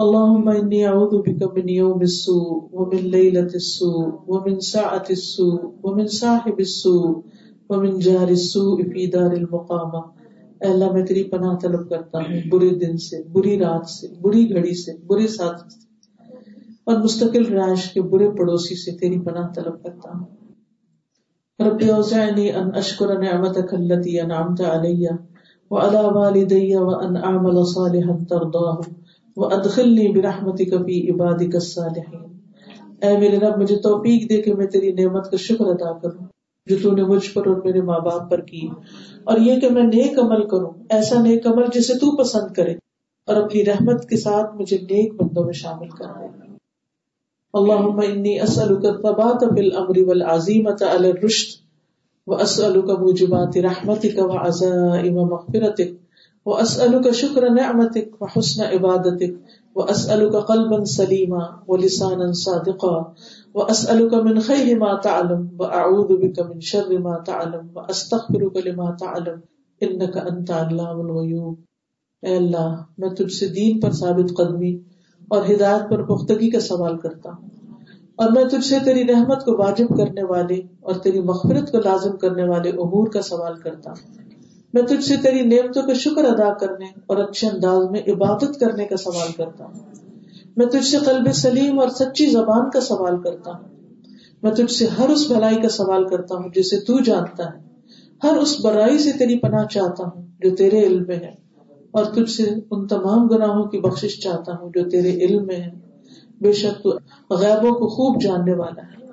اللهم 0.00 0.50
إني 0.50 0.84
أعوذ 0.84 1.16
بك 1.16 1.42
من 1.42 1.68
يوم 1.68 2.00
السوء 2.00 2.68
ومن 2.72 2.98
ليلة 2.98 3.48
السوء 3.54 4.12
ومن 4.26 4.60
ساعة 4.60 5.06
السوء 5.08 5.70
ومن 5.82 6.06
صاحب 6.06 6.58
السوء 6.58 7.20
ومن 7.70 7.98
جار 7.98 8.28
السوء 8.28 8.76
في 8.76 9.06
دار 9.06 9.30
المقامة. 9.30 10.02
اے 10.60 10.68
اللہ، 10.68 10.92
میں 10.92 11.06
تیری 11.06 11.24
پناہ 11.24 11.56
طلب 11.62 11.90
کرتا 11.90 12.18
ہوں 12.18 12.50
برے 12.50 12.68
دن 12.70 12.96
سے، 12.96 13.22
بری 13.22 13.58
رات 13.58 13.88
سے، 13.88 14.06
بری 14.20 14.54
گھڑی 14.54 14.74
سے 14.74 14.92
برے 15.06 15.26
ساتھ 15.26 15.72
سے۔ 15.72 15.78
اور 16.84 16.96
مستقل 16.96 17.46
رائش 17.46 17.92
کے 17.92 18.02
برے 18.02 18.30
پڑوسی 18.30 18.74
سے 18.74 18.98
تیری 18.98 19.20
پناہ 19.20 19.52
طلب 19.54 19.82
کرتا 19.82 20.18
ہوں۔ 20.18 20.26
رب 21.68 21.94
اوزعنی 21.96 22.52
ان 22.52 22.70
اشکر 22.74 23.18
نعمتک 23.18 23.74
اللتی 23.74 24.20
انعمت 24.20 24.60
علی 24.60 25.06
وعلى 25.70 25.98
والدی 26.02 26.74
وان 26.74 27.16
اعمل 27.16 27.64
صالحا 27.64 28.97
ترضاه 29.38 29.56
وادخلنی 29.56 30.12
برحمتک 30.12 30.86
فی 30.86 31.10
عبادک 31.10 31.54
الصالحین 31.54 32.38
اے 33.02 33.18
میرے 33.18 33.36
رب، 33.38 33.62
مجھے 33.62 33.76
توفیق 33.76 34.30
دے 34.30 34.42
کہ 34.42 34.54
میں 34.54 34.66
تیری 34.66 34.92
نعمت 34.92 35.30
کا 35.30 35.36
شکر 35.36 35.66
ادا 35.66 35.98
کروں، 35.98 36.24
جو 36.66 36.76
تو 36.82 36.92
نے 36.92 37.02
مجھ 37.02 37.34
پر 37.34 37.46
اور 37.46 37.56
میرے 37.56 37.80
ماں 37.80 37.98
باپ 37.98 38.30
پر 38.30 38.40
کی۔ 38.40 38.68
اور 39.24 39.38
یہ 39.38 39.60
کہ 39.60 39.70
میں 39.70 39.82
نیک 39.82 40.18
عمل 40.18 40.48
کروں، 40.48 40.70
ایسا 40.90 41.22
نیک 41.22 41.46
عمل 41.46 41.64
جسے 41.74 41.94
تو 41.94 42.16
پسند 42.16 42.54
کرے۔ 42.54 42.74
اور 43.26 43.36
اپنی 43.36 43.64
رحمت 43.64 44.08
کے 44.08 44.16
ساتھ 44.16 44.56
مجھے 44.56 44.76
نیک 44.76 45.14
بندوں 45.14 45.44
میں 45.44 45.52
شامل 45.52 45.88
کر 45.88 46.04
دے 46.04 46.52
اللهم 47.52 47.98
انی 47.98 48.40
اسألک 48.40 48.84
الثبات 48.84 49.40
فی 49.40 49.60
الامر 49.60 49.98
والعزیمت 50.06 50.82
علی 50.82 51.10
الرشد، 51.10 51.62
واسألک 52.26 52.90
موجبات 52.90 53.56
رحمتک 53.56 54.18
وعزائم 54.18 55.14
مغفرتک۔ 55.14 56.07
واسألک 56.48 57.10
شکر 57.14 57.48
نعمتک 57.50 58.22
وحسن 58.22 58.62
عبادتک 58.66 59.32
واسألک 59.76 60.36
قلبا 60.46 60.84
سلیما 60.92 61.44
ولسانا 61.68 62.28
صادقا 62.32 62.96
واسألك 63.54 64.14
من 64.28 64.40
خير 64.40 64.78
ما 64.78 64.92
تعلم 64.98 65.46
و 65.52 65.62
واعوذ 65.62 66.12
بك 66.16 66.46
من 66.46 66.60
شر 66.62 66.98
ما 66.98 67.16
تعلم 67.26 67.66
و 67.74 67.80
واستغفرك 67.80 68.66
لما 68.66 68.90
تعلم 69.00 69.40
انك 69.80 70.16
انت 70.24 70.50
علام 70.50 71.00
الغيوب 71.00 71.56
اے 72.22 72.36
اللہ، 72.36 72.70
میں 72.98 73.08
تجھ 73.08 73.32
سے 73.32 73.46
دین 73.48 73.80
پر 73.80 73.92
ثابت 73.92 74.34
قدمی 74.36 74.72
اور 75.28 75.44
ہدایت 75.44 75.90
پر 75.90 76.02
پختگی 76.04 76.50
کا 76.50 76.60
سوال 76.60 76.96
کرتا 76.98 77.30
ہوں 77.30 77.48
اور 78.18 78.30
میں 78.30 78.44
تجھ 78.44 78.64
سے 78.66 78.78
تیری 78.84 79.04
رحمت 79.08 79.44
کو 79.44 79.56
واجب 79.58 79.96
کرنے 79.96 80.22
والے 80.22 80.60
اور 80.80 80.94
تیری 81.02 81.20
مغفرت 81.22 81.70
کو 81.72 81.78
لازم 81.84 82.16
کرنے 82.16 82.48
والے 82.48 82.70
امور 82.78 83.08
کا 83.08 83.22
سوال 83.22 83.60
کرتا 83.60 83.90
ہوں 83.90 84.16
میں 84.74 84.82
تجھ 84.82 85.04
سے 85.04 85.16
تیری 85.16 85.42
نعمتوں 85.42 85.82
کا 85.82 85.92
شکر 85.92 86.24
ادا 86.24 86.52
کرنے 86.52 86.84
اور 87.06 87.16
اچھے 87.16 87.48
انداز 87.48 87.90
میں 87.90 88.00
عبادت 88.08 88.60
کرنے 88.60 88.84
کا 88.84 88.96
سوال 88.96 89.32
کرتا 89.32 89.64
ہوں۔ 89.64 89.80
میں 90.56 90.66
تجھ 90.66 90.86
سے 90.86 90.96
قلب 90.96 91.32
سلیم 91.32 91.78
اور 91.78 91.88
سچی 91.88 92.26
زبان 92.26 92.70
کا 92.70 92.80
سوال 92.80 93.22
کرتا 93.22 93.50
ہوں۔ 93.50 93.68
میں 94.42 94.50
تجھ 94.50 94.72
سے 94.72 94.86
ہر 94.86 95.08
اس 95.08 95.26
بھلائی 95.26 95.56
کا 95.62 95.68
سوال 95.68 96.08
کرتا 96.08 96.34
ہوں 96.34 96.48
جسے 96.54 96.76
تو 96.80 97.00
جانتا 97.00 97.44
ہے۔ 97.44 97.58
ہر 98.24 98.36
اس 98.36 98.60
برائی 98.60 98.98
سے 98.98 99.12
تیری 99.12 99.38
پناہ 99.38 99.64
چاہتا 99.64 100.04
ہوں 100.04 100.26
جو 100.40 100.56
تیرے 100.56 100.82
علم 100.82 101.04
میں 101.08 101.16
ہے۔ 101.16 101.34
اور 101.90 102.04
تجھ 102.04 102.30
سے 102.30 102.50
ان 102.70 102.86
تمام 102.86 103.26
گناہوں 103.26 103.64
کی 103.64 103.78
بخشش 103.78 104.20
چاہتا 104.20 104.52
ہوں 104.52 104.70
جو 104.74 104.90
تیرے 104.90 105.10
علم 105.10 105.46
میں 105.46 105.56
ہے 105.56 105.70
بے 106.40 106.52
شک 106.52 106.82
تو 106.82 106.90
غیبوں 107.34 107.74
کو 107.74 107.88
خوب 107.88 108.22
جاننے 108.22 108.54
والا 108.54 108.82
ہے۔ 108.82 109.06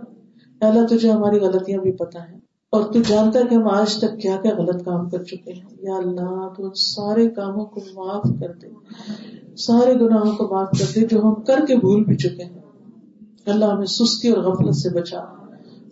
اللہ، 0.62 0.88
تجھے 0.88 1.12
ہماری 1.12 1.40
غلطیاں 1.40 1.82
بھی 1.82 1.92
پتا 1.92 2.30
ہے 2.30 2.45
اور 2.76 2.94
تو 2.94 3.00
جانتا 3.08 3.40
کہ 3.50 3.56
ہم 3.56 3.68
آج 3.68 3.98
تک 3.98 4.20
کیا 4.22 4.38
کیا 4.44 4.56
غلط 4.58 4.86
کام 4.86 5.10
کر 5.10 5.24
چکے 5.24 5.54
ہیں۔ 5.54 5.70
یا 5.82 5.96
اللہ، 5.96 6.50
تو 6.58 6.66
ان 6.66 6.74
سارے 6.74 7.30
کاموں 7.30 7.66
کو 7.66 7.82
معاف 7.94 8.24
کر 8.40 8.52
دے۔ 8.52 8.68
سارے 9.56 9.94
گناہوں 9.94 10.36
کو 10.36 10.48
معاف 10.48 10.70
کر 10.80 10.86
دے 10.96 11.08
جو 11.08 11.22
ہم 11.24 11.34
کر 11.34 11.66
کے 11.68 11.76
بھول 11.76 12.04
بھی 12.04 12.16
چکے 12.16 12.44
ہیں۔ 12.44 12.60
اللہ 13.46 13.66
ہمیں 13.66 13.86
سستی 13.86 14.30
اور 14.30 14.44
غفلت 14.44 14.76
سے 14.76 14.90
بچا۔ 14.90 15.20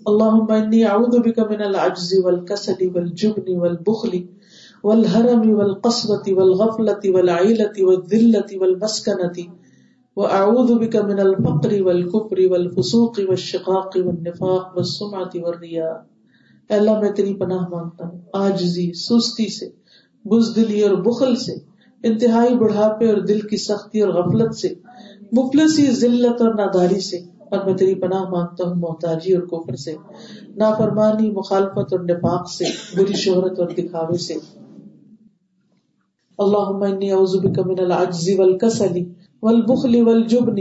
اللهم 0.06 0.46
انی 0.50 0.86
اعوذ 0.86 1.16
بک 1.16 1.40
من 1.40 1.62
العجز 1.62 2.14
والکسل 2.24 2.90
والجبن 2.96 3.58
والبخل 3.58 4.10
والهرم 4.84 5.60
والقسوة 5.60 6.24
والغفلة 6.28 7.14
والعیلة 7.14 7.76
والذلة 7.78 8.60
والمسکنة 8.60 9.54
واعوذ 10.18 10.72
بک 10.72 10.96
من 10.96 11.20
الفقر 11.20 11.82
والکفر 11.82 12.40
والفسوق 12.50 13.20
والشقاق 13.28 13.92
والنفاق 13.96 14.78
والسمعة 14.78 15.44
والریاء 15.44 16.13
اللہ 16.70 17.00
میں 17.00 17.12
تیری 17.12 17.34
پناہ 17.34 17.68
مانگتا 17.70 18.08
ہوں۔ 18.08 18.22
آجزی 18.34 18.94
سستی 18.94 19.54
سے، 19.54 19.70
بزدلی 20.26 20.82
اور 20.82 20.92
بخل 20.92 21.36
سے، 21.36 21.54
انتہائی 22.04 22.56
بڑھاپے 22.56 23.10
اور 23.10 23.18
دل 23.18 23.42
کی 23.42 23.58
سختی 23.58 24.02
اور 24.02 24.14
غفلت 24.14 24.56
سے، 24.56 24.70
مفلسی، 25.32 25.92
ذلت 25.92 26.42
اور 26.42 26.54
ناداری 26.54 27.00
سے۔ 27.00 27.18
اور 27.50 27.66
میں 27.66 27.74
تیری 27.74 27.96
پناہ 27.96 28.24
مانگتا 28.30 28.68
ہوں، 28.68 28.76
محتاجی 28.76 29.34
اور 29.34 29.44
کفر 29.44 29.76
سے، 29.76 29.96
نافرمانی، 30.56 31.32
مخالفت 31.32 31.94
اور 31.94 32.00
نفاق 32.00 32.50
سے، 32.50 32.66
بری 32.98 33.14
شہرت 33.14 33.60
اور 33.60 33.68
دکھاوے 33.68 34.18
سے۔ 34.18 34.34
اللہم 36.38 36.84
انی 36.84 37.12
اعوذ 37.12 37.36
بک 37.36 37.60
من 37.60 37.80
العجز 37.80 38.30
والکسل 38.38 38.98
والبخل 39.42 40.08
والجبن 40.08 40.56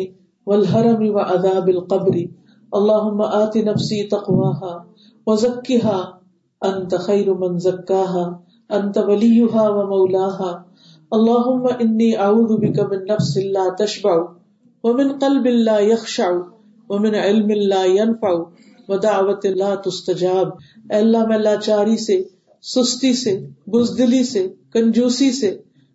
والحرم 0.47 1.17
وعذاب 1.17 1.67
القبر۔ 1.67 2.17
اللہم 2.73 3.21
آت 3.21 3.57
نفسی 3.57 4.07
تقواها 4.09 4.75
وزکها 5.27 6.01
انت 6.63 6.95
خیر 7.01 7.33
من 7.35 7.59
زکاها 7.59 8.25
انت 8.71 8.99
ولیها 8.99 9.65
ومولاها 9.71 10.53
اللهم 11.13 11.67
انی 11.79 12.17
اعوذ 12.17 12.57
بک 12.57 12.81
من 12.81 13.05
نفس 13.05 13.37
لا 13.37 13.67
تشبع 13.79 14.15
ومن 14.85 15.13
قلب 15.19 15.47
لا 15.47 15.79
يخشع 15.79 16.31
ومن 16.89 17.15
علم 17.15 17.51
لا 17.51 17.85
ينفع 17.85 18.33
ودعوت 18.89 19.47
لا 19.47 19.75
تستجاب۔ 19.75 20.49
اے 20.91 20.97
اللہ، 20.97 21.27
میں 21.27 21.39
لاچاری 21.39 21.97
سے، 21.97 22.23
سستی 22.63 23.13
سے، 23.13 23.47
بزدلی 23.67 24.25
سے، 24.25 24.49
کنجوسی 24.73 25.33
سے 25.33 25.51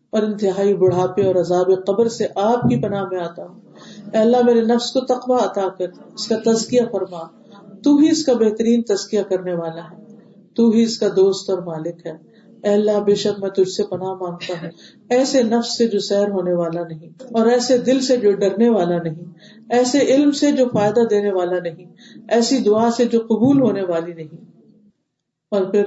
اور 0.10 0.24
انتہائی 0.24 0.74
بڑھاپے 0.76 1.26
اور 1.26 1.36
عذاب 1.36 1.72
قبر 1.88 2.08
سے 2.08 2.28
آپ 2.36 2.62
کی 2.62 2.82
پناہ 2.82 3.04
میں 3.12 3.20
آتا 3.20 3.46
ہوں۔ 3.46 3.67
اے 4.14 4.18
اللہ 4.18 4.38
میرے 4.46 4.62
نفس 4.62 4.92
کو 4.92 5.00
تقوی 5.00 5.38
عطا 5.46 5.70
کر، 5.78 5.86
اس 6.14 6.28
کا 6.28 6.52
تزکیہ 6.52 6.82
فرما۔ 6.92 7.24
تو 7.84 7.98
ہی 7.98 8.10
اس 8.10 8.26
کا 8.26 8.34
بہترین 8.34 8.82
تزکیہ 8.82 9.22
کرنے 9.22 9.54
والا 9.54 9.82
ہے۔ 9.92 10.06
تو 10.56 10.70
ہی 10.70 10.84
اس 10.84 11.00
کا 11.00 11.08
دوست 11.16 11.50
اور 11.50 11.58
مالک 11.58 12.06
ہے۔ 12.06 12.38
اے 12.64 12.74
اللہ، 12.74 13.00
بے 13.00 13.16
شک 13.16 13.40
میں 13.40 13.50
تجھ 13.50 13.70
سے 13.70 13.84
پناہ 13.84 14.14
مانگتا 14.14 14.54
ہوں۔ 14.62 14.70
ایسے 15.10 15.44
نفس 15.44 15.78
سے 15.78 15.88
جو 15.88 16.00
سیر 16.00 16.30
ہونے 16.30 16.54
والا 16.54 16.84
نہیں، 16.84 17.10
اور 17.34 17.46
ایسے 17.46 17.78
دل 17.78 18.00
سے 18.02 18.18
جو 18.18 18.32
ڈرنے 18.32 18.70
والا 18.70 18.98
نہیں، 18.98 19.26
ایسے 19.70 20.00
علم 20.00 20.32
سے 20.32 20.52
جو 20.52 20.66
فائدہ 20.74 21.00
دینے 21.10 21.32
والا 21.32 21.60
نہیں، 21.60 21.86
ایسی 22.30 22.58
دعا 22.58 22.92
سے 22.92 23.06
جو 23.06 23.20
قبول 23.20 23.62
ہونے 23.62 23.84
والی 23.84 24.14
نہیں۔ 24.14 24.36
اور 25.52 25.62
پھر، 25.62 25.84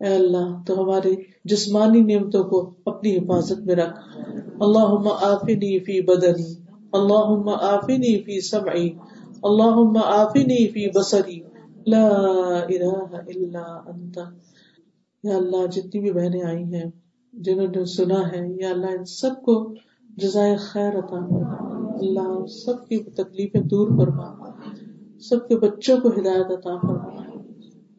اے 0.00 0.14
اللہ، 0.14 0.62
تو 0.66 0.82
ہماری 0.82 1.14
جسمانی 1.44 2.00
نعمتوں 2.00 2.44
کو 2.44 2.70
اپنی 2.86 3.16
حفاظت 3.16 3.58
میں 3.58 3.74
رکھ۔ 3.74 4.20
اللہ 4.60 5.08
آفنی 5.20 5.78
فی 5.78 6.00
بدنی۔ 6.00 6.67
اللہ 6.92 7.50
آفنی 7.62 8.22
فی 8.22 8.40
سمعی 8.40 8.90
اللہ 9.42 9.98
آفنی 10.04 10.66
فی 10.66 10.90
بصری 10.90 11.40
لا 11.86 12.08
الہ 12.68 13.16
الا 13.26 13.80
انت 13.86 14.18
یا 15.22 15.36
اللہ، 15.36 15.66
جتنی 15.66 16.00
بھی 16.00 16.12
بہنیں 16.12 16.42
آئی 16.42 16.74
ہیں، 16.74 16.90
جنہوں 17.32 17.66
نے 17.76 17.84
سنا 17.84 18.32
ہے، 18.32 18.48
یا 18.60 18.70
اللہ، 18.70 18.86
ان 18.86 19.04
سب 19.04 19.42
کو 19.42 19.74
جزائے 20.16 20.56
خیر 20.56 20.98
عطا 20.98 21.16
اللہ، 22.00 22.46
سب 22.46 22.88
کی 22.88 22.98
تکلیفیں 22.98 23.60
دور 23.60 23.88
فرما۔ 23.88 24.50
سب 25.20 25.48
کے 25.48 25.56
بچوں 25.56 26.00
کو 26.00 26.08
ہدایت 26.08 26.46
عطا 26.46 26.78
فرما۔ 26.80 27.22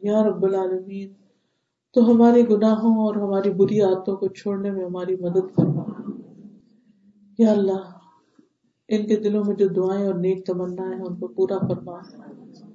یا 0.02 0.22
رب 0.22 0.44
العالمین، 0.44 1.08
تو 1.94 2.10
ہمارے 2.10 2.42
گناہوں 2.50 3.06
اور 3.06 3.14
ہماری 3.14 3.50
بری 3.50 3.80
عادتوں 3.80 4.16
کو 4.16 4.28
چھوڑنے 4.28 4.70
میں 4.70 4.84
ہماری 4.84 5.16
مدد 5.16 5.54
فرما۔ 5.54 5.84
یا 7.38 7.52
اللہ 7.52 7.99
ان 8.90 9.06
کے 9.06 9.16
دلوں 9.16 9.44
میں 9.46 9.56
جو 9.56 9.68
دعائیں 9.68 10.06
اور 10.06 10.14
نیک 10.14 10.46
تمنا 10.46 10.88
ہے 10.90 11.02
ان 11.02 11.16
کو 11.16 11.26
پورا 11.26 11.58
فرما۔ 11.58 11.98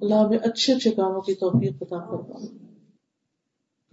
اللہ 0.00 0.14
ہمیں 0.14 0.38
اچھے 0.38 0.72
اچھے 0.72 0.90
کاموں 0.90 1.20
کی 1.20 1.34
توفیق 1.34 1.82
عطا 1.82 1.98
فرما۔ 1.98 2.46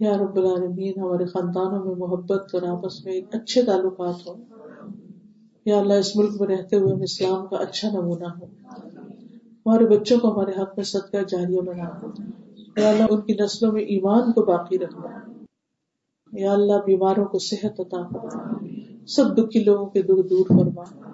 یا 0.00 0.18
رب 0.18 0.36
العالمین، 0.36 1.00
ہمارے 1.00 1.24
خاندانوں 1.24 1.84
میں 1.84 1.94
محبت 1.94 2.54
اور 2.54 2.62
آپس 2.62 3.04
میں 3.04 3.20
اچھے 3.32 3.62
تعلقات 3.62 4.14
ہو 4.26 4.34
یا 5.64 5.78
اللہ، 5.78 5.92
اس 5.92 6.16
ملک 6.16 6.40
میں 6.40 6.56
رہتے 6.56 6.76
ہوئے 6.76 6.94
ہم 6.94 7.02
اسلام 7.02 7.46
کا 7.46 7.56
اچھا 7.56 7.88
نمونہ 7.88 8.24
ہو 8.24 8.46
ہمارے 9.66 9.86
بچوں 9.86 10.18
کو 10.18 10.32
ہمارے 10.32 10.62
حق 10.62 10.70
میں 10.76 10.84
صدقہ 10.84 11.16
جاریہ 11.28 11.60
بنا۔ 11.60 12.06
یا 12.80 12.88
اللہ، 12.88 13.04
ان 13.10 13.20
کی 13.20 13.34
نسلوں 13.40 13.72
میں 13.72 13.82
ایمان 13.82 14.32
کو 14.32 14.42
باقی 14.42 14.78
رکھنا۔ 14.78 15.32
یا 16.32 16.52
اللہ، 16.52 16.72
بیماروں 16.86 17.24
کو 17.24 17.38
صحت 17.38 17.80
عطا 17.80 18.08
فرما۔ 18.08 18.64
سب 19.06 19.38
دکھی 19.38 19.64
لوگوں 19.64 19.86
کے 19.86 20.02
دکھ 20.02 20.28
دور 20.28 20.46
فرما۔ 20.48 21.13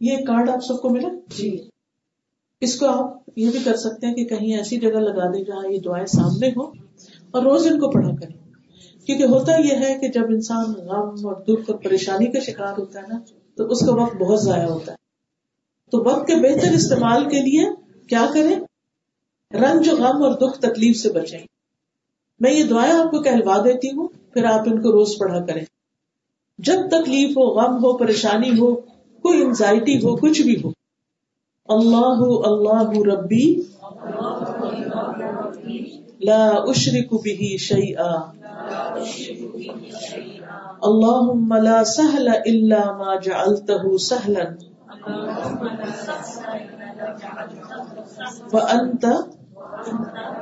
یہ 0.00 0.16
کارڈ 0.16 0.50
آپ 0.50 0.60
سب 0.60 0.82
کو 0.82 0.90
ملا؟ 0.90 1.08
جی۔ 1.36 1.68
اس 2.60 2.78
کو 2.78 2.86
آپ 2.86 3.30
یہ 3.36 3.50
بھی 3.50 3.58
کر 3.64 3.76
سکتے 3.76 4.06
ہیں 4.06 4.14
کہ 4.14 4.24
کہیں 4.24 4.56
ایسی 4.56 4.76
جگہ 4.76 4.98
لگا 4.98 5.32
دیں 5.32 5.44
جہاں 5.44 5.68
یہ 5.70 5.78
دعائیں 5.78 6.06
سامنے 6.06 6.48
ہو 6.48 6.62
اور 7.30 7.42
روز 7.42 7.66
ان 7.66 7.80
کو 7.80 7.90
پڑھا 7.90 8.10
کریں۔ 8.10 8.38
کیونکہ 9.06 9.24
ہوتا 9.24 9.52
یہ 9.52 9.76
ہے 9.80 9.98
کہ 10.00 10.08
جب 10.08 10.24
انسان 10.28 10.72
غم 10.72 11.26
اور 11.26 11.42
دکھ 11.42 11.70
اور 11.70 11.78
پریشانی 11.78 12.26
کا 12.26 12.38
شکار 12.40 12.78
ہوتا 12.78 13.00
ہے 13.00 13.06
نا 13.08 13.18
تو 13.56 13.64
اس 13.64 13.80
کا 13.86 14.02
وقت 14.02 14.16
بہت 14.16 14.42
ضائع 14.42 14.66
ہوتا 14.66 14.92
ہے۔ 14.92 14.96
تو 15.90 16.04
وقت 16.04 16.26
کے 16.26 16.34
بہتر 16.34 16.72
استعمال 16.72 17.24
کے 17.24 17.40
لیے 17.40 17.64
کیا 18.08 18.26
کریں؟ 18.34 18.56
رنج 19.56 19.88
غم 19.88 20.22
اور 20.22 20.34
دکھ 20.34 20.58
تکلیف 20.58 20.96
سے 20.96 21.12
بچیں 21.12 21.38
میں 22.40 22.52
یہ 22.52 22.64
دعائیں 22.64 22.92
آپ 22.92 23.10
کو 23.10 23.22
کہلوا 23.22 23.56
دیتی 23.64 23.88
ہوں 23.88 24.08
پھر 24.32 24.44
آپ 24.44 24.60
ان 24.60 24.82
کو 24.82 24.92
روز 24.92 25.18
پڑھا 25.18 25.46
کریں۔ 25.46 25.64
جب 26.58 26.88
تکلیف 26.90 27.30
ہو 27.30 27.42
غم 27.42 27.76
ہو 27.76 27.96
پریشانی 27.96 28.50
ہو 28.50 28.97
کوئی 29.22 29.42
انزائٹی 29.42 29.98
ہو، 29.98 30.16
کچھ 30.16 30.42
بھی 30.42 30.62
ہو۔ 30.64 30.70
اللہ 31.68 32.18
اللہ 32.44 33.12
ربی۔ 33.12 33.60
لا 36.20 36.48
اشرك 36.48 37.12
به 37.12 37.56
شيئا 37.58 38.12
اللهم 40.82 41.54
لا 41.54 41.84
سهل 41.84 42.28
الا 42.28 42.82
ما 42.98 43.16
جعلته 43.16 43.96
سهلا 43.98 44.44
وانت 48.52 49.06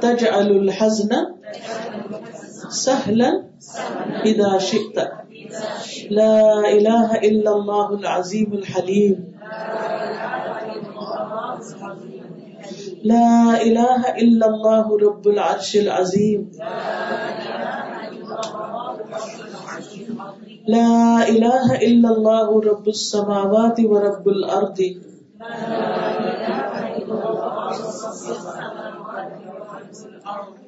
تجعل 0.00 0.58
الحزن 0.58 1.12
سهلا 2.70 3.30
اذا 4.24 4.58
شئت۔ 4.58 5.25
لا 6.10 6.42
اله 6.68 7.08
الا 7.22 7.50
الله 7.50 7.98
العظيم 7.98 8.52
الحليم. 8.52 9.14
لا 13.04 13.54
الہ 13.54 13.98
الا 14.10 14.46
اللہ 14.46 14.86
رب 15.02 15.26
العرش 15.28 15.76
العظیم 15.76 16.40
لا 20.66 21.18
الہ 21.26 21.68
الا 21.80 22.08
اللہ 22.08 22.50
رب 22.64 22.86
السماوات 22.86 23.80
ورب 23.84 24.26
الارض 24.26 24.80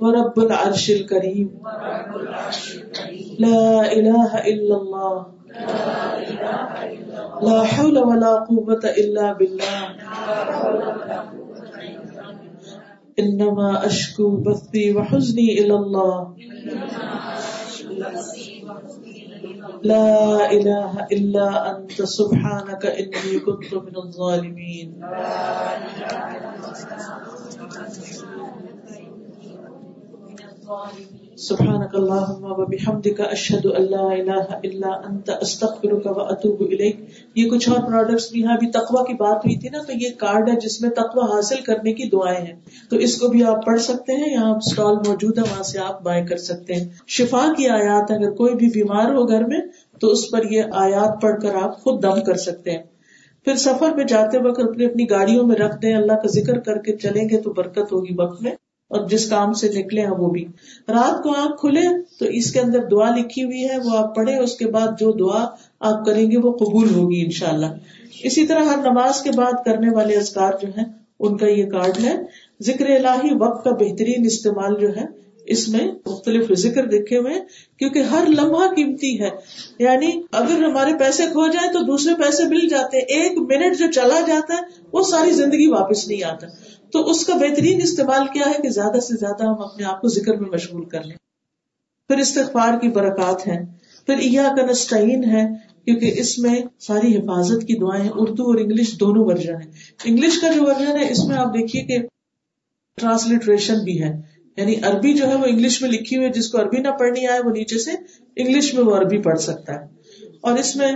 ورب 0.00 0.36
العرش 0.40 0.84
الكريم. 0.90 1.48
لا 3.44 3.70
الہ 3.80 4.30
الا 4.42 4.74
اللہ 4.76 5.16
لا 7.48 7.58
حول 7.72 7.96
ولا 7.98 8.32
قوة 8.50 8.84
الا 8.96 9.26
بالله. 9.32 9.82
انما 13.20 13.68
اشکو 13.86 14.26
بثی 14.42 14.82
وحزنی 14.96 15.46
الى 15.58 15.72
اللہ 15.72 16.18
لا 19.90 20.36
الہ 20.44 21.06
الا 21.16 21.46
انت 21.70 21.98
سبحانک 22.12 22.86
انی 22.92 23.38
کنت 23.46 23.72
من 23.74 23.96
الظالمین 24.02 24.88
سبحانك 30.68 31.94
اللهم 31.94 32.48
وبحمدك 32.52 33.20
اشهد 33.20 33.66
ان 33.66 33.84
لا 33.90 34.08
اله 34.08 34.56
الا 34.62 34.90
انت 35.10 35.30
استغفرك 35.40 36.06
واتوب 36.06 36.60
اليك 36.60 36.98
یہ 37.34 37.50
کچھ 37.50 37.68
اور 37.68 37.78
پروڈکٹس 37.78 38.32
بھی 38.32 38.46
ہیں، 38.46 38.54
ابھی 38.54 38.70
تقوی 38.70 39.04
کی 39.06 39.14
بات 39.14 39.36
ہوئی 39.36 39.56
تھی 39.56 39.68
نا، 39.68 39.78
تو 39.82 39.92
یہ 39.92 40.08
کارڈ 40.18 40.48
ہے 40.48 40.56
جس 40.56 40.80
میں 40.80 40.90
تقوی 40.90 41.36
حاصل 41.36 41.56
کرنے 41.60 41.92
کی 41.92 42.08
دعائیں 42.08 42.46
ہیں۔ 42.46 42.54
تو 42.90 42.96
اس 42.96 43.20
کو 43.20 43.28
بھی 43.28 43.44
آپ 43.44 43.66
پڑھ 43.66 43.80
سکتے 43.80 44.12
ہیں 44.12 44.32
یہاں 44.32 44.54
اسٹال 44.56 44.94
موجود 44.94 45.38
ہے 45.38 45.42
وہاں 45.42 45.62
سے 45.62 45.78
آپ 45.78 46.02
بائی 46.02 46.26
کر 46.26 46.36
سکتے 46.36 46.74
ہیں۔ 46.74 46.88
شفا 47.06 47.52
کی 47.56 47.68
آیات 47.68 48.10
اگر 48.10 48.30
کوئی 48.30 48.54
بھی 48.54 48.68
بیمار 48.68 49.14
ہو 49.14 49.28
گھر 49.28 49.44
میں، 49.44 49.60
تو 50.00 50.08
اس 50.08 50.30
پر 50.30 50.50
یہ 50.50 50.62
آیات 50.72 51.22
پڑھ 51.22 51.40
کر 51.40 51.54
آپ 51.54 51.82
خود 51.82 52.02
دم 52.02 52.24
کر 52.26 52.34
سکتے 52.34 52.70
ہیں۔ 52.70 52.82
پھر 53.44 53.54
سفر 53.56 53.96
پہ 53.96 54.02
جاتے 54.02 54.38
وقت 54.38 54.60
اپنی 54.60 54.84
اپنی 54.84 55.10
گاڑیوں 55.10 55.46
میں 55.46 55.56
رکھ 55.56 55.82
دیں، 55.82 55.94
اللہ 55.94 56.12
کا 56.12 56.28
ذکر 56.28 56.58
کر 56.58 56.78
کے 56.78 56.96
چلیں 56.96 57.28
گے 57.28 57.40
تو 57.42 57.52
برکت 57.52 57.92
ہوگی 57.92 58.14
وقت 58.18 58.42
میں۔ 58.42 58.67
اور 58.88 59.08
جس 59.08 59.30
کام 59.30 59.52
سے 59.52 59.68
نکلے 59.68 60.00
ہیں 60.00 60.10
وہ 60.10 60.30
بھی۔ 60.30 60.44
رات 60.88 61.22
کو 61.22 61.30
آنکھ 61.30 61.60
کھلے 61.60 62.02
تو 62.18 62.24
اس 62.24 62.52
کے 62.52 62.60
اندر 62.60 62.84
دعا 62.84 63.10
لکھی 63.16 63.44
ہوئی 63.44 63.64
ہے، 63.68 63.78
وہ 63.84 63.96
آپ 63.96 64.14
پڑھے 64.14 64.36
اس 64.36 64.56
کے 64.56 64.66
بعد 64.66 64.86
جو 65.00 65.12
دعا 65.12 65.46
آپ 65.80 66.06
کریں 66.06 66.30
گے 66.30 66.36
وہ 66.36 66.52
قبول 66.52 66.94
ہوگی 66.94 67.24
ان 67.24 67.30
شاء 67.30 67.48
اللہ 67.48 67.66
اسی 68.24 68.46
طرح 68.46 68.62
ہر 68.62 68.90
نماز 68.90 69.22
کے 69.22 69.30
بعد 69.36 69.52
کرنے 69.64 69.90
والے 69.94 70.16
ازکار 70.16 70.52
جو 70.62 70.68
ہیں، 70.76 70.84
ان 71.20 71.36
کا 71.36 71.46
یہ 71.46 71.70
کارڈ 71.70 72.04
ہے۔ 72.04 72.16
ذکر 72.62 72.86
الہی 72.86 73.34
وقت 73.40 73.64
کا 73.64 73.70
بہترین 73.70 74.24
استعمال 74.24 74.74
جو 74.80 74.96
ہے 74.96 75.04
اس 75.48 75.68
میں 75.68 75.92
مختلف 76.06 76.52
ذکر 76.58 76.86
دیکھے 76.86 77.18
ہوئے 77.18 77.34
کیونکہ 77.78 77.98
ہر 77.98 78.24
لمحہ 78.28 78.74
قیمتی 78.74 79.22
ہے۔ 79.22 79.28
یعنی 79.78 80.22
اگر 80.32 80.64
ہمارے 80.64 80.92
پیسے 80.98 81.26
کھو 81.26 81.46
جائیں 81.46 81.72
تو 81.72 81.78
دوسرے 81.78 82.14
پیسے 82.14 82.44
مل 82.44 82.68
جاتے 82.68 82.96
ہیں۔ 82.96 83.04
ایک 83.04 83.38
منٹ 83.38 83.78
جو 83.78 83.92
چلا 83.92 84.20
جاتا 84.26 84.54
ہے، 84.54 84.60
وہ 84.92 85.02
ساری 85.02 85.30
زندگی 85.30 85.66
واپس 85.66 86.08
نہیں 86.08 86.24
آتا۔ 86.24 86.46
تو 86.92 87.10
اس 87.10 87.26
کا 87.26 87.34
بہترین 87.34 87.82
استعمال 87.82 88.26
کیا 88.26 88.46
ہے 88.46 88.62
کہ 88.62 88.68
زیادہ 88.68 89.00
سے 89.00 89.16
زیادہ 89.16 89.44
ہم 89.44 89.62
اپنے 89.62 89.84
آپ 89.84 90.00
کو 90.00 90.08
ذکر 90.08 90.34
میں 90.34 90.50
مشغول 90.50 90.84
کر 90.84 91.04
لیں۔ 91.04 91.16
پھر 92.08 92.18
استغفار 92.18 92.80
کی 92.80 92.88
برکات 92.88 93.46
ہیں۔ 93.46 93.60
پھر 94.06 94.14
ایا 94.14 94.48
کا 94.56 94.96
ہے 94.96 95.48
کیونکہ 95.84 96.14
اس 96.16 96.38
میں 96.38 96.60
ساری 96.78 97.16
حفاظت 97.16 97.66
کی 97.66 97.74
دعائیں 97.74 98.08
اردو 98.14 98.42
اور 98.42 98.54
انگلش 98.54 99.00
دونوں 99.00 99.24
ورژن 99.24 99.54
ہیں۔ 99.54 99.70
انگلش 100.04 100.40
کا 100.40 100.52
جو 100.52 100.62
ورژن 100.62 100.98
ہے، 100.98 101.12
اس 101.12 101.24
میں 101.24 101.36
آپ 101.36 101.46
دیکھیے 101.46 101.82
کہ 101.82 101.98
ٹرانسلیٹریشن 102.96 103.78
بھی 103.78 104.02
ہے۔ 104.02 104.27
یعنی 104.58 104.74
عربی 104.82 105.14
جو 105.14 105.28
ہے 105.28 105.34
وہ 105.34 105.44
انگلش 105.46 105.82
میں 105.82 105.90
لکھی 105.90 106.16
ہوئی 106.16 106.30
جس 106.30 106.48
کو 106.48 106.60
عربی 106.60 106.78
نہ 106.78 106.88
پڑھنی 106.88 107.26
آئے، 107.26 107.40
وہ 107.44 107.50
نیچے 107.50 107.78
سے 107.78 107.90
انگلش 108.36 108.74
میں 108.74 108.84
وہ 108.84 108.96
عربی 108.96 109.18
پڑھ 109.18 109.40
سکتا 109.40 109.74
ہے۔ 109.74 109.86
اور 110.40 110.58
اس 110.58 110.76
میں 110.76 110.92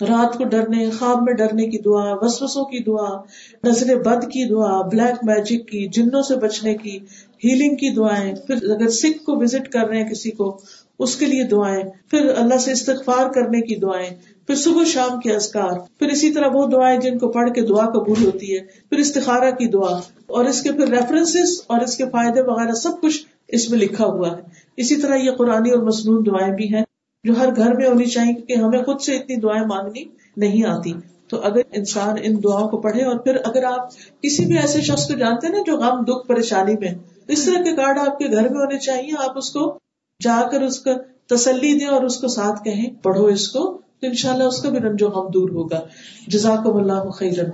رات 0.00 0.38
کو 0.38 0.44
ڈرنے، 0.44 0.90
خواب 0.90 1.22
میں 1.22 1.32
ڈرنے 1.32 1.66
کی 1.66 1.78
دعا، 1.78 2.14
وسوسوں 2.14 2.64
کی 2.64 2.78
دعا، 2.78 3.22
نظر 3.64 3.96
بد 3.96 4.24
کی 4.24 4.48
دعا 4.48 4.82
بلیک 4.82 5.16
میجک 5.22 5.68
کی، 5.68 5.88
جنوں 5.88 6.22
سے 6.22 6.36
بچنے 6.36 6.74
کی 6.74 6.98
ہیلنگ 7.44 7.76
کی 7.76 7.90
دعائیں۔ 7.90 8.34
پھر 8.34 8.70
اگر 8.70 8.88
سکھ 8.88 9.24
کو 9.24 9.36
وزٹ 9.36 9.68
کر 9.68 9.88
رہے 9.88 10.02
ہیں 10.02 10.10
کسی 10.10 10.30
کو، 10.30 10.60
اس 10.98 11.16
کے 11.16 11.26
لیے 11.26 11.44
دعائیں۔ 11.44 11.84
پھر 12.10 12.30
اللہ 12.36 12.56
سے 12.56 12.72
استغفار 12.72 13.32
کرنے 13.32 13.60
کی 13.60 13.76
دعائیں۔ 13.76 14.10
پھر 14.50 14.58
صبح 14.58 14.84
شام 14.84 15.20
کے 15.20 15.32
ازکار 15.32 15.78
پھر 15.98 16.08
اسی 16.08 16.30
طرح 16.30 16.46
وہ 16.52 16.66
دعائیں 16.66 17.00
جن 17.00 17.18
کو 17.18 17.28
پڑھ 17.28 17.50
کے 17.52 17.60
دعا 17.62 17.84
قبول 17.86 18.24
ہوتی 18.24 18.54
ہے، 18.54 18.60
پھر 18.88 18.98
استخارہ 18.98 19.50
کی 19.50 19.66
دعا، 19.66 20.00
اور 20.26 20.44
اس 20.44 20.62
کے 20.62 20.72
پھر 20.72 20.88
ریفرنس 20.88 21.36
اور 21.66 21.80
اس 21.80 21.96
کے 21.96 22.04
فائدے 22.04 22.40
وغیرہ 22.40 22.72
سب 22.72 22.90
کچھ 23.02 23.26
اس 23.48 23.70
میں 23.70 23.78
لکھا 23.78 24.06
ہوا 24.06 24.30
ہے۔ 24.30 24.42
اسی 24.76 24.96
طرح 24.96 25.14
یہ 25.14 25.30
قرآن 25.30 25.70
اور 25.70 25.82
مصنون 25.82 26.26
دعائیں 26.26 26.54
بھی 26.54 26.74
ہیں 26.74 26.82
جو 27.24 27.32
ہر 27.38 27.56
گھر 27.56 27.74
میں 27.74 27.88
ہونی 27.88 28.04
چاہیے 28.04 28.32
کیونکہ 28.32 28.52
ہمیں 28.52 28.82
خود 28.82 29.00
سے 29.00 29.16
اتنی 29.16 29.36
دعائیں 29.36 29.66
مانگنی 29.66 30.04
نہیں 30.36 30.66
آتی۔ 30.66 30.92
تو 31.28 31.40
اگر 31.40 31.60
انسان 31.72 32.16
ان 32.22 32.36
دعاؤں 32.44 32.68
کو 32.68 32.80
پڑھے 32.80 33.04
اور 33.04 33.18
پھر 33.18 33.36
اگر 33.44 33.64
آپ 33.64 33.92
کسی 34.22 34.44
بھی 34.44 34.58
ایسے 34.58 34.80
شخص 34.80 35.08
کو 35.08 35.14
جانتے 35.14 35.46
ہیں 35.46 35.54
نا 35.54 35.60
جو 35.66 35.76
غم، 35.76 36.04
دکھ، 36.04 36.26
پریشانی 36.28 36.74
میں، 36.80 36.94
اس 37.28 37.44
طرح 37.44 37.62
کے 37.62 37.76
کارڈ 37.76 37.98
آپ 37.98 38.18
کے 38.18 38.26
گھر 38.26 38.48
میں 38.48 38.60
ہونے 38.60 38.78
چاہیے، 38.78 39.12
آپ 39.18 39.38
اس 39.38 39.50
کو 39.50 39.78
جا 40.22 40.40
کر 40.52 40.62
اس 40.62 40.80
کا 40.80 40.92
تسلی 41.26 41.78
دیں 41.78 41.86
اور 41.86 42.02
اس 42.02 42.16
کو 42.16 42.28
ساتھ 42.28 42.64
کہیں، 42.64 42.90
پڑھو 43.02 43.26
اس 43.26 43.48
کو۔ 43.48 43.80
تو 44.00 44.06
ان 44.06 44.14
شاء 44.14 44.32
اللہ 44.32 44.44
اس 44.44 44.62
کا 44.62 44.70
بھی 44.70 44.78
رنج 44.78 45.02
و 45.02 45.08
غم 45.08 45.30
دور 45.30 45.50
ہوگا۔ 45.50 45.80
جزاک 46.26 46.66
اللہ 46.66 47.10
خیرن 47.10 47.50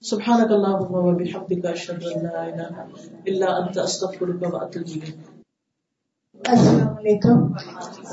سبحانك 0.00 0.52
اللهم 0.52 0.94
وبحمدك 0.94 1.66
اشهد 1.66 2.02
ان 2.14 2.22
لا 2.22 2.42
اله 2.42 2.84
الا 3.26 3.56
انت 3.56 3.78
استغفرك 3.78 4.54
واتوب 4.54 4.82
اليك 4.86 5.14
السلام 6.48 6.88
علیکم۔ 6.88 7.52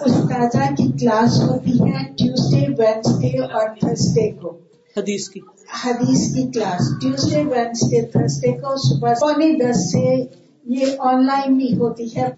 استاذہ 0.06 0.74
کی 0.78 0.92
کلاس 1.00 1.42
ہوتی 1.42 1.72
ہے 1.72 2.14
ٹیوزڈے 2.14 2.66
وینسڈے 2.78 3.40
اور 3.40 3.70
تھرسڈے 3.80 4.32
کو۔ 4.32 4.58
حدیث 4.98 5.30
کی۔ 5.30 5.40
حدیث 5.86 6.36
کی 6.36 6.52
کلاس۔ 6.52 7.02
ٹیوزڈے 7.02 7.44
وینسڈے 7.44 8.02
تھرسڈے 8.06 8.52
کو 8.52 8.76
صبح 8.78 9.14
پونے 9.14 9.58
دس 9.58 9.92
سے 9.92 10.26
یہ 10.64 10.86
آن 11.00 11.26
لائن 11.26 11.58
بھی 11.58 11.78
ہوتی 11.78 12.18
ہے۔ 12.18 12.30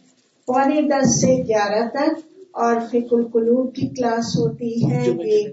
پونے 0.45 0.81
دس 0.81 1.21
سے 1.21 1.47
گیارہ 1.47 1.89
تک 1.89 2.30
اور 2.53 2.75
فک 2.89 3.13
القلوب 3.13 3.75
کی 3.75 3.87
کلاس 3.87 4.35
ہوتی 4.37 4.91
ہے 4.91 5.05
یہ 5.23 5.47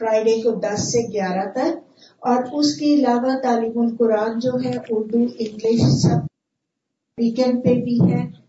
فرائیڈے 0.00 0.40
کو 0.42 0.50
دس 0.50 0.92
سے 0.92 0.98
گیارہ 1.12 1.48
تک 1.52 1.78
اور 2.18 2.42
اس 2.52 2.76
کے 2.76 2.94
علاوہ 2.94 3.38
تعلیم 3.42 3.78
القرآن 3.80 4.38
جو 4.38 4.50
ہے 4.64 4.76
اردو 4.90 5.18
انگلش 5.38 5.82
سب 6.02 6.18
ویکینڈ 7.18 7.64
پہ 7.64 7.74
بھی 7.74 7.98
ہے۔ 8.12 8.41